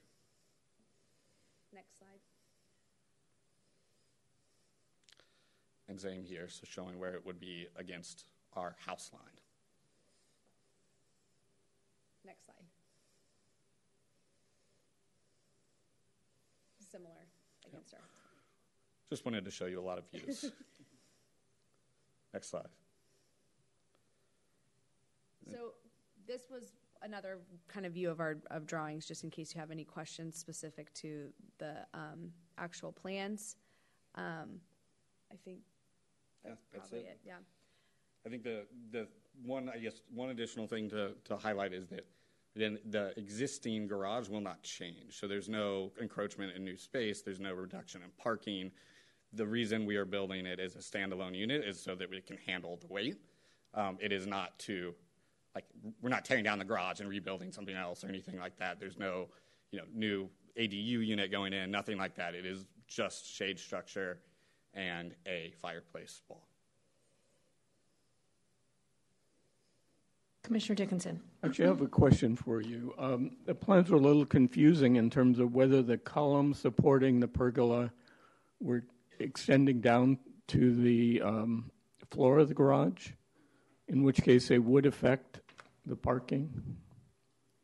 Next 1.74 1.98
slide. 1.98 2.20
And 5.83 5.83
same 5.98 6.24
here, 6.24 6.48
so 6.48 6.62
showing 6.64 6.98
where 6.98 7.14
it 7.14 7.24
would 7.24 7.40
be 7.40 7.66
against 7.76 8.24
our 8.54 8.76
house 8.84 9.10
line. 9.12 9.22
Next 12.24 12.46
slide. 12.46 12.56
Similar 16.90 17.10
against 17.66 17.94
our. 17.94 18.00
Just 19.10 19.24
wanted 19.24 19.44
to 19.44 19.50
show 19.50 19.66
you 19.66 19.80
a 19.80 19.82
lot 19.82 19.98
of 19.98 20.04
views. 20.10 20.50
Next 22.32 22.50
slide. 22.50 22.68
So 25.50 25.72
this 26.26 26.48
was 26.50 26.72
another 27.02 27.38
kind 27.68 27.84
of 27.84 27.92
view 27.92 28.10
of 28.10 28.18
our 28.18 28.38
of 28.50 28.66
drawings, 28.66 29.06
just 29.06 29.24
in 29.24 29.30
case 29.30 29.54
you 29.54 29.60
have 29.60 29.70
any 29.70 29.84
questions 29.84 30.36
specific 30.36 30.92
to 30.94 31.28
the 31.58 31.86
um, 31.92 32.32
actual 32.58 32.92
plans. 32.92 33.56
Um, 34.14 34.60
I 35.30 35.36
think 35.44 35.58
that's 36.44 36.60
that's 36.72 36.88
probably 36.88 37.06
it. 37.06 37.10
it. 37.10 37.20
Yeah. 37.26 37.34
I 38.26 38.28
think 38.28 38.42
the 38.42 38.66
the 38.90 39.08
one 39.44 39.70
I 39.72 39.78
guess 39.78 40.02
one 40.12 40.30
additional 40.30 40.66
thing 40.66 40.88
to, 40.90 41.12
to 41.24 41.36
highlight 41.36 41.72
is 41.72 41.88
that 41.88 42.06
then 42.56 42.78
the 42.90 43.12
existing 43.18 43.88
garage 43.88 44.28
will 44.28 44.40
not 44.40 44.62
change. 44.62 45.18
So 45.18 45.26
there's 45.26 45.48
no 45.48 45.90
encroachment 46.00 46.54
in 46.54 46.64
new 46.64 46.76
space. 46.76 47.20
There's 47.20 47.40
no 47.40 47.52
reduction 47.52 48.02
in 48.02 48.10
parking. 48.16 48.70
The 49.32 49.46
reason 49.46 49.86
we 49.86 49.96
are 49.96 50.04
building 50.04 50.46
it 50.46 50.60
as 50.60 50.76
a 50.76 50.78
standalone 50.78 51.34
unit 51.34 51.64
is 51.64 51.80
so 51.80 51.96
that 51.96 52.08
we 52.08 52.20
can 52.20 52.38
handle 52.46 52.76
the 52.80 52.86
weight. 52.86 53.16
Um, 53.74 53.98
it 54.00 54.12
is 54.12 54.26
not 54.26 54.56
to 54.60 54.94
like 55.54 55.64
we're 56.00 56.10
not 56.10 56.24
tearing 56.24 56.44
down 56.44 56.58
the 56.58 56.64
garage 56.64 57.00
and 57.00 57.08
rebuilding 57.08 57.50
something 57.50 57.74
else 57.74 58.04
or 58.04 58.08
anything 58.08 58.38
like 58.38 58.56
that. 58.58 58.78
There's 58.78 58.98
no 58.98 59.28
you 59.72 59.80
know 59.80 59.84
new 59.92 60.28
ADU 60.56 61.04
unit 61.04 61.32
going 61.32 61.52
in. 61.52 61.70
Nothing 61.70 61.98
like 61.98 62.14
that. 62.14 62.34
It 62.34 62.46
is 62.46 62.66
just 62.86 63.26
shade 63.34 63.58
structure 63.58 64.20
and 64.74 65.14
a 65.26 65.52
fireplace 65.60 66.20
wall. 66.28 66.46
Commissioner 70.42 70.74
Dickinson. 70.74 71.20
Actually, 71.42 71.64
I 71.64 71.68
have 71.68 71.80
a 71.80 71.86
question 71.86 72.36
for 72.36 72.60
you. 72.60 72.94
Um, 72.98 73.36
the 73.46 73.54
plans 73.54 73.88
were 73.88 73.96
a 73.96 74.00
little 74.00 74.26
confusing 74.26 74.96
in 74.96 75.08
terms 75.08 75.38
of 75.38 75.54
whether 75.54 75.80
the 75.80 75.96
columns 75.96 76.58
supporting 76.58 77.18
the 77.18 77.28
pergola 77.28 77.90
were 78.60 78.84
extending 79.20 79.80
down 79.80 80.18
to 80.48 80.74
the 80.74 81.22
um, 81.22 81.70
floor 82.10 82.38
of 82.38 82.48
the 82.48 82.54
garage, 82.54 83.08
in 83.88 84.02
which 84.02 84.22
case 84.22 84.48
they 84.48 84.58
would 84.58 84.84
affect 84.84 85.40
the 85.86 85.96
parking. 85.96 86.52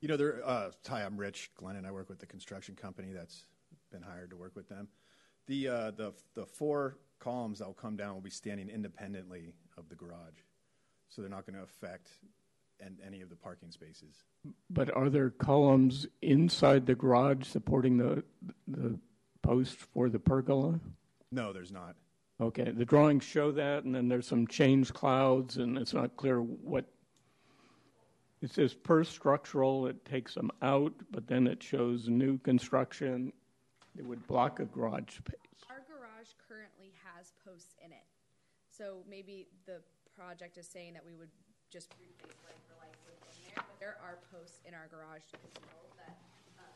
You 0.01 0.09
know, 0.09 0.17
there. 0.17 0.41
Uh, 0.43 0.71
hi, 0.89 1.05
I'm 1.05 1.19
Rich 1.19 1.51
Glenn, 1.57 1.77
and 1.77 1.87
I 1.87 1.91
work 1.91 2.09
with 2.09 2.19
the 2.19 2.27
construction 2.27 2.75
company 2.77 3.13
that's 3.13 3.45
been 3.93 4.01
hired 4.01 4.31
to 4.31 4.37
work 4.37 4.57
with 4.57 4.71
them. 4.71 4.89
The 5.51 5.67
uh, 5.67 5.91
the 5.91 6.13
the 6.37 6.47
four 6.47 6.97
columns 7.19 7.59
that 7.59 7.67
will 7.67 7.75
come 7.75 7.97
down 7.97 8.15
will 8.15 8.21
be 8.21 8.31
standing 8.31 8.69
independently 8.69 9.53
of 9.77 9.89
the 9.89 9.97
garage, 9.97 10.39
so 11.09 11.23
they're 11.23 11.29
not 11.29 11.45
going 11.45 11.57
to 11.57 11.65
affect 11.65 12.09
and 12.79 12.99
any 13.05 13.21
of 13.21 13.31
the 13.31 13.35
parking 13.35 13.73
spaces. 13.73 14.15
But 14.71 14.95
are 14.95 15.11
there 15.11 15.31
columns 15.31 16.07
inside 16.23 16.87
the 16.87 16.95
garage 16.95 17.49
supporting 17.49 17.97
the 17.97 18.23
the 18.69 18.97
post 19.43 19.75
for 19.75 20.09
the 20.09 20.21
pergola? 20.21 20.79
No, 21.33 21.53
there's 21.53 21.73
not. 21.73 21.97
Okay, 22.41 22.71
the 22.71 22.85
drawings 22.85 23.25
show 23.25 23.51
that, 23.51 23.83
and 23.83 23.93
then 23.93 24.07
there's 24.07 24.29
some 24.29 24.47
change 24.47 24.93
clouds, 24.93 25.57
and 25.57 25.77
it's 25.77 25.93
not 25.93 26.17
clear 26.17 26.41
what. 26.41 26.85
It 28.41 28.53
says 28.53 28.73
per 28.73 29.03
structural, 29.03 29.89
it 29.89 30.05
takes 30.05 30.35
them 30.35 30.53
out, 30.63 30.93
but 31.11 31.27
then 31.27 31.49
it 31.49 31.61
shows 31.61 32.09
new 32.09 32.39
construction. 32.39 33.33
It 33.99 34.05
would 34.07 34.27
block 34.27 34.61
a 34.61 34.65
garage 34.65 35.19
space. 35.19 35.59
Our 35.69 35.83
garage 35.87 36.31
currently 36.49 36.95
has 37.05 37.33
posts 37.45 37.75
in 37.85 37.91
it, 37.93 38.07
so 38.71 39.03
maybe 39.09 39.49
the 39.67 39.83
project 40.17 40.59
is 40.59 40.67
saying 40.67 40.95
that 40.95 41.05
we 41.05 41.15
would 41.15 41.31
just 41.71 41.95
replace 41.99 42.39
like 42.47 42.59
for 42.67 42.75
like 42.83 42.95
within 43.07 43.35
there. 43.55 43.65
But 43.67 43.79
there 43.81 43.97
are 44.03 44.19
posts 44.31 44.59
in 44.67 44.75
our 44.75 44.87
garage 44.91 45.27
to 45.31 45.37
control 45.43 45.87
that 45.99 46.17
um, 46.59 46.75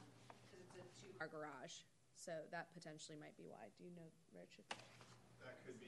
because 0.51 0.63
it's 0.67 0.75
a 0.79 0.85
two-car 1.03 1.29
garage, 1.31 1.87
so 2.15 2.33
that 2.51 2.69
potentially 2.75 3.19
might 3.19 3.37
be 3.37 3.45
why. 3.47 3.71
Do 3.79 3.85
you 3.85 3.91
know, 3.95 4.07
Rich? 4.35 4.59
if- 4.59 4.69
That 5.43 5.59
could 5.67 5.79
be. 5.81 5.87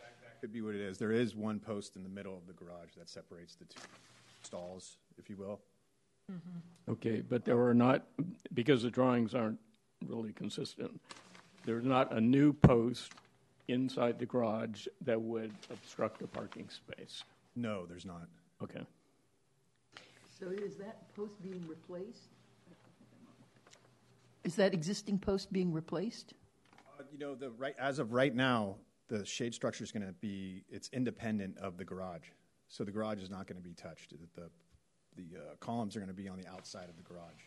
That 0.00 0.40
could 0.40 0.52
be 0.52 0.62
what 0.62 0.74
it 0.74 0.80
is. 0.80 0.98
There 0.98 1.12
is 1.12 1.34
one 1.34 1.58
post 1.60 1.96
in 1.96 2.02
the 2.02 2.08
middle 2.08 2.36
of 2.36 2.46
the 2.46 2.52
garage 2.52 2.94
that 2.96 3.08
separates 3.08 3.54
the 3.56 3.64
two 3.64 3.80
stalls, 4.42 4.96
if 5.18 5.28
you 5.28 5.36
will. 5.36 5.60
Mm-hmm. 6.30 6.92
Okay, 6.92 7.22
but 7.22 7.44
there 7.44 7.58
are 7.66 7.74
not, 7.74 8.04
because 8.54 8.82
the 8.82 8.90
drawings 8.90 9.34
aren't 9.34 9.58
really 10.06 10.32
consistent, 10.32 11.00
there's 11.64 11.84
not 11.84 12.12
a 12.12 12.20
new 12.20 12.52
post 12.52 13.12
inside 13.68 14.18
the 14.18 14.26
garage 14.26 14.86
that 15.02 15.20
would 15.20 15.52
obstruct 15.70 16.22
a 16.22 16.26
parking 16.26 16.68
space. 16.68 17.24
No, 17.54 17.86
there's 17.86 18.06
not. 18.06 18.26
Okay. 18.62 18.80
So 20.38 20.48
is 20.50 20.76
that 20.76 21.14
post 21.14 21.42
being 21.42 21.64
replaced? 21.66 22.28
Is 24.44 24.54
that 24.56 24.72
existing 24.72 25.18
post 25.18 25.52
being 25.52 25.72
replaced? 25.72 26.34
Uh, 26.98 27.02
you 27.12 27.18
know, 27.18 27.34
the 27.34 27.50
right 27.50 27.74
as 27.78 27.98
of 27.98 28.12
right 28.12 28.34
now, 28.34 28.76
the 29.08 29.24
shade 29.26 29.52
structure 29.52 29.84
is 29.84 29.92
going 29.92 30.06
to 30.06 30.12
be 30.14 30.64
it's 30.70 30.88
independent 30.92 31.58
of 31.58 31.76
the 31.76 31.84
garage, 31.84 32.28
so 32.68 32.84
the 32.84 32.92
garage 32.92 33.20
is 33.20 33.30
not 33.30 33.46
going 33.46 33.60
to 33.60 33.68
be 33.68 33.74
touched. 33.74 34.10
The 34.10 34.42
the, 34.42 34.50
the 35.16 35.38
uh, 35.38 35.56
columns 35.60 35.96
are 35.96 36.00
going 36.00 36.08
to 36.08 36.14
be 36.14 36.28
on 36.28 36.38
the 36.38 36.46
outside 36.48 36.88
of 36.88 36.96
the 36.96 37.02
garage, 37.02 37.42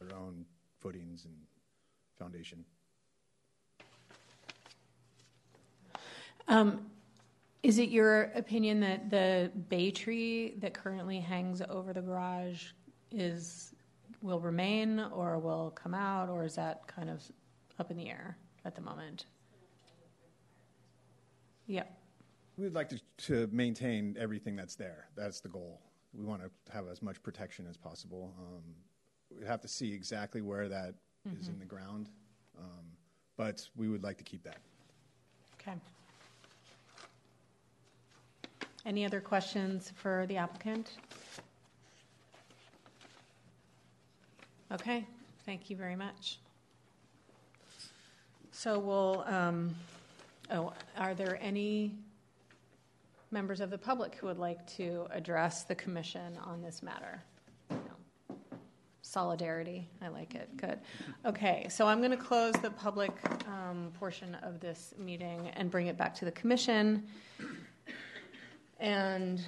their 0.00 0.16
own 0.16 0.44
footings 0.80 1.24
and 1.24 1.34
foundation. 2.18 2.64
Um, 6.48 6.86
is 7.62 7.78
it 7.78 7.90
your 7.90 8.24
opinion 8.34 8.80
that 8.80 9.10
the 9.10 9.52
bay 9.68 9.90
tree 9.90 10.54
that 10.58 10.74
currently 10.74 11.20
hangs 11.20 11.62
over 11.68 11.92
the 11.92 12.00
garage 12.00 12.72
is 13.12 13.72
will 14.22 14.40
remain 14.40 15.00
or 15.00 15.38
will 15.38 15.70
come 15.70 15.94
out, 15.94 16.28
or 16.28 16.44
is 16.44 16.54
that 16.54 16.86
kind 16.86 17.08
of 17.08 17.22
up 17.78 17.90
in 17.90 17.96
the 17.96 18.08
air 18.08 18.36
at 18.64 18.74
the 18.74 18.82
moment? 18.82 19.26
Yep. 21.66 21.96
We'd 22.56 22.74
like 22.74 22.88
to, 22.90 23.00
to 23.28 23.48
maintain 23.52 24.16
everything 24.18 24.56
that's 24.56 24.74
there. 24.74 25.08
That's 25.16 25.40
the 25.40 25.48
goal. 25.48 25.80
We 26.12 26.24
want 26.24 26.42
to 26.42 26.50
have 26.72 26.88
as 26.88 27.00
much 27.00 27.22
protection 27.22 27.66
as 27.68 27.76
possible. 27.76 28.34
Um, 28.38 28.62
we 29.38 29.46
have 29.46 29.60
to 29.62 29.68
see 29.68 29.92
exactly 29.92 30.40
where 30.40 30.68
that 30.68 30.94
is 31.38 31.48
in 31.48 31.58
the 31.58 31.64
ground, 31.64 32.08
um, 32.58 32.84
but 33.36 33.68
we 33.76 33.88
would 33.88 34.02
like 34.02 34.18
to 34.18 34.24
keep 34.24 34.42
that. 34.44 34.58
Okay. 35.60 35.76
Any 38.86 39.04
other 39.04 39.20
questions 39.20 39.92
for 39.96 40.24
the 40.26 40.36
applicant? 40.36 40.92
Okay, 44.72 45.04
thank 45.44 45.68
you 45.68 45.76
very 45.76 45.96
much. 45.96 46.38
So 48.52 48.78
we'll, 48.78 49.24
um, 49.26 49.74
oh, 50.50 50.72
are 50.96 51.14
there 51.14 51.38
any 51.40 51.92
members 53.30 53.60
of 53.60 53.70
the 53.70 53.78
public 53.78 54.14
who 54.14 54.26
would 54.26 54.38
like 54.38 54.66
to 54.76 55.06
address 55.10 55.64
the 55.64 55.74
commission 55.74 56.38
on 56.44 56.62
this 56.62 56.82
matter? 56.82 57.22
Solidarity, 59.10 59.88
I 60.00 60.06
like 60.06 60.36
it, 60.36 60.56
good. 60.56 60.78
Okay, 61.26 61.66
so 61.68 61.88
I'm 61.88 61.98
going 61.98 62.12
to 62.12 62.16
close 62.16 62.54
the 62.62 62.70
public 62.70 63.10
um, 63.48 63.90
portion 63.98 64.36
of 64.36 64.60
this 64.60 64.94
meeting 64.98 65.50
and 65.56 65.68
bring 65.68 65.88
it 65.88 65.98
back 65.98 66.14
to 66.14 66.24
the 66.24 66.30
commission. 66.30 67.02
And, 68.78 69.44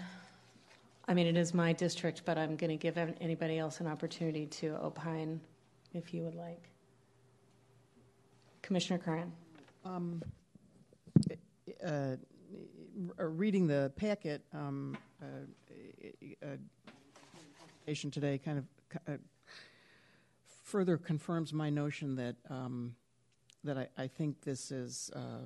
I 1.07 1.15
mean, 1.15 1.29
it 1.29 1.37
is 1.37 1.55
my 1.55 1.73
district, 1.73 2.23
but 2.25 2.39
I'm 2.39 2.57
going 2.57 2.71
to 2.71 2.77
give 2.77 2.99
anybody 3.21 3.57
else 3.61 3.79
an 3.79 3.87
opportunity 3.87 4.47
to 4.47 4.77
opine 4.83 5.41
if 5.95 6.13
you 6.13 6.25
would 6.25 6.35
like. 6.35 6.69
Commissioner 8.63 8.99
Curran. 8.99 9.33
Um, 9.85 10.25
uh, 11.87 12.17
uh, 13.17 13.25
reading 13.25 13.69
the 13.69 13.93
packet, 13.95 14.43
um, 14.53 14.97
uh, 15.23 15.27
uh, 16.45 17.95
today 18.11 18.39
kind 18.39 18.59
of 18.59 18.65
uh, 19.07 19.13
further 20.73 20.97
confirms 20.97 21.53
my 21.53 21.69
notion 21.69 22.17
that 22.17 22.35
um, 22.49 22.97
that 23.63 23.77
I, 23.77 23.89
I, 23.99 24.07
think 24.07 24.41
this 24.41 24.73
is 24.73 25.11
uh, 25.15 25.45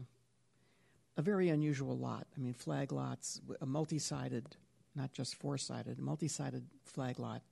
a 1.17 1.23
very 1.23 1.49
unusual 1.49 1.99
lot. 1.99 2.29
I 2.37 2.41
mean, 2.41 2.55
flag 2.55 2.93
lots, 2.93 3.41
a 3.61 3.67
multi-sided, 3.67 4.57
not 4.95 5.13
just 5.13 5.35
four-sided, 5.35 5.99
multi-sided 5.99 6.65
flag 6.85 7.19
lot 7.19 7.43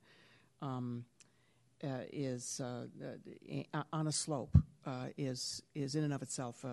um, 0.63 1.05
uh, 1.83 2.05
is 2.13 2.61
uh, 2.61 3.83
on 3.93 4.07
a 4.07 4.13
slope 4.13 4.57
is 5.19 5.61
is 5.75 5.97
in 5.97 6.05
and 6.05 6.15
of 6.15 6.23
itself 6.23 6.65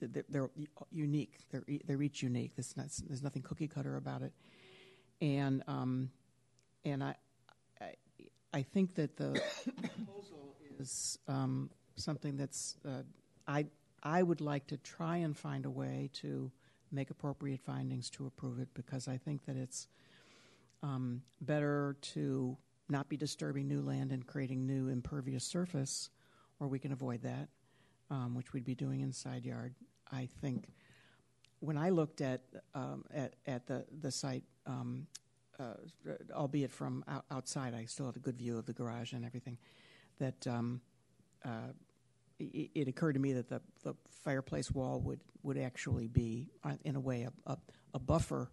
they're, 0.00 0.24
they're 0.28 0.50
unique. 0.92 1.38
They're 1.50 1.64
they're 1.86 2.02
each 2.02 2.22
unique. 2.22 2.54
There's, 2.54 2.76
not, 2.76 2.86
there's 3.08 3.22
nothing 3.22 3.42
cookie 3.42 3.66
cutter 3.66 3.96
about 3.96 4.22
it, 4.22 4.32
and 5.20 5.64
um, 5.66 6.10
and 6.84 7.02
I, 7.02 7.16
I 8.54 8.62
think 8.62 8.94
that 8.94 9.16
the 9.16 9.40
proposal 9.96 10.54
is 10.78 11.18
um, 11.26 11.70
something 11.96 12.36
that's 12.36 12.76
uh, 12.86 13.02
I 13.48 13.66
I 14.02 14.22
would 14.22 14.40
like 14.40 14.68
to 14.68 14.76
try 14.76 15.16
and 15.18 15.36
find 15.36 15.66
a 15.66 15.70
way 15.70 16.10
to 16.22 16.52
make 16.92 17.10
appropriate 17.10 17.60
findings 17.60 18.08
to 18.10 18.26
approve 18.26 18.60
it 18.60 18.68
because 18.74 19.08
I 19.08 19.16
think 19.16 19.44
that 19.46 19.56
it's 19.56 19.88
um, 20.84 21.22
better 21.40 21.96
to 22.14 22.56
not 22.88 23.08
be 23.08 23.16
disturbing 23.16 23.66
new 23.66 23.80
land 23.80 24.12
and 24.12 24.24
creating 24.24 24.66
new 24.66 24.88
impervious 24.88 25.44
surface, 25.44 26.10
or 26.60 26.68
we 26.68 26.78
can 26.78 26.92
avoid 26.92 27.22
that 27.22 27.48
um, 28.10 28.34
which 28.36 28.52
we'd 28.52 28.64
be 28.64 28.76
doing 28.76 29.00
in 29.00 29.12
side 29.12 29.44
yard. 29.44 29.74
I 30.12 30.28
think 30.40 30.68
when 31.60 31.76
I 31.76 31.90
looked 31.90 32.20
at 32.20 32.42
um, 32.74 33.04
at, 33.12 33.34
at 33.46 33.66
the 33.66 33.84
the 34.00 34.12
site, 34.12 34.44
um, 34.66 35.08
uh, 35.58 35.74
albeit 36.32 36.70
from 36.70 37.04
out, 37.08 37.24
outside, 37.30 37.74
I 37.74 37.84
still 37.84 38.06
had 38.06 38.16
a 38.16 38.20
good 38.20 38.36
view 38.36 38.58
of 38.58 38.66
the 38.66 38.72
garage 38.72 39.12
and 39.12 39.24
everything. 39.24 39.58
That 40.18 40.46
um, 40.46 40.80
uh, 41.44 41.72
it, 42.38 42.70
it, 42.74 42.88
occurred 42.88 43.14
to 43.14 43.20
me 43.20 43.32
that 43.32 43.48
the, 43.48 43.60
the 43.82 43.94
fireplace 44.22 44.70
wall 44.70 45.00
would, 45.00 45.20
would 45.42 45.58
actually 45.58 46.08
be, 46.08 46.48
uh, 46.62 46.74
in 46.84 46.96
a 46.96 47.00
way, 47.00 47.22
a, 47.22 47.50
a, 47.50 47.58
a 47.94 47.98
buffer. 47.98 48.50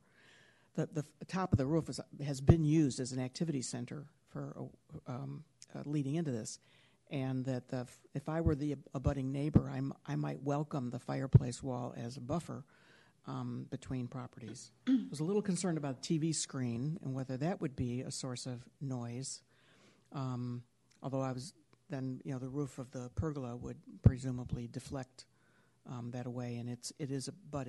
The, 0.76 0.88
the 0.94 1.06
top 1.28 1.52
of 1.52 1.58
the 1.58 1.66
roof 1.66 1.90
is, 1.90 2.00
has 2.26 2.42
been 2.42 2.64
used 2.64 3.00
as 3.00 3.12
an 3.12 3.20
activity 3.20 3.62
center 3.62 4.06
for 4.30 4.70
um, 5.08 5.44
uh, 5.76 5.82
leading 5.86 6.16
into 6.16 6.32
this 6.32 6.60
and 7.12 7.44
that 7.46 7.68
the, 7.68 7.86
if 8.14 8.30
I 8.30 8.42
were 8.42 8.56
the 8.56 8.78
abutting 8.94 9.32
neighbor, 9.32 9.70
I'm, 9.70 9.94
I 10.08 10.16
might 10.16 10.42
welcome 10.42 10.90
the 10.90 11.00
fireplace 11.00 11.62
wall 11.62 11.94
as 11.98 12.18
a 12.18 12.22
buffer 12.22 12.64
um, 13.28 13.68
between 13.70 14.08
properties. 14.08 14.72
I 14.88 14.98
was 15.10 15.20
a 15.20 15.24
little 15.24 15.42
concerned 15.42 15.78
about 15.78 16.02
the 16.02 16.20
TV 16.20 16.34
screen 16.34 16.98
and 17.04 17.14
whether 17.14 17.38
that 17.38 17.62
would 17.62 17.76
be 17.76 18.02
a 18.02 18.12
source 18.12 18.46
of 18.46 18.64
noise. 18.80 19.42
Um, 20.14 20.64
although 21.02 21.22
I 21.22 21.32
was 21.32 21.54
then, 21.90 22.22
you 22.24 22.32
know, 22.32 22.40
the 22.40 22.50
roof 22.50 22.80
of 22.80 22.90
the 22.92 23.12
pergola 23.16 23.56
would 23.56 23.78
presumably 24.02 24.68
deflect 24.68 25.26
um, 25.90 26.12
that 26.12 26.26
away, 26.26 26.58
and 26.58 26.70
it's 26.70 26.94
it 27.00 27.12
is 27.12 27.28
a, 27.28 27.64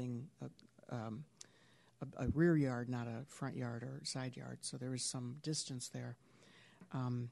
um, 0.95 1.25
a, 2.01 2.25
a, 2.25 2.29
rear 2.29 2.57
yard, 2.57 2.89
not 2.89 3.07
a 3.07 3.25
front 3.27 3.57
yard 3.57 3.83
or 3.83 4.01
side 4.05 4.37
yard, 4.37 4.59
so 4.61 4.77
there 4.77 4.95
is 4.95 5.03
some 5.03 5.37
distance 5.43 5.89
there. 5.89 6.17
Um, 6.93 7.31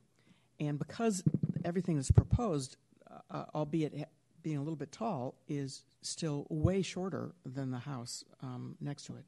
and 0.59 0.79
because 0.79 1.23
everything 1.65 1.97
that's 1.97 2.11
proposed, 2.11 2.77
uh, 3.11 3.19
uh, 3.31 3.45
albeit 3.55 4.09
being 4.43 4.57
a 4.57 4.61
little 4.61 4.77
bit 4.77 4.93
tall, 4.93 5.35
is 5.49 5.85
still 6.03 6.47
way 6.49 6.83
shorter 6.83 7.33
than 7.45 7.71
the 7.71 7.79
house 7.79 8.25
um, 8.43 8.77
next 8.81 9.05
to 9.05 9.17
it. 9.17 9.25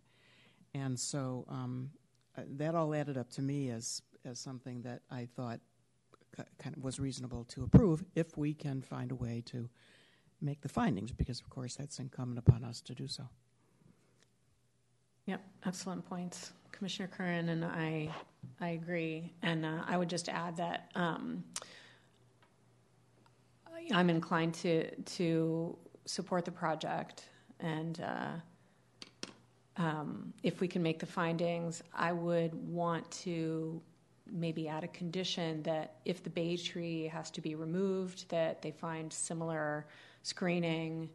And 0.74 0.98
so 0.98 1.44
um, 1.48 1.90
uh, 2.36 2.42
that 2.56 2.74
all 2.74 2.94
added 2.94 3.16
up 3.18 3.30
to 3.32 3.42
me 3.42 3.70
as 3.70 4.02
as 4.24 4.38
something 4.38 4.82
that 4.82 5.02
I 5.10 5.26
thought 5.36 5.60
kind 6.58 6.76
of 6.76 6.82
was 6.82 6.98
reasonable 7.00 7.44
to 7.44 7.64
approve 7.64 8.04
if 8.14 8.38
we 8.38 8.54
can 8.54 8.80
find 8.80 9.10
a 9.10 9.14
way 9.14 9.42
to 9.46 9.68
make 10.40 10.60
the 10.60 10.68
findings, 10.68 11.12
because 11.12 11.40
of 11.40 11.50
course 11.50 11.74
that's 11.74 11.98
incumbent 11.98 12.38
upon 12.38 12.64
us 12.64 12.80
to 12.82 12.94
do 12.94 13.06
so. 13.06 13.28
Yep, 15.26 15.40
excellent 15.66 16.08
points, 16.08 16.52
Commissioner 16.72 17.08
Curran, 17.08 17.48
and 17.50 17.64
I 17.64 18.10
I 18.60 18.70
agree. 18.70 19.32
And 19.42 19.66
uh, 19.66 19.82
I 19.86 19.96
would 19.96 20.08
just 20.08 20.28
add 20.28 20.56
that. 20.56 20.90
Um, 20.94 21.44
I'm 23.90 24.10
inclined 24.10 24.54
to 24.54 24.94
to 24.94 25.76
support 26.04 26.44
the 26.44 26.52
project, 26.52 27.28
and 27.60 28.00
uh, 28.00 29.80
um, 29.82 30.32
if 30.42 30.60
we 30.60 30.68
can 30.68 30.82
make 30.82 30.98
the 30.98 31.06
findings, 31.06 31.82
I 31.94 32.12
would 32.12 32.54
want 32.54 33.10
to 33.22 33.80
maybe 34.30 34.68
add 34.68 34.84
a 34.84 34.88
condition 34.88 35.62
that 35.62 35.96
if 36.04 36.22
the 36.22 36.30
bay 36.30 36.56
tree 36.56 37.06
has 37.06 37.30
to 37.32 37.40
be 37.40 37.54
removed, 37.54 38.28
that 38.30 38.62
they 38.62 38.70
find 38.70 39.12
similar 39.12 39.86
screening, 40.22 41.08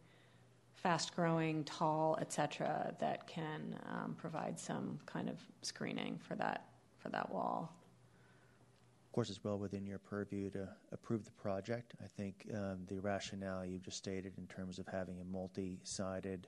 fast 0.76 1.16
growing, 1.16 1.64
tall, 1.64 2.18
etc., 2.20 2.94
that 3.00 3.28
can 3.28 3.80
um, 3.90 4.16
provide 4.18 4.60
some 4.60 5.00
kind 5.06 5.30
of 5.30 5.40
screening 5.62 6.18
for 6.18 6.36
that 6.36 6.66
for 7.00 7.10
that 7.10 7.32
wall 7.32 7.77
course, 9.18 9.32
it's 9.32 9.44
well 9.44 9.58
within 9.58 9.84
your 9.84 9.98
purview 9.98 10.48
to 10.52 10.70
approve 10.92 11.26
the 11.26 11.32
project. 11.32 11.96
I 12.04 12.06
think 12.06 12.46
um, 12.54 12.82
the 12.86 13.00
rationale 13.00 13.66
you've 13.66 13.82
just 13.82 13.98
stated 13.98 14.34
in 14.38 14.46
terms 14.46 14.78
of 14.78 14.86
having 14.86 15.20
a 15.20 15.24
multi-sided 15.24 16.46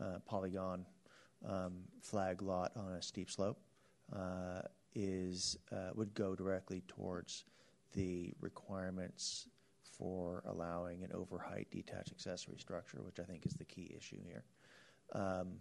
uh, 0.00 0.20
polygon 0.24 0.86
um, 1.44 1.72
flag 2.00 2.40
lot 2.40 2.70
on 2.76 2.92
a 2.92 3.02
steep 3.02 3.28
slope 3.28 3.58
uh, 4.14 4.60
is 4.94 5.58
uh, 5.72 5.90
would 5.96 6.14
go 6.14 6.36
directly 6.36 6.84
towards 6.86 7.46
the 7.94 8.32
requirements 8.40 9.48
for 9.82 10.44
allowing 10.46 11.02
an 11.02 11.10
overheight 11.12 11.68
detached 11.72 12.12
accessory 12.12 12.58
structure, 12.60 13.02
which 13.02 13.18
I 13.18 13.24
think 13.24 13.44
is 13.44 13.54
the 13.54 13.64
key 13.64 13.92
issue 13.98 14.20
here. 14.24 14.44
Um, 15.14 15.54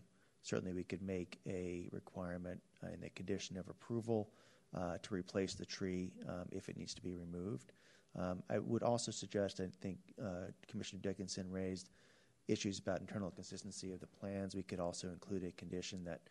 certainly, 0.43 0.73
we 0.73 0.83
could 0.83 1.01
make 1.01 1.39
a 1.47 1.89
requirement 1.91 2.61
in 2.93 3.01
the 3.01 3.09
condition 3.09 3.57
of 3.57 3.69
approval 3.69 4.29
uh, 4.75 4.97
to 5.01 5.13
replace 5.13 5.53
the 5.53 5.65
tree 5.65 6.11
um, 6.27 6.45
if 6.51 6.69
it 6.69 6.77
needs 6.77 6.93
to 6.93 7.01
be 7.01 7.13
removed. 7.13 7.71
Um, 8.17 8.43
I 8.49 8.59
would 8.59 8.83
also 8.83 9.11
suggest, 9.11 9.59
I 9.59 9.67
think 9.81 9.97
uh, 10.21 10.51
Commissioner 10.67 11.01
Dickinson 11.01 11.49
raised 11.49 11.89
issues 12.47 12.79
about 12.79 12.99
internal 12.99 13.31
consistency 13.31 13.91
of 13.91 13.99
the 13.99 14.07
plans. 14.07 14.55
We 14.55 14.63
could 14.63 14.79
also 14.79 15.07
include 15.07 15.43
a 15.43 15.51
condition 15.51 16.03
that 16.05 16.21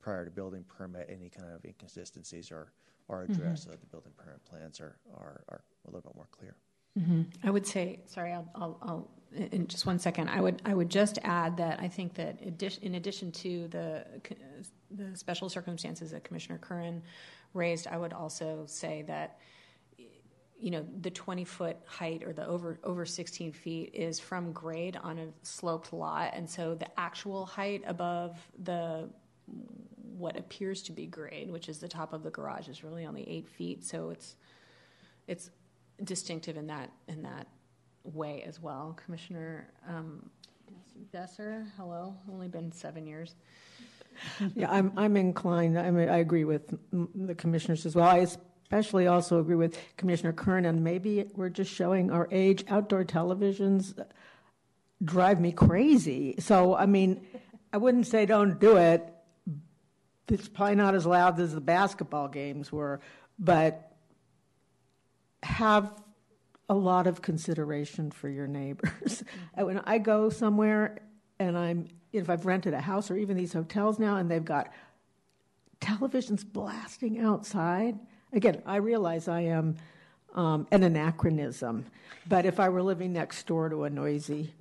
prior 0.00 0.24
to 0.24 0.30
building 0.30 0.64
permit, 0.64 1.08
any 1.08 1.30
kind 1.30 1.50
of 1.54 1.64
inconsistencies 1.64 2.50
are, 2.50 2.72
are 3.08 3.22
addressed 3.22 3.40
mm-hmm. 3.40 3.54
so 3.54 3.70
that 3.70 3.80
the 3.80 3.86
building 3.86 4.12
permit 4.16 4.44
plans 4.44 4.80
are, 4.80 4.96
are, 5.14 5.42
are 5.48 5.62
a 5.86 5.90
little 5.90 6.02
bit 6.02 6.14
more 6.14 6.28
clear. 6.30 6.56
Mm-hmm. 6.98 7.22
I 7.46 7.50
would 7.50 7.66
say, 7.66 8.00
sorry, 8.06 8.32
I'll, 8.32 8.48
I'll, 8.54 8.78
I'll, 8.82 9.10
in 9.52 9.66
just 9.66 9.86
one 9.86 9.98
second. 9.98 10.28
I 10.28 10.40
would, 10.40 10.62
I 10.64 10.74
would 10.74 10.88
just 10.88 11.18
add 11.22 11.56
that 11.58 11.78
I 11.80 11.88
think 11.88 12.14
that 12.14 12.40
in 12.82 12.94
addition 12.94 13.30
to 13.32 13.68
the 13.68 14.04
the 14.90 15.14
special 15.16 15.48
circumstances 15.48 16.12
that 16.12 16.24
Commissioner 16.24 16.58
Curran 16.58 17.02
raised, 17.54 17.86
I 17.86 17.96
would 17.96 18.12
also 18.12 18.64
say 18.66 19.02
that 19.06 19.38
you 20.60 20.72
know 20.72 20.84
the 21.02 21.10
20 21.10 21.44
foot 21.44 21.76
height 21.86 22.24
or 22.24 22.32
the 22.32 22.44
over 22.46 22.80
over 22.82 23.06
16 23.06 23.52
feet 23.52 23.90
is 23.94 24.18
from 24.18 24.52
grade 24.52 24.98
on 25.02 25.18
a 25.18 25.26
sloped 25.42 25.92
lot. 25.92 26.32
And 26.34 26.48
so 26.50 26.74
the 26.74 26.88
actual 26.98 27.46
height 27.46 27.82
above 27.86 28.36
the 28.64 29.08
what 30.16 30.36
appears 30.36 30.82
to 30.82 30.92
be 30.92 31.06
grade 31.06 31.48
which 31.50 31.68
is 31.68 31.78
the 31.78 31.86
top 31.86 32.12
of 32.12 32.24
the 32.24 32.30
garage 32.30 32.68
is 32.68 32.82
really 32.82 33.06
only 33.06 33.28
eight 33.28 33.48
feet. 33.48 33.84
So 33.84 34.10
it's 34.10 34.36
it's 35.28 35.50
distinctive 36.02 36.56
in 36.56 36.66
that 36.66 36.90
in 37.06 37.22
that 37.22 37.46
way 38.02 38.42
as 38.46 38.60
well. 38.60 38.98
Commissioner 39.04 39.68
um, 39.88 40.28
Desser, 41.12 41.66
hello 41.76 42.16
only 42.30 42.48
been 42.48 42.72
seven 42.72 43.06
years 43.06 43.36
yeah, 44.54 44.70
I'm, 44.70 44.92
I'm 44.96 45.16
inclined, 45.16 45.78
I 45.78 45.90
mean, 45.90 46.08
I 46.08 46.18
agree 46.18 46.44
with 46.44 46.74
the 46.92 47.34
commissioners 47.34 47.86
as 47.86 47.94
well. 47.94 48.08
I 48.08 48.18
especially 48.18 49.06
also 49.06 49.40
agree 49.40 49.56
with 49.56 49.78
Commissioner 49.96 50.32
Curran, 50.32 50.64
and 50.64 50.84
Maybe 50.84 51.24
we're 51.34 51.48
just 51.48 51.72
showing 51.72 52.10
our 52.10 52.28
age. 52.30 52.64
Outdoor 52.68 53.04
televisions 53.04 53.98
uh, 53.98 54.04
drive 55.02 55.40
me 55.40 55.52
crazy. 55.52 56.34
So, 56.38 56.76
I 56.76 56.86
mean, 56.86 57.26
I 57.72 57.78
wouldn't 57.78 58.06
say 58.06 58.26
don't 58.26 58.58
do 58.58 58.76
it, 58.76 59.08
it's 60.30 60.48
probably 60.48 60.76
not 60.76 60.94
as 60.94 61.06
loud 61.06 61.40
as 61.40 61.54
the 61.54 61.60
basketball 61.60 62.28
games 62.28 62.70
were, 62.70 63.00
but 63.38 63.92
have 65.42 65.92
a 66.68 66.74
lot 66.74 67.06
of 67.06 67.22
consideration 67.22 68.10
for 68.10 68.28
your 68.28 68.46
neighbors. 68.46 69.24
When 69.54 69.78
I 69.80 69.98
go 69.98 70.28
somewhere 70.28 70.98
and 71.38 71.56
I'm, 71.56 71.88
if 72.12 72.30
I've 72.30 72.46
rented 72.46 72.74
a 72.74 72.80
house 72.80 73.10
or 73.10 73.16
even 73.16 73.36
these 73.36 73.52
hotels 73.52 73.98
now 73.98 74.16
and 74.16 74.30
they've 74.30 74.44
got 74.44 74.72
televisions 75.80 76.44
blasting 76.44 77.20
outside, 77.20 77.98
again, 78.32 78.62
I 78.66 78.76
realize 78.76 79.28
I 79.28 79.42
am 79.42 79.76
um, 80.34 80.66
an 80.72 80.82
anachronism, 80.82 81.86
but 82.28 82.46
if 82.46 82.60
I 82.60 82.68
were 82.68 82.82
living 82.82 83.12
next 83.12 83.46
door 83.46 83.68
to 83.68 83.84
a 83.84 83.90
noisy 83.90 84.52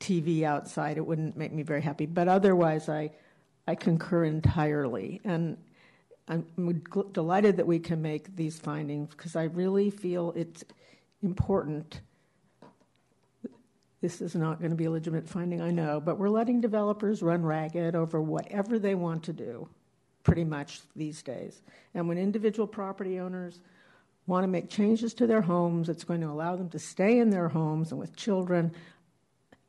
TV 0.00 0.42
outside, 0.42 0.96
it 0.96 1.06
wouldn't 1.06 1.36
make 1.36 1.52
me 1.52 1.62
very 1.62 1.80
happy. 1.80 2.06
But 2.06 2.28
otherwise, 2.28 2.88
I, 2.88 3.10
I 3.66 3.74
concur 3.74 4.24
entirely. 4.24 5.20
And 5.24 5.56
I'm 6.28 6.44
gl- 6.56 7.12
delighted 7.12 7.56
that 7.56 7.66
we 7.66 7.78
can 7.78 8.02
make 8.02 8.34
these 8.36 8.58
findings 8.58 9.10
because 9.10 9.36
I 9.36 9.44
really 9.44 9.90
feel 9.90 10.32
it's 10.36 10.64
important. 11.22 12.00
This 14.00 14.20
is 14.20 14.34
not 14.34 14.58
going 14.58 14.70
to 14.70 14.76
be 14.76 14.84
a 14.84 14.90
legitimate 14.90 15.28
finding, 15.28 15.60
I 15.60 15.70
know, 15.70 16.00
but 16.00 16.18
we're 16.18 16.28
letting 16.28 16.60
developers 16.60 17.22
run 17.22 17.42
ragged 17.42 17.94
over 17.94 18.20
whatever 18.20 18.78
they 18.78 18.94
want 18.94 19.22
to 19.24 19.32
do, 19.32 19.68
pretty 20.22 20.44
much 20.44 20.80
these 20.94 21.22
days. 21.22 21.62
And 21.94 22.06
when 22.06 22.18
individual 22.18 22.66
property 22.66 23.18
owners 23.18 23.60
want 24.26 24.44
to 24.44 24.48
make 24.48 24.68
changes 24.68 25.14
to 25.14 25.26
their 25.26 25.40
homes, 25.40 25.88
it's 25.88 26.04
going 26.04 26.20
to 26.20 26.28
allow 26.28 26.56
them 26.56 26.68
to 26.70 26.78
stay 26.78 27.18
in 27.18 27.30
their 27.30 27.48
homes 27.48 27.90
and 27.90 27.98
with 27.98 28.14
children. 28.16 28.72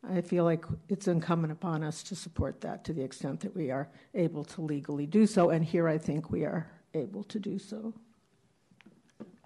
I 0.09 0.21
feel 0.21 0.43
like 0.43 0.65
it's 0.89 1.07
incumbent 1.07 1.53
upon 1.53 1.83
us 1.83 2.03
to 2.03 2.15
support 2.15 2.61
that 2.61 2.83
to 2.85 2.93
the 2.93 3.03
extent 3.03 3.39
that 3.41 3.55
we 3.55 3.71
are 3.71 3.87
able 4.13 4.43
to 4.45 4.61
legally 4.61 5.05
do 5.05 5.25
so. 5.25 5.51
And 5.51 5.63
here 5.63 5.87
I 5.87 5.97
think 5.97 6.31
we 6.31 6.43
are 6.43 6.67
able 6.93 7.23
to 7.23 7.39
do 7.39 7.57
so. 7.59 7.93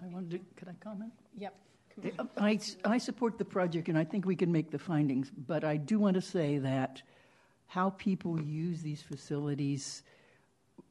I 0.02 0.08
wanted 0.08 0.32
to, 0.32 0.40
could 0.56 0.68
I 0.68 0.74
comment? 0.84 1.12
Yep. 1.38 1.56
I, 2.38 2.60
I 2.86 2.98
support 2.98 3.38
the 3.38 3.46
project 3.46 3.88
and 3.90 3.98
I 3.98 4.04
think 4.04 4.26
we 4.26 4.36
can 4.36 4.52
make 4.52 4.72
the 4.72 4.80
findings, 4.80 5.30
but 5.30 5.64
I 5.64 5.78
do 5.78 6.00
want 6.00 6.16
to 6.16 6.22
say 6.22 6.58
that 6.60 7.02
how 7.68 7.92
people 7.92 8.42
use 8.42 8.82
these 8.82 9.02
facilities 9.02 10.04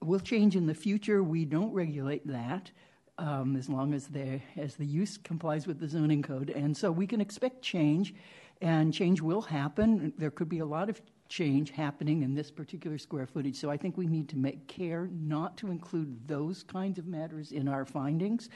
will 0.02 0.20
change 0.20 0.56
in 0.56 0.66
the 0.66 0.74
future. 0.74 1.22
We 1.22 1.44
don't 1.44 1.72
regulate 1.72 2.26
that 2.26 2.70
um, 3.18 3.56
as 3.56 3.68
long 3.68 3.92
as, 3.92 4.08
as 4.56 4.76
the 4.76 4.86
use 4.86 5.18
complies 5.18 5.66
with 5.66 5.78
the 5.78 5.88
zoning 5.88 6.22
code. 6.22 6.50
And 6.50 6.76
so 6.76 6.90
we 6.90 7.06
can 7.06 7.20
expect 7.20 7.60
change, 7.62 8.14
and 8.62 8.92
change 8.94 9.20
will 9.20 9.42
happen. 9.42 10.12
There 10.16 10.30
could 10.30 10.48
be 10.48 10.60
a 10.60 10.64
lot 10.64 10.88
of 10.88 11.00
change 11.28 11.70
happening 11.70 12.22
in 12.22 12.34
this 12.34 12.50
particular 12.50 12.98
square 12.98 13.26
footage. 13.26 13.56
So 13.56 13.70
I 13.70 13.76
think 13.76 13.96
we 13.96 14.06
need 14.06 14.28
to 14.30 14.36
make 14.36 14.66
care 14.66 15.08
not 15.12 15.56
to 15.58 15.70
include 15.70 16.26
those 16.26 16.62
kinds 16.62 16.98
of 16.98 17.06
matters 17.06 17.52
in 17.52 17.68
our 17.68 17.84
findings. 17.84 18.48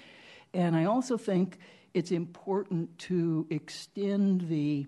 And 0.55 0.74
I 0.74 0.86
also 0.86 1.16
think 1.16 1.59
it's 1.95 2.11
important 2.11 2.99
to 2.99 3.47
extend 3.51 4.49
the 4.49 4.86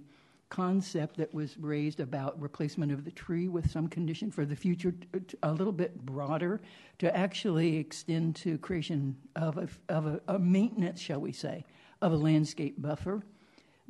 concept 0.48 1.16
that 1.16 1.32
was 1.34 1.56
raised 1.58 1.98
about 1.98 2.40
replacement 2.40 2.92
of 2.92 3.04
the 3.04 3.10
tree 3.10 3.48
with 3.48 3.70
some 3.70 3.88
condition 3.88 4.30
for 4.30 4.44
the 4.44 4.54
future 4.54 4.94
a 5.42 5.52
little 5.52 5.72
bit 5.72 6.04
broader 6.04 6.60
to 6.98 7.16
actually 7.16 7.76
extend 7.76 8.36
to 8.36 8.56
creation 8.58 9.16
of 9.34 9.58
a, 9.58 9.68
of 9.88 10.06
a, 10.06 10.20
a 10.28 10.38
maintenance, 10.38 11.00
shall 11.00 11.20
we 11.20 11.32
say, 11.32 11.64
of 12.00 12.12
a 12.12 12.16
landscape 12.16 12.80
buffer. 12.80 13.22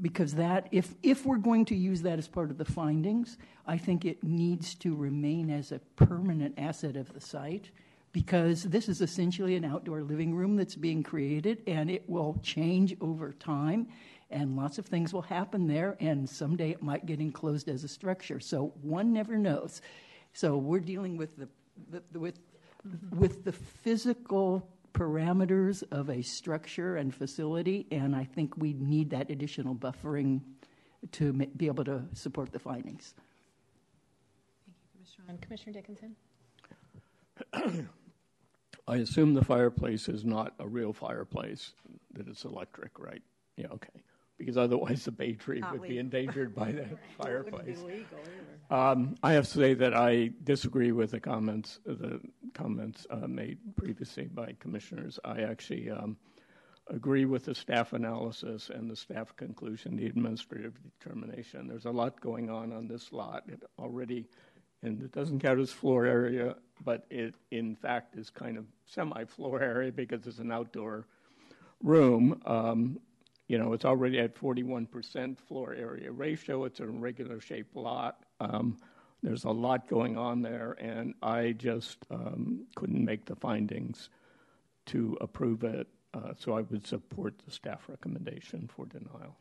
Because 0.01 0.35
that 0.35 0.69
if 0.73 0.95
if 1.03 1.25
we're 1.25 1.39
going 1.39 1.65
to 1.67 1.75
use 1.75 2.03
that 2.03 2.19
as 2.19 2.29
part 2.29 2.51
of 2.51 2.59
the 2.59 2.67
findings 2.67 3.39
i 3.67 3.79
think 3.79 4.05
it 4.05 4.23
needs 4.23 4.75
to 4.75 4.95
remain 4.95 5.49
as 5.49 5.73
a 5.73 5.79
permanent 5.97 6.53
asset 6.59 6.97
of 6.97 7.15
the 7.15 7.21
site 7.21 7.71
because 8.17 8.63
this 8.63 8.89
is 8.89 9.03
essentially 9.03 9.57
an 9.57 9.65
outdoor 9.67 10.03
living 10.03 10.35
room 10.35 10.57
that's 10.57 10.75
being 10.75 11.03
created 11.03 11.63
and 11.67 11.91
it 11.91 12.09
will 12.09 12.41
change 12.43 12.97
over 13.03 13.35
time 13.35 13.87
and 14.31 14.57
lots 14.57 14.79
of 14.79 14.87
things 14.87 15.13
will 15.13 15.21
happen 15.21 15.67
there 15.67 15.99
and 16.01 16.27
someday 16.27 16.71
it 16.71 16.83
might 16.83 17.05
get 17.05 17.21
enclosed 17.21 17.69
as 17.69 17.85
a 17.85 17.89
structure. 17.89 18.41
So 18.41 18.73
one 18.81 19.13
never 19.13 19.37
knows. 19.37 19.83
So 20.33 20.57
we're 20.57 20.81
dealing 20.81 21.19
with 21.19 21.37
the, 21.37 21.47
the 22.11 22.19
with 22.19 22.39
with 23.11 23.45
the 23.45 23.53
physical 23.53 24.67
parameters 24.95 25.83
of 25.93 26.09
a 26.09 26.23
structure 26.23 26.97
and 26.97 27.15
facility 27.15 27.87
and 27.91 28.17
i 28.17 28.25
think 28.25 28.57
we 28.57 28.73
need 28.73 29.11
that 29.11 29.29
additional 29.29 29.75
buffering 29.75 30.41
to 31.13 31.35
be 31.35 31.67
able 31.67 31.85
to 31.85 32.03
support 32.15 32.51
the 32.51 32.59
findings. 32.59 33.13
Thank 34.65 34.77
you 35.21 35.27
commissioner 35.37 35.39
commissioner 35.43 35.73
dickinson 35.75 36.17
I 38.89 38.97
assume 38.97 39.35
the 39.35 39.45
fireplace 39.45 40.09
is 40.09 40.25
not 40.25 40.55
a 40.59 40.69
real 40.69 40.93
fireplace, 40.93 41.73
that 42.15 42.29
it's 42.29 42.45
electric, 42.45 42.99
right? 42.99 43.23
Yeah, 43.57 43.67
okay. 43.73 44.01
Because 44.39 44.57
otherwise 44.57 45.05
the 45.05 45.11
bay 45.13 45.33
tree 45.33 45.61
not 45.61 45.73
would 45.73 45.81
legal. 45.83 45.95
be 45.95 45.99
endangered 45.99 46.55
by 46.55 46.73
that 46.73 46.99
fireplace. 47.21 47.79
Um, 48.71 49.17
I 49.23 49.33
have 49.33 49.45
to 49.45 49.51
say 49.51 49.75
that 49.75 49.97
I 49.97 50.31
disagree 50.45 50.93
with 50.93 51.13
the 51.13 51.21
comments, 51.21 51.81
the 51.85 52.21
comments 52.55 53.07
uh, 53.11 53.27
made 53.27 53.59
previously 53.77 54.27
by 54.27 54.55
commissioners. 54.61 55.19
I 55.25 55.43
actually 55.43 55.91
um, 55.91 56.17
agree 56.89 57.25
with 57.25 57.45
the 57.45 57.55
staff 57.55 57.93
analysis 57.93 58.71
and 58.73 58.91
the 58.91 58.97
staff 58.97 59.35
conclusion, 59.37 59.97
the 59.97 60.07
administrative 60.07 60.75
determination. 61.01 61.67
There's 61.67 61.87
a 61.87 61.91
lot 61.91 62.21
going 62.21 62.51
on 62.51 62.73
on 62.73 62.87
this 62.87 63.13
lot. 63.13 63.45
It 63.49 63.63
already 63.79 64.27
and 64.87 65.03
it 65.03 65.13
doesn't 65.13 65.41
count 65.41 65.61
as 65.61 65.73
floor 65.73 66.07
area, 66.07 66.57
but 66.85 67.05
it 67.11 67.35
in 67.51 67.75
fact 67.75 68.17
is 68.17 68.31
kind 68.31 68.57
of 68.57 68.65
semi-floor 68.87 69.61
area 69.61 69.93
because 69.93 70.27
it's 70.27 70.39
an 70.39 70.53
outdoor 70.53 71.07
room. 71.83 72.41
Um, 72.47 73.01
you 73.49 73.59
know, 73.59 73.73
it's 73.73 73.85
already 73.85 74.19
at 74.19 74.35
41% 74.35 75.39
floor 75.39 75.75
area 75.75 76.11
ratio. 76.11 76.65
It's 76.65 76.81
a 76.81 76.87
regular 76.87 77.41
shaped 77.41 77.77
lot. 77.77 78.25
Um, 78.41 78.79
there's 79.23 79.45
a 79.45 79.51
lot 79.51 79.89
going 79.89 80.17
on 80.17 80.43
there, 80.43 80.77
and 80.79 81.15
I 81.23 81.53
just 81.53 81.99
um, 82.11 82.67
couldn't 82.77 83.05
make 83.05 83.25
the 83.25 83.37
findings 83.37 84.11
to 84.87 85.17
approve 85.21 85.65
it. 85.65 85.89
Uh, 86.15 86.33
so 86.39 86.57
I 86.57 86.63
would 86.63 86.87
support 86.87 87.35
the 87.45 87.51
staff 87.51 87.89
recommendation 87.89 88.69
for 88.75 88.87
denial. 88.87 89.37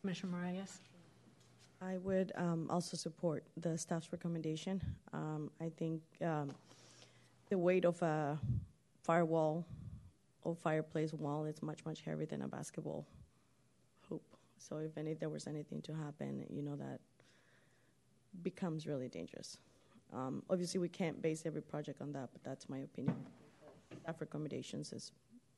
Commissioner 0.00 0.32
Marias? 0.32 0.78
I 1.82 1.96
would 1.96 2.32
um, 2.36 2.66
also 2.68 2.96
support 2.96 3.44
the 3.56 3.76
staff's 3.78 4.12
recommendation. 4.12 4.82
Um, 5.14 5.50
I 5.60 5.70
think 5.70 6.02
um, 6.20 6.50
the 7.48 7.56
weight 7.56 7.86
of 7.86 8.00
a 8.02 8.38
firewall 9.02 9.64
or 10.42 10.54
fireplace 10.54 11.14
wall 11.14 11.46
is 11.46 11.62
much, 11.62 11.84
much 11.86 12.02
heavier 12.02 12.26
than 12.26 12.42
a 12.42 12.48
basketball 12.48 13.06
hoop. 14.08 14.22
So 14.58 14.76
if 14.76 14.98
any 14.98 15.14
there 15.14 15.30
was 15.30 15.46
anything 15.46 15.80
to 15.82 15.94
happen, 15.94 16.44
you 16.50 16.60
know, 16.60 16.76
that 16.76 17.00
becomes 18.42 18.86
really 18.86 19.08
dangerous. 19.08 19.56
Um, 20.12 20.42
obviously, 20.50 20.80
we 20.80 20.88
can't 20.88 21.20
base 21.22 21.44
every 21.46 21.62
project 21.62 22.02
on 22.02 22.12
that, 22.12 22.28
but 22.32 22.44
that's 22.44 22.68
my 22.68 22.78
opinion. 22.78 23.16
Staff 24.02 24.20
recommendations 24.20 24.92
is 24.92 25.12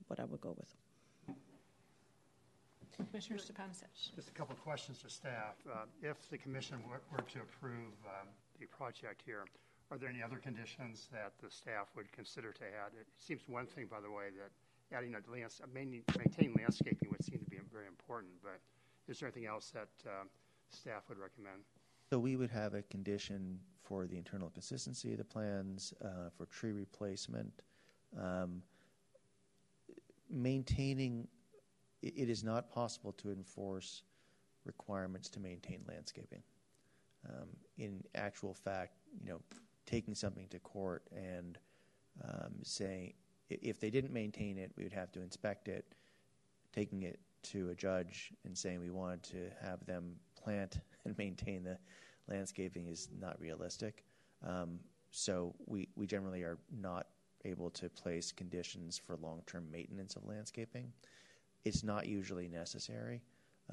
what 0.06 0.20
I 0.20 0.24
would 0.24 0.40
go 0.40 0.54
with. 0.56 0.74
Commissioner 2.96 3.38
Stepanisic. 3.38 4.14
Just 4.14 4.28
a 4.28 4.32
couple 4.32 4.54
of 4.54 4.62
questions 4.62 4.98
to 5.02 5.10
staff. 5.10 5.56
Uh, 5.70 5.84
if 6.02 6.28
the 6.30 6.38
commission 6.38 6.78
were, 6.88 7.00
were 7.10 7.24
to 7.28 7.40
approve 7.40 7.94
um, 8.06 8.28
the 8.60 8.66
project 8.66 9.22
here, 9.24 9.44
are 9.90 9.98
there 9.98 10.08
any 10.08 10.22
other 10.22 10.36
conditions 10.36 11.08
that 11.12 11.32
the 11.42 11.50
staff 11.50 11.88
would 11.96 12.10
consider 12.12 12.52
to 12.52 12.64
add? 12.64 12.92
It 12.98 13.06
seems 13.18 13.42
one 13.46 13.66
thing, 13.66 13.86
by 13.90 14.00
the 14.00 14.10
way, 14.10 14.30
that 14.38 14.96
adding 14.96 15.14
a 15.14 15.30
lands, 15.30 15.60
maintain 15.74 16.54
landscaping 16.56 17.08
would 17.10 17.24
seem 17.24 17.38
to 17.38 17.50
be 17.50 17.58
very 17.72 17.86
important, 17.86 18.32
but 18.42 18.60
is 19.08 19.20
there 19.20 19.28
anything 19.28 19.46
else 19.46 19.70
that 19.70 19.88
uh, 20.06 20.24
staff 20.70 21.02
would 21.08 21.18
recommend? 21.18 21.62
So 22.10 22.18
we 22.18 22.36
would 22.36 22.50
have 22.50 22.74
a 22.74 22.82
condition 22.82 23.58
for 23.82 24.06
the 24.06 24.16
internal 24.16 24.50
consistency 24.50 25.12
of 25.12 25.18
the 25.18 25.24
plans, 25.24 25.92
uh, 26.04 26.30
for 26.36 26.46
tree 26.46 26.72
replacement, 26.72 27.62
um, 28.20 28.62
maintaining 30.30 31.28
it 32.02 32.28
is 32.28 32.42
not 32.42 32.70
possible 32.70 33.12
to 33.12 33.30
enforce 33.30 34.02
requirements 34.64 35.28
to 35.30 35.40
maintain 35.40 35.80
landscaping. 35.88 36.42
Um, 37.28 37.48
in 37.78 38.02
actual 38.14 38.54
fact, 38.54 38.94
you 39.22 39.30
know, 39.30 39.40
taking 39.86 40.14
something 40.14 40.48
to 40.48 40.58
court 40.58 41.04
and 41.14 41.58
um, 42.24 42.52
saying 42.62 43.14
if 43.48 43.80
they 43.80 43.90
didn't 43.90 44.12
maintain 44.12 44.58
it, 44.58 44.72
we 44.76 44.82
would 44.82 44.92
have 44.92 45.12
to 45.12 45.20
inspect 45.20 45.68
it. 45.68 45.84
Taking 46.72 47.02
it 47.02 47.20
to 47.44 47.70
a 47.70 47.74
judge 47.74 48.32
and 48.44 48.56
saying 48.56 48.80
we 48.80 48.90
wanted 48.90 49.22
to 49.24 49.50
have 49.60 49.84
them 49.86 50.16
plant 50.42 50.80
and 51.04 51.16
maintain 51.18 51.64
the 51.64 51.78
landscaping 52.28 52.86
is 52.86 53.08
not 53.20 53.40
realistic. 53.40 54.04
Um, 54.46 54.78
so 55.10 55.54
we, 55.66 55.88
we 55.96 56.06
generally 56.06 56.42
are 56.42 56.58
not 56.80 57.08
able 57.44 57.70
to 57.70 57.88
place 57.90 58.32
conditions 58.32 58.98
for 59.04 59.16
long-term 59.16 59.68
maintenance 59.70 60.16
of 60.16 60.24
landscaping 60.24 60.92
it's 61.64 61.84
not 61.84 62.06
usually 62.06 62.48
necessary. 62.48 63.22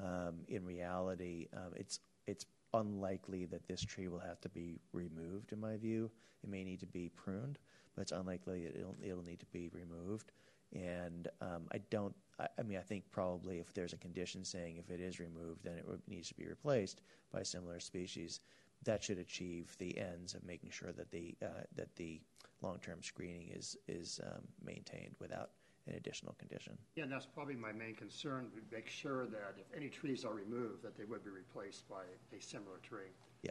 Um, 0.02 0.40
in 0.48 0.64
reality, 0.64 1.48
um, 1.56 1.72
it's 1.74 2.00
it's 2.26 2.46
unlikely 2.74 3.46
that 3.46 3.66
this 3.66 3.82
tree 3.82 4.08
will 4.08 4.20
have 4.20 4.40
to 4.40 4.48
be 4.48 4.78
removed, 4.92 5.52
in 5.52 5.60
my 5.60 5.76
view. 5.76 6.10
It 6.42 6.48
may 6.48 6.64
need 6.64 6.80
to 6.80 6.86
be 6.86 7.10
pruned, 7.10 7.58
but 7.94 8.02
it's 8.02 8.12
unlikely 8.12 8.66
it'll, 8.66 8.96
it'll 9.02 9.24
need 9.24 9.40
to 9.40 9.46
be 9.46 9.68
removed. 9.72 10.32
And 10.72 11.26
um, 11.40 11.64
I 11.72 11.78
don't, 11.90 12.14
I, 12.38 12.46
I 12.58 12.62
mean, 12.62 12.78
I 12.78 12.82
think 12.82 13.04
probably 13.10 13.58
if 13.58 13.74
there's 13.74 13.92
a 13.92 13.96
condition 13.96 14.44
saying 14.44 14.76
if 14.76 14.90
it 14.90 15.00
is 15.00 15.18
removed, 15.18 15.64
then 15.64 15.74
it 15.78 15.84
needs 16.06 16.28
to 16.28 16.34
be 16.34 16.46
replaced 16.46 17.00
by 17.32 17.40
a 17.40 17.44
similar 17.44 17.80
species. 17.80 18.40
That 18.84 19.02
should 19.02 19.18
achieve 19.18 19.76
the 19.78 19.98
ends 19.98 20.34
of 20.34 20.44
making 20.44 20.70
sure 20.70 20.92
that 20.92 21.10
the, 21.10 21.36
uh, 21.42 21.64
that 21.74 21.96
the 21.96 22.20
long-term 22.62 23.02
screening 23.02 23.48
is, 23.48 23.76
is 23.88 24.20
um, 24.24 24.42
maintained 24.64 25.16
without 25.18 25.50
an 25.90 25.96
additional 25.96 26.34
condition. 26.38 26.78
Yeah, 26.96 27.04
and 27.04 27.12
that's 27.12 27.26
probably 27.26 27.56
my 27.56 27.72
main 27.72 27.94
concern, 27.94 28.46
we 28.54 28.62
make 28.72 28.88
sure 28.88 29.26
that 29.26 29.54
if 29.58 29.66
any 29.76 29.88
trees 29.88 30.24
are 30.24 30.34
removed, 30.34 30.82
that 30.82 30.96
they 30.96 31.04
would 31.04 31.24
be 31.24 31.30
replaced 31.30 31.88
by 31.88 32.02
a 32.36 32.40
similar 32.40 32.78
tree. 32.82 33.12
Yeah. 33.42 33.50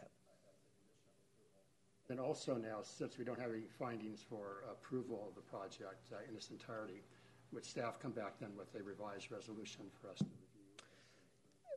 And 2.08 2.18
also 2.18 2.56
now, 2.56 2.78
since 2.82 3.18
we 3.18 3.24
don't 3.24 3.38
have 3.38 3.50
any 3.50 3.66
findings 3.78 4.24
for 4.28 4.64
approval 4.70 5.26
of 5.28 5.34
the 5.34 5.42
project 5.42 6.08
uh, 6.12 6.16
in 6.28 6.34
its 6.34 6.50
entirety, 6.50 7.02
would 7.52 7.64
staff 7.64 8.00
come 8.00 8.12
back 8.12 8.34
then 8.40 8.50
with 8.56 8.74
a 8.74 8.82
revised 8.82 9.30
resolution 9.30 9.84
for 10.00 10.10
us 10.10 10.18
to 10.18 10.24
review? 10.24 10.36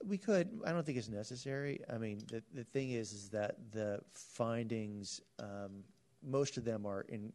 We 0.06 0.18
could. 0.18 0.60
I 0.66 0.72
don't 0.72 0.86
think 0.86 0.98
it's 0.98 1.10
necessary. 1.10 1.80
I 1.92 1.98
mean, 1.98 2.20
the 2.30 2.44
the 2.54 2.64
thing 2.64 2.92
is, 2.92 3.14
is 3.14 3.30
that 3.30 3.56
the 3.72 4.02
findings, 4.12 5.22
um, 5.40 5.84
most 6.22 6.58
of 6.58 6.66
them 6.66 6.86
are 6.86 7.02
in 7.08 7.32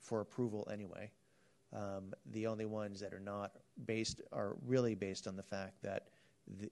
for 0.00 0.20
approval 0.20 0.66
anyway. 0.72 1.10
Um, 1.76 2.14
the 2.32 2.46
only 2.46 2.64
ones 2.64 3.00
that 3.00 3.12
are 3.12 3.20
not 3.20 3.52
based 3.84 4.22
are 4.32 4.56
really 4.66 4.94
based 4.94 5.28
on 5.28 5.36
the 5.36 5.42
fact 5.42 5.82
that 5.82 6.08
the, 6.58 6.70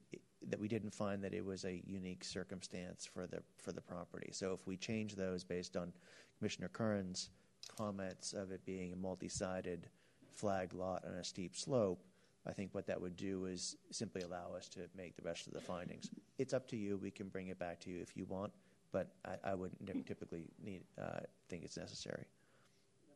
that 0.48 0.58
we 0.58 0.66
didn't 0.66 0.94
find 0.94 1.22
that 1.22 1.34
it 1.34 1.44
was 1.44 1.64
a 1.64 1.82
unique 1.86 2.24
circumstance 2.24 3.04
for 3.04 3.26
the 3.26 3.42
for 3.58 3.72
the 3.72 3.80
property. 3.80 4.30
So 4.32 4.52
if 4.52 4.66
we 4.66 4.76
change 4.76 5.14
those 5.14 5.44
based 5.44 5.76
on 5.76 5.92
Commissioner 6.38 6.70
Curran's 6.72 7.30
comments 7.76 8.32
of 8.32 8.50
it 8.50 8.64
being 8.64 8.92
a 8.92 8.96
multi-sided 8.96 9.88
flag 10.34 10.72
lot 10.74 11.04
on 11.06 11.14
a 11.14 11.24
steep 11.24 11.54
slope, 11.54 12.02
I 12.46 12.52
think 12.52 12.74
what 12.74 12.86
that 12.86 13.00
would 13.00 13.16
do 13.16 13.44
is 13.46 13.76
simply 13.90 14.22
allow 14.22 14.54
us 14.56 14.68
to 14.70 14.80
make 14.96 15.16
the 15.16 15.22
rest 15.22 15.46
of 15.46 15.52
the 15.52 15.60
findings. 15.60 16.10
It's 16.38 16.54
up 16.54 16.66
to 16.68 16.76
you. 16.76 16.96
We 16.96 17.10
can 17.10 17.28
bring 17.28 17.48
it 17.48 17.58
back 17.58 17.80
to 17.80 17.90
you 17.90 18.00
if 18.00 18.16
you 18.16 18.24
want, 18.26 18.52
but 18.92 19.12
I, 19.24 19.50
I 19.50 19.54
wouldn't 19.54 20.06
typically 20.06 20.44
need 20.62 20.82
uh, 21.00 21.20
think 21.48 21.64
it's 21.64 21.76
necessary. 21.76 22.24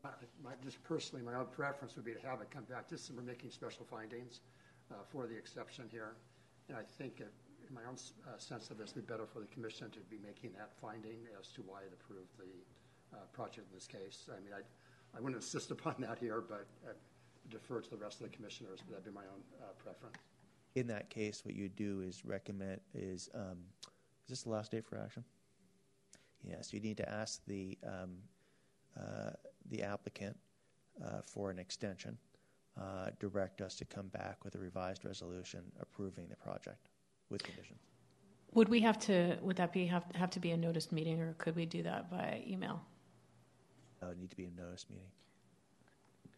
My, 0.04 0.52
just 0.62 0.82
personally, 0.84 1.24
my 1.24 1.34
own 1.34 1.46
preference 1.46 1.96
would 1.96 2.04
be 2.04 2.14
to 2.14 2.20
have 2.26 2.40
it 2.40 2.50
come 2.50 2.64
back, 2.64 2.88
just 2.88 3.06
so 3.06 3.14
we're 3.16 3.22
making 3.22 3.50
special 3.50 3.84
findings 3.84 4.40
uh, 4.90 4.94
for 5.10 5.26
the 5.26 5.36
exception 5.36 5.86
here. 5.90 6.14
And 6.68 6.76
I 6.76 6.82
think, 6.82 7.20
it, 7.20 7.32
in 7.68 7.74
my 7.74 7.82
own 7.88 7.96
uh, 8.26 8.38
sense 8.38 8.70
of 8.70 8.78
this, 8.78 8.92
it'd 8.92 9.06
be 9.06 9.12
better 9.12 9.26
for 9.26 9.40
the 9.40 9.46
commission 9.46 9.90
to 9.90 9.98
be 10.08 10.18
making 10.24 10.52
that 10.52 10.70
finding 10.80 11.18
as 11.38 11.48
to 11.48 11.62
why 11.62 11.80
it 11.82 11.92
approved 11.92 12.30
the 12.38 13.16
uh, 13.16 13.20
project 13.32 13.66
in 13.70 13.74
this 13.74 13.86
case. 13.86 14.28
I 14.30 14.40
mean, 14.44 14.54
I, 14.54 14.62
I 15.16 15.20
wouldn't 15.20 15.42
insist 15.42 15.70
upon 15.70 15.96
that 15.98 16.18
here, 16.18 16.42
but 16.48 16.66
uh, 16.86 16.92
defer 17.50 17.80
to 17.80 17.90
the 17.90 17.96
rest 17.96 18.20
of 18.20 18.30
the 18.30 18.36
commissioners, 18.36 18.80
but 18.80 18.90
that'd 18.90 19.04
be 19.04 19.10
my 19.10 19.26
own 19.26 19.42
uh, 19.60 19.72
preference. 19.82 20.16
In 20.74 20.86
that 20.88 21.10
case, 21.10 21.44
what 21.44 21.54
you 21.54 21.68
do 21.68 22.02
is 22.02 22.24
recommend 22.24 22.80
is 22.94 23.28
um, 23.34 23.58
is 24.24 24.28
this 24.28 24.42
the 24.42 24.50
last 24.50 24.70
date 24.70 24.84
for 24.84 24.98
action? 24.98 25.24
Yes, 26.44 26.72
you 26.72 26.80
need 26.80 26.98
to 26.98 27.08
ask 27.08 27.40
the 27.46 27.76
um, 27.82 27.92
uh, 27.92 28.37
the 29.70 29.82
applicant 29.82 30.36
uh, 31.04 31.20
for 31.24 31.50
an 31.50 31.58
extension. 31.58 32.16
Uh, 32.80 33.10
direct 33.18 33.60
us 33.60 33.74
to 33.74 33.84
come 33.84 34.06
back 34.08 34.44
with 34.44 34.54
a 34.54 34.58
revised 34.58 35.04
resolution 35.04 35.60
approving 35.80 36.28
the 36.28 36.36
project 36.36 36.90
with 37.28 37.42
conditions. 37.42 37.80
Would 38.54 38.68
we 38.68 38.80
have 38.80 38.98
to, 39.00 39.36
would 39.42 39.56
that 39.56 39.72
be, 39.72 39.84
have, 39.86 40.04
have 40.14 40.30
to 40.30 40.40
be 40.40 40.52
a 40.52 40.56
noticed 40.56 40.92
meeting, 40.92 41.20
or 41.20 41.34
could 41.38 41.56
we 41.56 41.66
do 41.66 41.82
that 41.82 42.08
by 42.08 42.42
email? 42.46 42.80
Uh, 44.00 44.06
it 44.06 44.08
would 44.10 44.18
need 44.20 44.30
to 44.30 44.36
be 44.36 44.44
a 44.44 44.50
notice 44.60 44.86
meeting. 44.88 45.08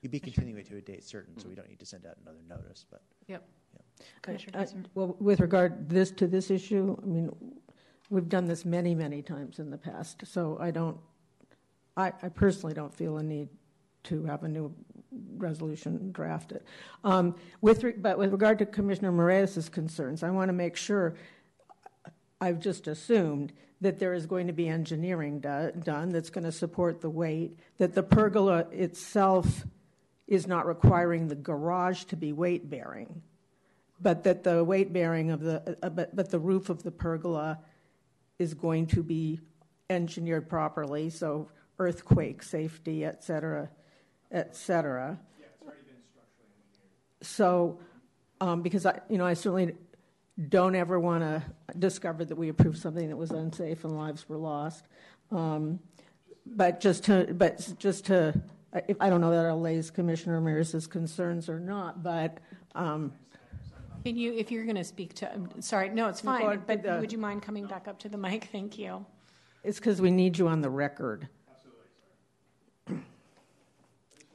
You'd 0.01 0.13
be 0.13 0.19
continuing 0.19 0.59
it 0.61 0.67
to 0.71 0.79
a 0.79 0.81
date 0.81 1.05
certain, 1.05 1.39
so 1.39 1.47
we 1.47 1.55
don't 1.55 1.69
need 1.69 1.79
to 1.79 1.87
send 1.87 2.07
out 2.07 2.17
another 2.23 2.41
notice, 2.49 2.87
but. 2.91 3.03
Yep. 3.29 3.47
Yeah. 4.27 4.37
Uh, 4.55 4.67
Well, 4.95 5.17
with 5.21 5.41
regard 5.41 5.91
this, 5.91 6.11
to 6.13 6.27
this 6.27 6.51
issue, 6.51 6.97
I 7.03 7.07
mean, 7.07 7.31
we've 8.09 8.31
done 8.31 8.47
this 8.47 8.65
many, 8.65 8.95
many 8.95 9.21
times 9.21 9.59
in 9.59 9.71
the 9.71 9.77
past, 9.79 10.23
so 10.25 10.57
I 10.59 10.71
don't, 10.71 10.97
I, 12.01 12.13
I 12.23 12.29
personally 12.29 12.75
don't 12.75 12.95
feel 12.95 13.19
a 13.19 13.23
need 13.23 13.49
to 14.05 14.25
have 14.25 14.43
a 14.45 14.49
new 14.49 14.75
resolution 15.37 16.13
drafted. 16.13 16.63
Um, 17.05 17.35
with, 17.61 17.85
re- 17.85 17.95
but 17.97 18.19
with 18.19 18.33
regard 18.33 18.59
to 18.61 18.67
Commissioner 18.67 19.13
Moraes' 19.13 19.71
concerns, 19.71 20.23
I 20.23 20.31
want 20.31 20.49
to 20.49 20.53
make 20.53 20.77
sure, 20.77 21.15
I've 22.41 22.59
just 22.59 22.87
assumed 22.87 23.53
that 23.81 23.99
there 23.99 24.15
is 24.15 24.27
going 24.27 24.47
to 24.47 24.53
be 24.53 24.69
engineering 24.69 25.41
do- 25.41 25.73
done 25.83 26.11
that's 26.11 26.31
going 26.31 26.45
to 26.45 26.53
support 26.53 27.01
the 27.01 27.11
weight, 27.11 27.59
that 27.79 27.95
the 27.95 28.03
pergola 28.03 28.67
itself 28.71 29.65
is 30.27 30.47
not 30.47 30.67
requiring 30.67 31.29
the 31.29 31.35
garage 31.35 32.05
to 32.05 32.17
be 32.17 32.33
weight 32.33 32.71
bearing, 32.71 33.23
but 34.01 34.25
that 34.25 34.45
the 34.45 34.63
weight 34.63 34.93
bearing 34.93 35.31
of 35.31 35.41
the, 35.41 35.77
uh, 35.83 35.91
but, 35.91 36.15
but 36.15 36.31
the 36.31 36.39
roof 36.39 36.71
of 36.71 36.83
the 36.83 36.91
pergola 36.91 37.59
is 38.39 38.55
going 38.55 38.87
to 38.87 39.03
be 39.03 39.41
engineered 39.91 40.49
properly, 40.49 41.11
so 41.11 41.49
earthquake 41.81 42.43
safety, 42.43 43.05
et 43.05 43.25
cetera, 43.25 43.69
et 44.31 44.55
cetera. 44.55 45.19
So, 47.23 47.79
um, 48.41 48.63
because 48.63 48.87
I, 48.87 49.01
you 49.09 49.19
know, 49.19 49.27
I 49.27 49.35
certainly 49.35 49.75
don't 50.49 50.75
ever 50.75 51.01
want 51.01 51.23
to 51.23 51.43
discover 51.79 52.25
that 52.25 52.37
we 52.37 52.49
approved 52.49 52.79
something 52.79 53.09
that 53.09 53.17
was 53.17 53.31
unsafe 53.31 53.85
and 53.85 53.97
lives 53.97 54.29
were 54.29 54.37
lost. 54.37 54.85
Um, 55.33 55.81
but 56.47 56.81
just 56.81 57.05
to, 57.05 57.35
but 57.35 57.75
just 57.79 58.07
to, 58.07 58.41
I, 58.75 58.83
I 59.01 59.11
don't 59.11 59.21
know 59.21 59.31
that 59.31 59.47
it 59.47 59.51
allays 59.51 59.91
Commissioner 59.91 60.35
Ramirez's 60.37 60.87
concerns 60.87 61.49
or 61.49 61.61
not, 61.61 62.03
but, 62.03 62.39
um, 62.75 63.13
Can 64.05 64.17
you, 64.17 64.33
if 64.33 64.51
you're 64.51 64.65
going 64.65 64.77
to 64.77 64.85
speak 64.85 65.13
to, 65.15 65.31
I'm 65.33 65.61
sorry, 65.61 65.91
no, 65.91 66.09
it's 66.09 66.23
fine, 66.23 66.63
but 66.67 66.83
but, 66.83 66.87
uh, 66.91 66.99
would 67.01 67.13
you 67.13 67.19
mind 67.19 67.43
coming 67.43 67.67
back 67.67 67.89
up 67.89 67.99
to 68.01 68.09
the 68.09 68.17
mic? 68.17 68.49
Thank 68.51 68.79
you. 68.79 69.05
it's 69.63 69.79
because 69.79 70.01
we 70.01 70.11
need 70.11 70.39
you 70.39 70.49
on 70.49 70.63
the 70.63 70.71
record. 70.71 71.29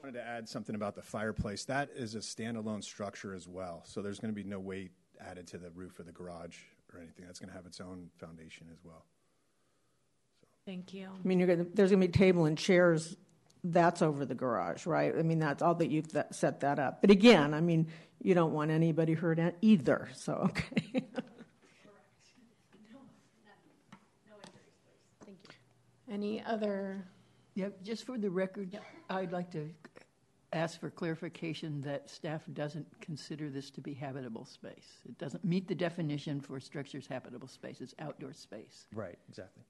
Wanted 0.06 0.20
to 0.20 0.28
add 0.28 0.48
something 0.48 0.76
about 0.76 0.93
the 0.93 1.02
fireplace. 1.02 1.66
That 1.66 1.89
is 1.96 2.14
a 2.14 2.20
standalone 2.20 2.84
structure 2.84 3.34
as 3.34 3.48
well. 3.48 3.82
So 3.86 4.04
there's 4.04 4.20
going 4.20 4.32
to 4.32 4.36
be 4.36 4.48
no 4.48 4.60
weight 4.60 4.91
added 5.20 5.48
to 5.48 5.58
the 5.58 5.72
roof 5.72 6.00
of 6.00 6.06
the 6.06 6.12
garage 6.12 6.58
or 6.93 7.00
anything. 7.00 7.26
That's 7.26 7.39
going 7.39 7.50
to 7.50 7.56
have 7.56 7.66
its 7.66 7.82
own 7.82 8.10
foundation 8.20 8.68
as 8.72 8.78
well. 8.84 9.04
Thank 10.68 10.93
you. 10.93 11.08
I 11.08 11.28
mean, 11.28 11.39
you're 11.39 11.48
gonna, 11.48 11.66
there's 11.74 11.89
going 11.89 12.02
to 12.02 12.08
be 12.08 12.12
table 12.12 12.46
and 12.46 12.56
chairs. 12.56 13.18
That's 13.64 14.04
over 14.04 14.28
the 14.28 14.36
garage, 14.36 14.86
right? 14.86 15.12
I 15.18 15.24
mean, 15.24 15.39
that's 15.39 15.64
all 15.64 15.74
that 15.76 15.89
you've 15.89 16.12
th- 16.12 16.26
set 16.30 16.60
that 16.60 16.78
up. 16.78 17.02
But 17.02 17.10
again, 17.10 17.56
I 17.56 17.62
mean, 17.62 17.88
you 18.22 18.36
don't 18.36 18.54
want 18.54 18.70
anybody 18.70 19.14
hurt 19.14 19.39
either. 19.62 20.10
So 20.14 20.34
okay. 20.43 20.84
No 20.93 21.02
not 23.43 23.58
no 24.28 24.36
injuries. 24.36 24.76
Thank 25.26 25.38
you. 25.48 26.14
Any 26.14 26.43
other, 26.43 27.06
Yep, 27.56 27.84
just 27.84 28.06
for 28.06 28.18
the 28.18 28.30
record, 28.30 28.78
I'd 29.10 29.32
like 29.32 29.49
to 29.51 29.70
ask 30.51 30.80
for 30.80 30.89
clarification 30.89 31.82
that 31.82 32.10
staff 32.10 32.43
doesn't 32.53 32.88
consider 33.01 33.49
this 33.49 33.70
to 33.72 33.82
be 33.82 33.93
habitable 33.93 34.45
space. 34.45 35.01
It 35.08 35.18
doesn't 35.18 35.43
meet 35.43 35.68
the 35.68 35.76
definition 35.76 36.39
for 36.41 36.60
structures 36.60 37.08
habitable 37.08 37.47
space, 37.47 37.82
it's 37.82 37.95
outdoor 37.99 38.34
space. 38.34 38.88
Right, 38.93 39.18
exactly. 39.30 39.64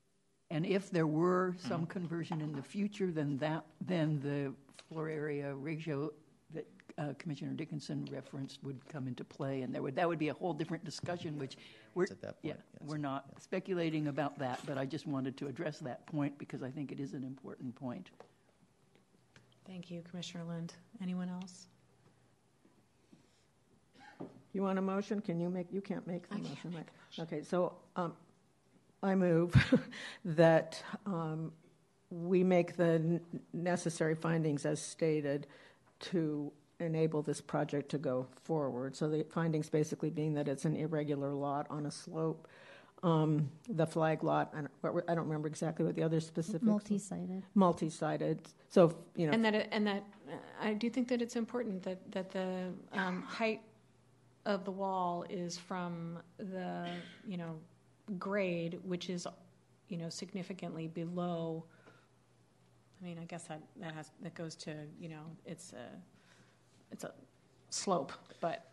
And 0.52 0.66
if 0.66 0.92
there 0.92 1.08
were 1.08 1.52
mm-hmm. 1.52 1.68
some 1.68 1.86
conversion 1.86 2.42
in 2.42 2.54
the 2.54 2.62
future, 2.62 3.12
then 3.12 3.38
that, 3.38 3.66
then 3.82 4.20
the 4.22 4.54
floor 4.88 5.10
area 5.10 5.54
ratio 5.56 6.06
that 6.06 6.14
uh, 6.98 7.14
Commissioner 7.20 7.52
Dickinson 7.54 8.08
referenced 8.12 8.64
would 8.64 8.80
come 8.88 9.08
into 9.08 9.24
play, 9.24 9.62
and 9.62 9.74
there 9.74 9.82
would, 9.82 9.96
that 9.96 10.08
would 10.08 10.20
be 10.20 10.30
a 10.30 10.34
whole 10.34 10.54
different 10.54 10.84
discussion, 10.86 11.38
which 11.38 11.58
we're, 11.94 12.04
It's 12.04 12.12
at 12.14 12.22
that 12.22 12.36
yeah, 12.42 12.54
yes. 12.54 12.90
we're 12.90 12.98
not 12.98 13.26
speculating 13.40 14.08
about 14.08 14.38
that, 14.40 14.60
but 14.66 14.78
I 14.78 14.86
just 14.86 15.06
wanted 15.08 15.36
to 15.38 15.48
address 15.48 15.80
that 15.80 16.06
point 16.08 16.38
because 16.38 16.64
I 16.64 16.70
think 16.70 16.92
it 16.92 17.00
is 17.00 17.14
an 17.14 17.24
important 17.24 17.76
point. 17.76 18.10
thank 19.68 19.90
you, 19.92 20.02
Commissioner 20.10 20.44
Lind. 20.46 20.74
Anyone 21.02 21.30
else? 21.30 21.68
You 24.54 24.62
want 24.62 24.80
a 24.80 24.82
motion? 24.82 25.20
Can 25.20 25.40
you 25.40 25.50
make? 25.50 25.68
You 25.72 25.82
can't 25.82 26.06
make 26.08 26.30
the 26.30 26.36
I 26.36 26.38
can't 26.40 26.50
motion, 26.50 26.70
make 26.72 26.78
right? 26.78 26.88
a 27.20 27.22
motion. 27.22 27.36
Okay, 27.38 27.44
so 27.44 27.74
um, 27.98 28.14
I 29.04 29.16
move 29.16 29.54
that 30.26 30.82
um, 31.06 31.52
we 32.10 32.42
make 32.44 32.78
the 32.78 32.94
n- 32.94 33.22
necessary 33.52 34.16
findings 34.16 34.66
as 34.66 34.82
stated 34.82 35.48
to 36.00 36.52
enable 36.80 37.22
this 37.22 37.42
project 37.42 37.90
to 37.92 37.98
go 37.98 38.28
forward. 38.44 38.96
So 38.96 39.08
the 39.10 39.24
findings 39.30 39.70
basically 39.70 40.10
being 40.10 40.34
that 40.34 40.48
it's 40.48 40.66
an 40.66 40.76
irregular 40.76 41.32
lot 41.34 41.68
on 41.70 41.86
a 41.86 41.92
slope, 41.92 42.48
um, 43.04 43.50
the 43.70 43.86
flag 43.86 44.24
lot. 44.24 44.52
I 44.54 44.58
don't, 44.62 44.72
what 44.82 44.94
were- 44.94 45.06
I 45.08 45.16
don't 45.16 45.26
remember 45.26 45.48
exactly 45.48 45.86
what 45.86 45.96
the 45.96 46.04
other 46.04 46.20
specifics. 46.20 46.64
Multi-sided. 46.64 47.44
Multi-sided. 47.54 48.42
So 48.70 48.96
you 49.16 49.28
know. 49.28 49.34
And 49.34 49.46
that, 49.46 49.56
it- 49.56 49.70
and 49.72 49.88
that, 49.88 50.04
uh, 50.30 50.36
I 50.62 50.74
do 50.74 50.90
think 50.90 51.08
that 51.10 51.22
it's 51.22 51.36
important 51.36 51.84
that, 51.84 52.12
that 52.12 52.32
the 52.32 52.74
um, 52.94 53.22
height 53.24 53.62
of 54.46 54.66
the 54.66 54.72
wall 54.72 55.26
is 55.30 55.58
from 55.58 56.20
the, 56.38 56.88
you 57.28 57.38
know, 57.38 57.56
grade, 58.20 58.80
which 58.84 59.10
is, 59.10 59.26
you 59.88 59.98
know, 59.98 60.10
significantly 60.10 60.88
below, 60.88 61.64
I 63.02 63.06
mean, 63.06 63.18
I 63.20 63.26
guess 63.26 63.44
that, 63.46 63.62
that 63.78 63.94
has, 63.94 64.12
that 64.22 64.36
goes 64.36 64.56
to, 64.58 64.76
you 65.00 65.10
know, 65.10 65.24
it's 65.46 65.74
a, 65.74 65.90
it's 66.92 67.04
a 67.04 67.14
slope, 67.70 68.12
but, 68.42 68.72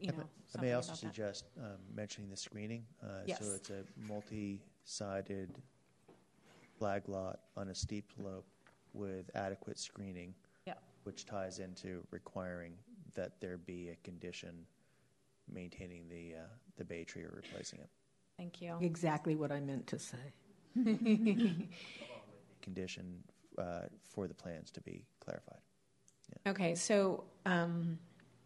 you 0.00 0.08
I 0.12 0.12
know. 0.12 0.18
may- 0.18 0.28
I 0.58 0.60
may 0.60 0.72
also 0.74 0.92
suggest 0.94 1.44
um, 1.58 1.78
mentioning 1.94 2.28
the 2.30 2.36
screening. 2.36 2.84
uh, 3.02 3.22
Yes. 3.26 3.38
So 3.38 3.54
it's 3.54 3.70
a 3.70 3.84
multi-sided 3.96 5.50
flag 6.78 7.08
lot 7.08 7.40
on 7.56 7.68
a 7.68 7.74
steep 7.74 8.10
slope 8.16 8.44
with 8.92 9.30
adequate 9.34 9.78
screening. 9.78 10.34
Yeah. 10.66 10.74
Which 11.04 11.24
ties 11.24 11.58
into 11.58 12.02
requiring 12.10 12.74
that 13.14 13.40
there 13.40 13.56
be 13.56 13.88
a 13.90 13.96
condition 14.04 14.66
maintaining 15.50 16.08
the, 16.08 16.34
uh, 16.36 16.46
the 16.76 16.84
bay 16.84 17.04
tree 17.04 17.22
or 17.22 17.32
replacing 17.34 17.80
it. 17.80 17.88
Thank 18.36 18.60
you. 18.60 18.76
Exactly 18.80 19.34
what 19.36 19.50
I 19.52 19.60
meant 19.60 19.86
to 19.88 19.98
say. 19.98 20.34
Condition 22.62 23.22
uh, 23.58 23.82
for 24.02 24.26
the 24.28 24.34
plans 24.34 24.70
to 24.72 24.80
be 24.82 25.04
clarified. 25.20 25.60
Okay, 26.46 26.74
so, 26.74 27.24
um, 27.46 27.98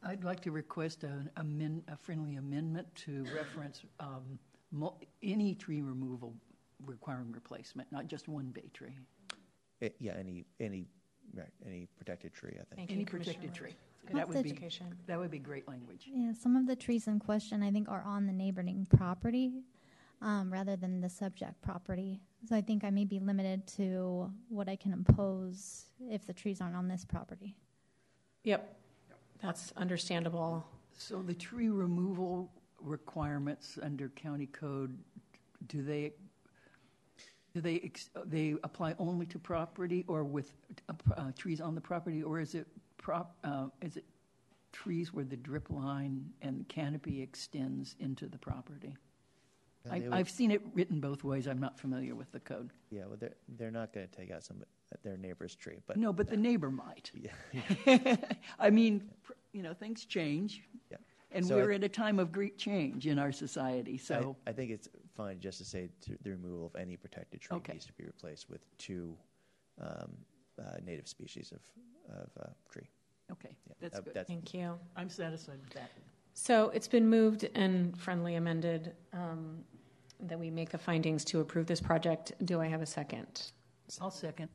I'd 0.02 0.22
like 0.22 0.40
to 0.40 0.50
request 0.50 1.02
an 1.04 1.30
amend, 1.36 1.82
a 1.88 1.96
friendly 1.96 2.36
amendment 2.36 2.86
to 3.06 3.24
reference 3.34 3.82
um, 4.00 4.38
mul- 4.70 5.00
any 5.22 5.54
tree 5.54 5.80
removal 5.82 6.34
requiring 6.84 7.32
replacement, 7.32 7.90
not 7.90 8.06
just 8.06 8.28
one 8.28 8.46
bay 8.50 8.70
tree. 8.74 8.94
Eh, 9.82 9.88
Yeah, 9.98 10.12
any, 10.18 10.44
any, 10.60 10.86
right, 11.34 11.48
any 11.66 11.88
protected 11.96 12.34
tree, 12.34 12.52
I 12.52 12.64
think. 12.64 12.76
thank 12.76 12.90
Any 12.90 13.00
you, 13.00 13.06
Commissioner 13.06 13.34
protected 13.34 13.50
Roach. 13.62 13.70
tree. 13.72 13.76
Good 14.06 14.16
That 14.16 14.28
would 14.28 14.42
be, 14.44 14.50
education. 14.50 14.86
that 15.06 15.18
would 15.18 15.30
be 15.30 15.38
great 15.38 15.66
language. 15.66 16.08
Yeah, 16.12 16.32
some 16.32 16.54
of 16.54 16.66
the 16.66 16.76
trees 16.76 17.08
in 17.08 17.18
question, 17.18 17.62
I 17.62 17.72
think, 17.72 17.88
are 17.88 18.02
on 18.02 18.26
the 18.26 18.32
neighboring 18.32 18.86
property 18.96 19.62
um, 20.22 20.52
rather 20.52 20.76
than 20.76 21.00
the 21.00 21.08
subject 21.08 21.60
property. 21.62 22.20
So 22.48 22.54
I 22.54 22.60
think 22.60 22.84
I 22.84 22.90
may 22.90 23.04
be 23.04 23.18
limited 23.18 23.66
to 23.78 24.30
what 24.48 24.68
I 24.68 24.76
can 24.76 24.92
impose 24.92 25.86
if 26.08 26.26
the 26.26 26.32
trees 26.34 26.60
aren't 26.60 26.76
on 26.76 26.86
this 26.86 27.04
property. 27.04 27.56
Yep, 28.46 28.76
that's 29.42 29.72
understandable. 29.76 30.64
So 30.96 31.20
the 31.20 31.34
tree 31.34 31.68
removal 31.68 32.48
requirements 32.80 33.76
under 33.82 34.08
county 34.10 34.46
code, 34.46 34.96
do 35.66 35.82
they, 35.82 36.12
do 37.52 37.60
they, 37.60 37.80
ex- 37.82 38.08
they 38.24 38.54
apply 38.62 38.94
only 39.00 39.26
to 39.26 39.38
property 39.40 40.04
or 40.06 40.22
with 40.22 40.52
uh, 40.88 40.92
uh, 41.16 41.32
trees 41.36 41.60
on 41.60 41.74
the 41.74 41.80
property? 41.80 42.22
Or 42.22 42.38
is 42.38 42.54
it 42.54 42.68
prop, 42.98 43.36
uh, 43.42 43.66
is 43.82 43.96
it 43.96 44.04
trees 44.72 45.12
where 45.12 45.24
the 45.24 45.36
drip 45.36 45.68
line 45.68 46.24
and 46.40 46.68
canopy 46.68 47.20
extends 47.20 47.96
into 47.98 48.28
the 48.28 48.38
property? 48.38 48.94
And 49.84 49.92
I, 49.92 49.98
they 49.98 50.08
would- 50.08 50.14
I've 50.16 50.30
seen 50.30 50.52
it 50.52 50.62
written 50.72 51.00
both 51.00 51.24
ways. 51.24 51.48
I'm 51.48 51.58
not 51.58 51.80
familiar 51.80 52.14
with 52.14 52.30
the 52.30 52.40
code. 52.40 52.70
Yeah, 52.92 53.06
well, 53.08 53.16
they're, 53.18 53.34
they're 53.58 53.72
not 53.72 53.92
going 53.92 54.06
to 54.06 54.16
take 54.16 54.30
out 54.30 54.44
some, 54.44 54.62
their 55.02 55.16
neighbor's 55.16 55.54
tree, 55.54 55.78
but. 55.86 55.96
No, 55.96 56.12
but 56.12 56.28
the 56.28 56.36
neighbor 56.36 56.70
might. 56.70 57.10
Yeah. 57.86 58.16
I 58.58 58.70
mean, 58.70 59.02
pr- 59.22 59.32
you 59.52 59.62
know, 59.62 59.74
things 59.74 60.04
change. 60.04 60.62
Yeah. 60.90 60.98
And 61.32 61.44
So 61.44 61.56
we're 61.56 61.72
at 61.72 61.84
a 61.84 61.88
time 61.88 62.18
of 62.18 62.30
great 62.32 62.56
change 62.58 63.06
in 63.06 63.18
our 63.18 63.32
society, 63.32 63.94
I, 63.94 63.96
so. 63.96 64.36
I 64.46 64.52
think 64.52 64.70
it's 64.70 64.88
fine 65.16 65.40
just 65.40 65.58
to 65.58 65.64
say 65.64 65.88
to 66.02 66.16
the 66.22 66.30
removal 66.30 66.66
of 66.66 66.76
any 66.76 66.96
protected 66.96 67.40
tree 67.40 67.56
Okay. 67.58 67.72
needs 67.74 67.86
to 67.86 67.92
be 67.94 68.04
replaced 68.04 68.48
with 68.48 68.60
two 68.78 69.16
um, 69.80 70.12
uh, 70.58 70.76
native 70.84 71.08
species 71.08 71.52
of, 71.52 71.60
of 72.16 72.30
uh, 72.40 72.48
tree. 72.70 72.88
Okay, 73.32 73.56
Yeah, 73.66 73.74
that's 73.80 73.98
uh, 73.98 74.00
good. 74.02 74.14
that's- 74.14 74.26
Thank 74.28 74.54
you. 74.54 74.78
I'm 74.96 75.10
satisfied 75.10 75.58
with 75.62 75.74
that. 75.74 75.90
So 76.34 76.68
it's 76.70 76.88
been 76.88 77.08
moved 77.08 77.48
and 77.54 77.96
friendly 77.98 78.34
amended 78.36 78.92
um, 79.12 79.64
that 80.20 80.38
we 80.38 80.50
make 80.50 80.68
the 80.70 80.78
findings 80.78 81.24
to 81.26 81.40
approve 81.40 81.66
this 81.66 81.80
project. 81.80 82.32
Do 82.44 82.60
I 82.60 82.66
have 82.66 82.82
a 82.82 82.86
second? 82.86 83.50
I'll 84.00 84.10
second. 84.10 84.48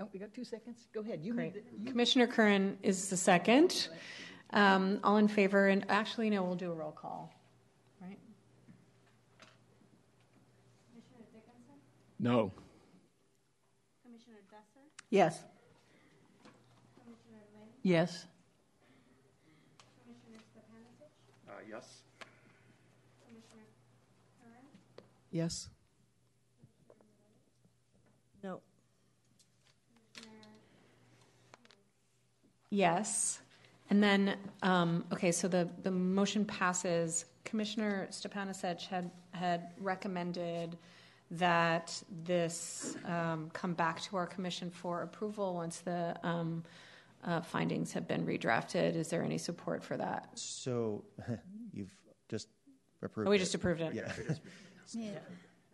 Oh, 0.00 0.08
we 0.12 0.18
got 0.18 0.32
two 0.32 0.44
seconds? 0.44 0.86
Go 0.92 1.00
ahead. 1.00 1.20
You 1.22 1.34
Great. 1.34 1.56
it. 1.56 1.66
you- 1.76 1.90
Commissioner 1.90 2.26
Curran 2.26 2.78
is 2.82 3.08
the 3.10 3.16
second. 3.16 3.88
Um, 4.50 5.00
All 5.04 5.16
in 5.18 5.28
favor, 5.28 5.68
and 5.68 5.84
actually, 5.90 6.30
no, 6.30 6.42
we'll 6.42 6.54
do 6.54 6.70
a 6.70 6.74
roll 6.74 6.92
call, 6.92 7.34
right? 8.00 8.18
Commissioner 10.90 11.26
Dickinson, 11.32 11.74
No. 12.18 12.50
Commissioner 14.02 14.36
Desser, 14.50 14.88
Yes. 15.10 15.42
Commissioner 17.04 17.42
Lynn, 17.54 17.68
Yes, 17.82 18.26
Commissioner 20.02 20.38
Stepanisich, 20.38 21.50
Uh, 21.50 21.60
yes. 21.68 22.02
Commissioner 23.26 23.64
Curran, 24.40 24.64
Yes? 25.30 25.68
No. 28.42 28.62
Commissioner 30.14 30.40
Yes. 32.70 33.40
And 33.90 34.02
then, 34.02 34.36
um, 34.62 35.04
okay, 35.12 35.32
so 35.32 35.48
the, 35.48 35.68
the 35.82 35.90
motion 35.90 36.44
passes. 36.44 37.24
Commissioner 37.44 38.08
Stepanisich 38.10 38.86
had, 38.86 39.10
had 39.32 39.70
recommended 39.80 40.76
that 41.30 42.02
this 42.24 42.96
um, 43.06 43.50
come 43.52 43.74
back 43.74 44.00
to 44.02 44.16
our 44.16 44.26
commission 44.26 44.70
for 44.70 45.02
approval 45.02 45.54
once 45.54 45.78
the 45.78 46.16
um, 46.22 46.62
uh, 47.24 47.40
findings 47.40 47.92
have 47.92 48.06
been 48.06 48.24
redrafted. 48.26 48.94
Is 48.94 49.08
there 49.08 49.22
any 49.22 49.38
support 49.38 49.82
for 49.82 49.96
that? 49.96 50.28
So 50.34 51.04
you've 51.72 51.94
just 52.28 52.48
approved. 53.02 53.28
Oh, 53.28 53.30
we 53.30 53.36
it. 53.36 53.40
just 53.40 53.54
approved 53.54 53.80
it? 53.80 53.94
Yeah. 53.94 54.12
Yeah. 54.94 55.18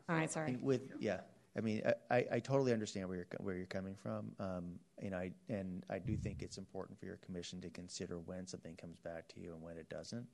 All 0.08 0.16
right, 0.16 0.30
sorry. 0.30 0.58
With, 0.60 0.82
yeah, 0.98 1.20
I 1.56 1.60
mean, 1.60 1.82
I- 1.86 2.16
I, 2.16 2.26
I 2.32 2.38
totally 2.40 2.72
understand 2.72 3.08
where 3.08 3.18
you're, 3.18 3.26
where 3.40 3.54
you're 3.54 3.66
coming 3.66 3.94
from. 3.94 4.32
Um, 4.38 4.78
and 4.98 5.14
I, 5.14 5.32
and 5.48 5.84
I 5.88 5.98
do 5.98 6.16
think 6.16 6.42
it's 6.42 6.58
important 6.58 6.98
for 6.98 7.06
your 7.06 7.16
commission 7.18 7.60
to 7.60 7.70
consider 7.70 8.18
when 8.18 8.46
something 8.46 8.74
comes 8.76 8.98
back 8.98 9.28
to 9.28 9.40
you 9.40 9.52
and 9.54 9.62
when 9.62 9.76
it 9.76 9.88
doesn't. 9.88 10.26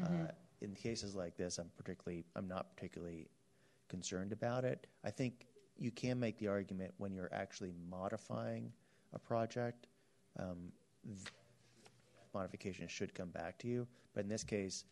Mm-hmm. 0.00 0.22
Uh, 0.24 0.28
in 0.60 0.74
cases 0.74 1.14
like 1.14 1.36
this, 1.36 1.58
I'm 1.58 1.70
particularly, 1.76 2.24
I'm 2.36 2.48
not 2.48 2.74
particularly 2.76 3.28
concerned 3.88 4.32
about 4.32 4.64
it. 4.64 4.86
I 5.04 5.10
think 5.10 5.46
you 5.76 5.90
can 5.90 6.18
make 6.18 6.38
the 6.38 6.48
argument 6.48 6.92
when 6.98 7.12
you're 7.12 7.32
actually 7.32 7.72
modifying 7.88 8.72
a 9.14 9.18
project, 9.18 9.86
um, 10.38 10.72
th- 11.06 11.28
modification 12.34 12.86
should 12.88 13.14
come 13.14 13.30
back 13.30 13.58
to 13.58 13.68
you. 13.68 13.86
But 14.14 14.24
in 14.24 14.28
this 14.28 14.44
case, 14.44 14.84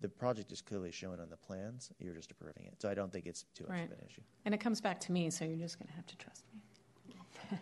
the 0.00 0.08
project 0.08 0.52
is 0.52 0.60
clearly 0.62 0.90
shown 0.92 1.18
on 1.20 1.28
the 1.28 1.36
plans. 1.36 1.90
You're 1.98 2.14
just 2.14 2.30
approving 2.30 2.64
it. 2.66 2.74
So 2.80 2.88
I 2.88 2.94
don't 2.94 3.12
think 3.12 3.26
it's 3.26 3.44
too 3.54 3.64
much 3.64 3.72
Right. 3.78 3.84
of 3.84 3.92
an 3.92 4.04
issue. 4.08 4.22
And 4.44 4.54
it 4.54 4.58
comes 4.60 4.80
back 4.80 5.00
to 5.00 5.12
me, 5.12 5.30
so 5.30 5.44
you're 5.44 5.56
just 5.56 5.78
going 5.78 5.88
to 5.88 5.94
have 5.94 6.06
to 6.06 6.16
trust 6.16 6.44
me. 6.54 7.16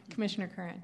Commissioner 0.10 0.48
Curran. 0.54 0.82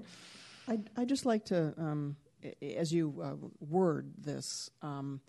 I'd, 0.69 0.89
I'd 0.97 1.09
just 1.09 1.27
like 1.27 1.45
to, 1.47 1.75
um, 1.77 2.17
a- 2.43 2.55
a- 2.65 2.77
as 2.77 2.93
you 2.93 3.21
uh, 3.23 3.35
word 3.69 4.13
this, 4.19 4.71
um, 4.81 5.21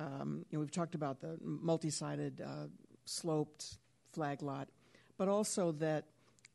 um, 0.00 0.44
you 0.50 0.56
know, 0.58 0.60
we've 0.60 0.70
talked 0.70 0.94
about 0.94 1.20
the 1.20 1.38
multi-sided 1.40 2.40
uh, 2.40 2.66
sloped 3.04 3.78
flag 4.12 4.42
lot, 4.42 4.68
but 5.16 5.28
also 5.28 5.72
that 5.72 6.04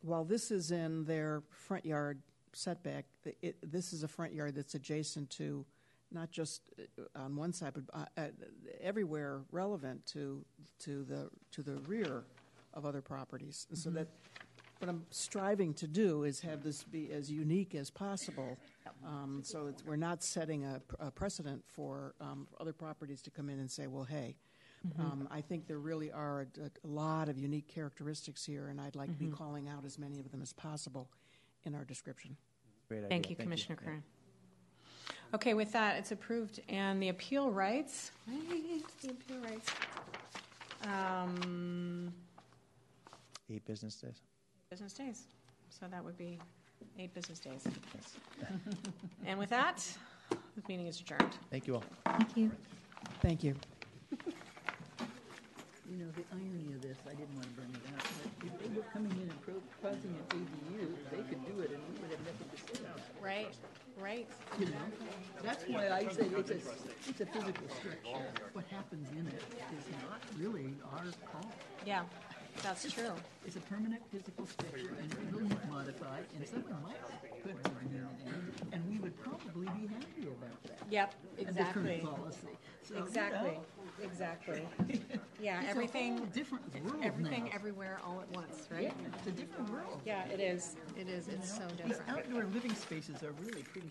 while 0.02 0.24
this 0.26 0.52
is 0.52 0.72
in 0.72 1.06
their 1.06 1.42
front 1.50 1.86
yard 1.86 2.22
setback, 2.54 3.06
it, 3.42 3.56
this 3.64 3.94
is 3.94 4.04
a 4.04 4.08
front 4.08 4.34
yard 4.34 4.56
that's 4.56 4.76
adjacent 4.76 5.30
to 5.32 5.66
not 6.12 6.32
just 6.32 6.62
uh, 6.80 7.20
on 7.20 7.36
one 7.36 7.54
side, 7.54 7.74
but 7.74 7.84
uh, 7.94 8.06
uh, 8.18 8.28
everywhere 8.82 9.42
relevant 9.52 10.06
to 10.08 10.44
to 10.80 11.04
the 11.04 11.30
to 11.52 11.62
the 11.62 11.76
rear 11.88 12.24
of 12.74 12.86
other 12.86 13.02
properties, 13.02 13.68
and 13.70 13.78
so 13.78 13.90
that 13.90 14.08
what 14.80 14.90
I'm 14.90 15.06
striving 15.10 15.74
to 15.76 15.88
do 15.88 16.24
is 16.24 16.40
have 16.40 16.64
this 16.64 16.84
be 16.84 17.12
as 17.12 17.30
unique 17.30 17.76
as 17.76 17.90
possible, 17.90 18.58
um, 19.06 19.42
so 19.44 19.66
that 19.66 19.86
we're 19.86 19.98
not 19.98 20.24
setting 20.24 20.64
a, 20.66 20.82
a 21.00 21.12
precedent 21.12 21.64
for 21.68 22.16
um, 22.22 22.48
other 22.60 22.72
properties 22.74 23.22
to 23.24 23.30
come 23.30 23.50
in 23.50 23.60
and 23.60 23.70
say, 23.70 23.88
well, 23.88 24.06
hey. 24.06 24.36
Um, 24.98 25.28
I 25.30 25.42
think 25.42 25.68
there 25.68 25.80
really 25.80 26.10
are 26.10 26.48
a, 26.58 26.68
a 26.68 26.88
lot 26.88 27.28
of 27.28 27.38
unique 27.38 27.68
characteristics 27.68 28.46
here, 28.46 28.70
and 28.70 28.80
I'd 28.80 28.96
like 28.96 29.10
to 29.12 29.18
be 29.18 29.28
calling 29.28 29.68
out 29.68 29.84
as 29.84 30.00
many 30.00 30.22
of 30.22 30.32
them 30.32 30.42
as 30.42 30.54
possible 30.54 31.10
in 31.66 31.76
our 31.76 31.84
description. 31.84 32.38
Great 32.88 33.00
idea. 33.00 33.10
Thank 33.10 33.30
you, 33.30 33.36
Commissioner 33.36 33.78
Yeah. 33.82 33.86
Curran. 33.88 34.04
Okay, 35.34 35.54
with 35.54 35.72
that, 35.74 35.98
it's 35.98 36.12
approved, 36.12 36.60
and 36.70 37.02
the 37.02 37.10
appeal 37.10 37.52
rights, 37.52 38.12
right, 38.28 38.82
the 39.02 39.12
appeal 39.12 39.38
rights. 39.44 39.70
Um, 40.84 42.12
Eight 43.52 43.66
business 43.66 43.96
days. 43.96 44.22
Business 44.72 44.94
days, 44.94 45.24
so 45.70 45.86
that 45.92 46.04
would 46.04 46.18
be 46.18 46.40
eight 46.98 47.14
business 47.14 47.40
days. 47.40 47.64
And 49.26 49.38
with 49.38 49.50
that, 49.50 49.86
the 50.30 50.38
meeting 50.68 50.88
is 50.88 51.00
adjourned. 51.00 51.38
Thank 51.52 51.68
you 51.68 51.76
all. 51.76 51.84
Thank 52.06 52.36
you. 52.38 52.52
Thank 53.22 53.44
you. 53.44 53.56
You 55.90 55.98
know, 55.98 56.12
the 56.16 56.26
irony 56.32 56.74
of 56.74 56.82
this, 56.82 57.00
I 57.10 57.16
didn't 57.16 57.36
want 57.36 57.48
to 57.48 57.54
bring 57.54 57.74
it 57.74 57.86
up, 57.98 58.06
but 58.16 58.28
if 58.46 58.58
they 58.60 58.70
were 58.70 58.84
coming 58.94 59.18
in 59.18 59.30
and 59.30 59.42
proposing 59.42 60.16
an 60.18 60.26
ADU, 60.32 60.98
they 61.12 61.24
could 61.24 61.44
do 61.46 61.60
it 61.62 61.72
and 61.72 61.82
we 61.88 61.96
would 62.02 62.12
have 62.12 62.22
nothing 62.22 62.50
to 62.50 62.58
say 62.58 62.74
about 62.80 62.98
it. 63.00 63.06
Right, 63.20 63.56
Right? 63.96 64.30
You 64.58 64.68
know, 64.68 64.92
that's 65.42 65.66
why 65.68 65.90
I 65.90 66.08
say 66.08 66.28
it's 66.28 66.52
a, 66.52 66.60
it's 67.08 67.22
a 67.22 67.26
physical 67.26 67.68
structure. 67.70 68.34
What 68.54 68.66
happens 68.66 69.12
in 69.12 69.28
it 69.28 69.44
is 69.78 69.90
not 69.92 70.22
really 70.38 70.80
our 70.84 71.14
call. 71.26 71.54
Yeah, 71.86 72.04
that's 72.64 72.92
true. 72.92 73.12
It's 73.46 73.56
a 73.56 73.60
permanent 73.62 74.02
physical 74.12 74.46
structure 74.46 74.96
and 75.02 75.12
it 75.12 75.34
will 75.34 75.48
get 75.48 75.70
modified 75.70 76.26
and 76.36 76.48
someone 76.48 76.76
might 76.84 77.44
put 77.44 77.56
unit 77.92 78.08
in 78.26 78.70
and 78.74 78.90
we 78.90 79.00
would 79.00 79.18
probably 79.22 79.68
be 79.68 79.88
happy 79.88 80.28
about 80.28 80.64
that. 80.64 80.80
Yep, 80.90 81.14
a 81.38 81.42
exactly. 81.42 82.00
policy. 82.04 82.38
So, 82.84 82.96
you 82.96 83.04
Exactly, 83.04 83.52
know, 83.52 83.64
exactly. 84.04 84.68
Yeah, 85.42 85.60
It's 85.62 85.68
a 85.68 85.70
everything, 85.70 86.18
whole 86.18 86.26
different 86.28 86.84
world 86.84 87.00
everything 87.02 87.46
now. 87.46 87.52
everywhere 87.56 88.02
all 88.06 88.20
at 88.20 88.30
once, 88.36 88.68
Yeah, 88.70 88.78
right? 88.78 88.94
it's 89.18 89.28
a 89.28 89.32
different 89.32 89.72
world. 89.72 90.02
Yeah, 90.06 90.26
it 90.26 90.42
is. 90.42 90.76
It 91.00 91.08
is. 91.08 91.30
It's 91.30 91.50
so 91.50 91.64
These 91.86 91.96
different. 91.98 92.10
outdoor 92.28 92.44
living 92.54 92.76
spaces 92.76 93.24
are 93.24 93.32
really 93.44 93.64
pretty 93.64 93.88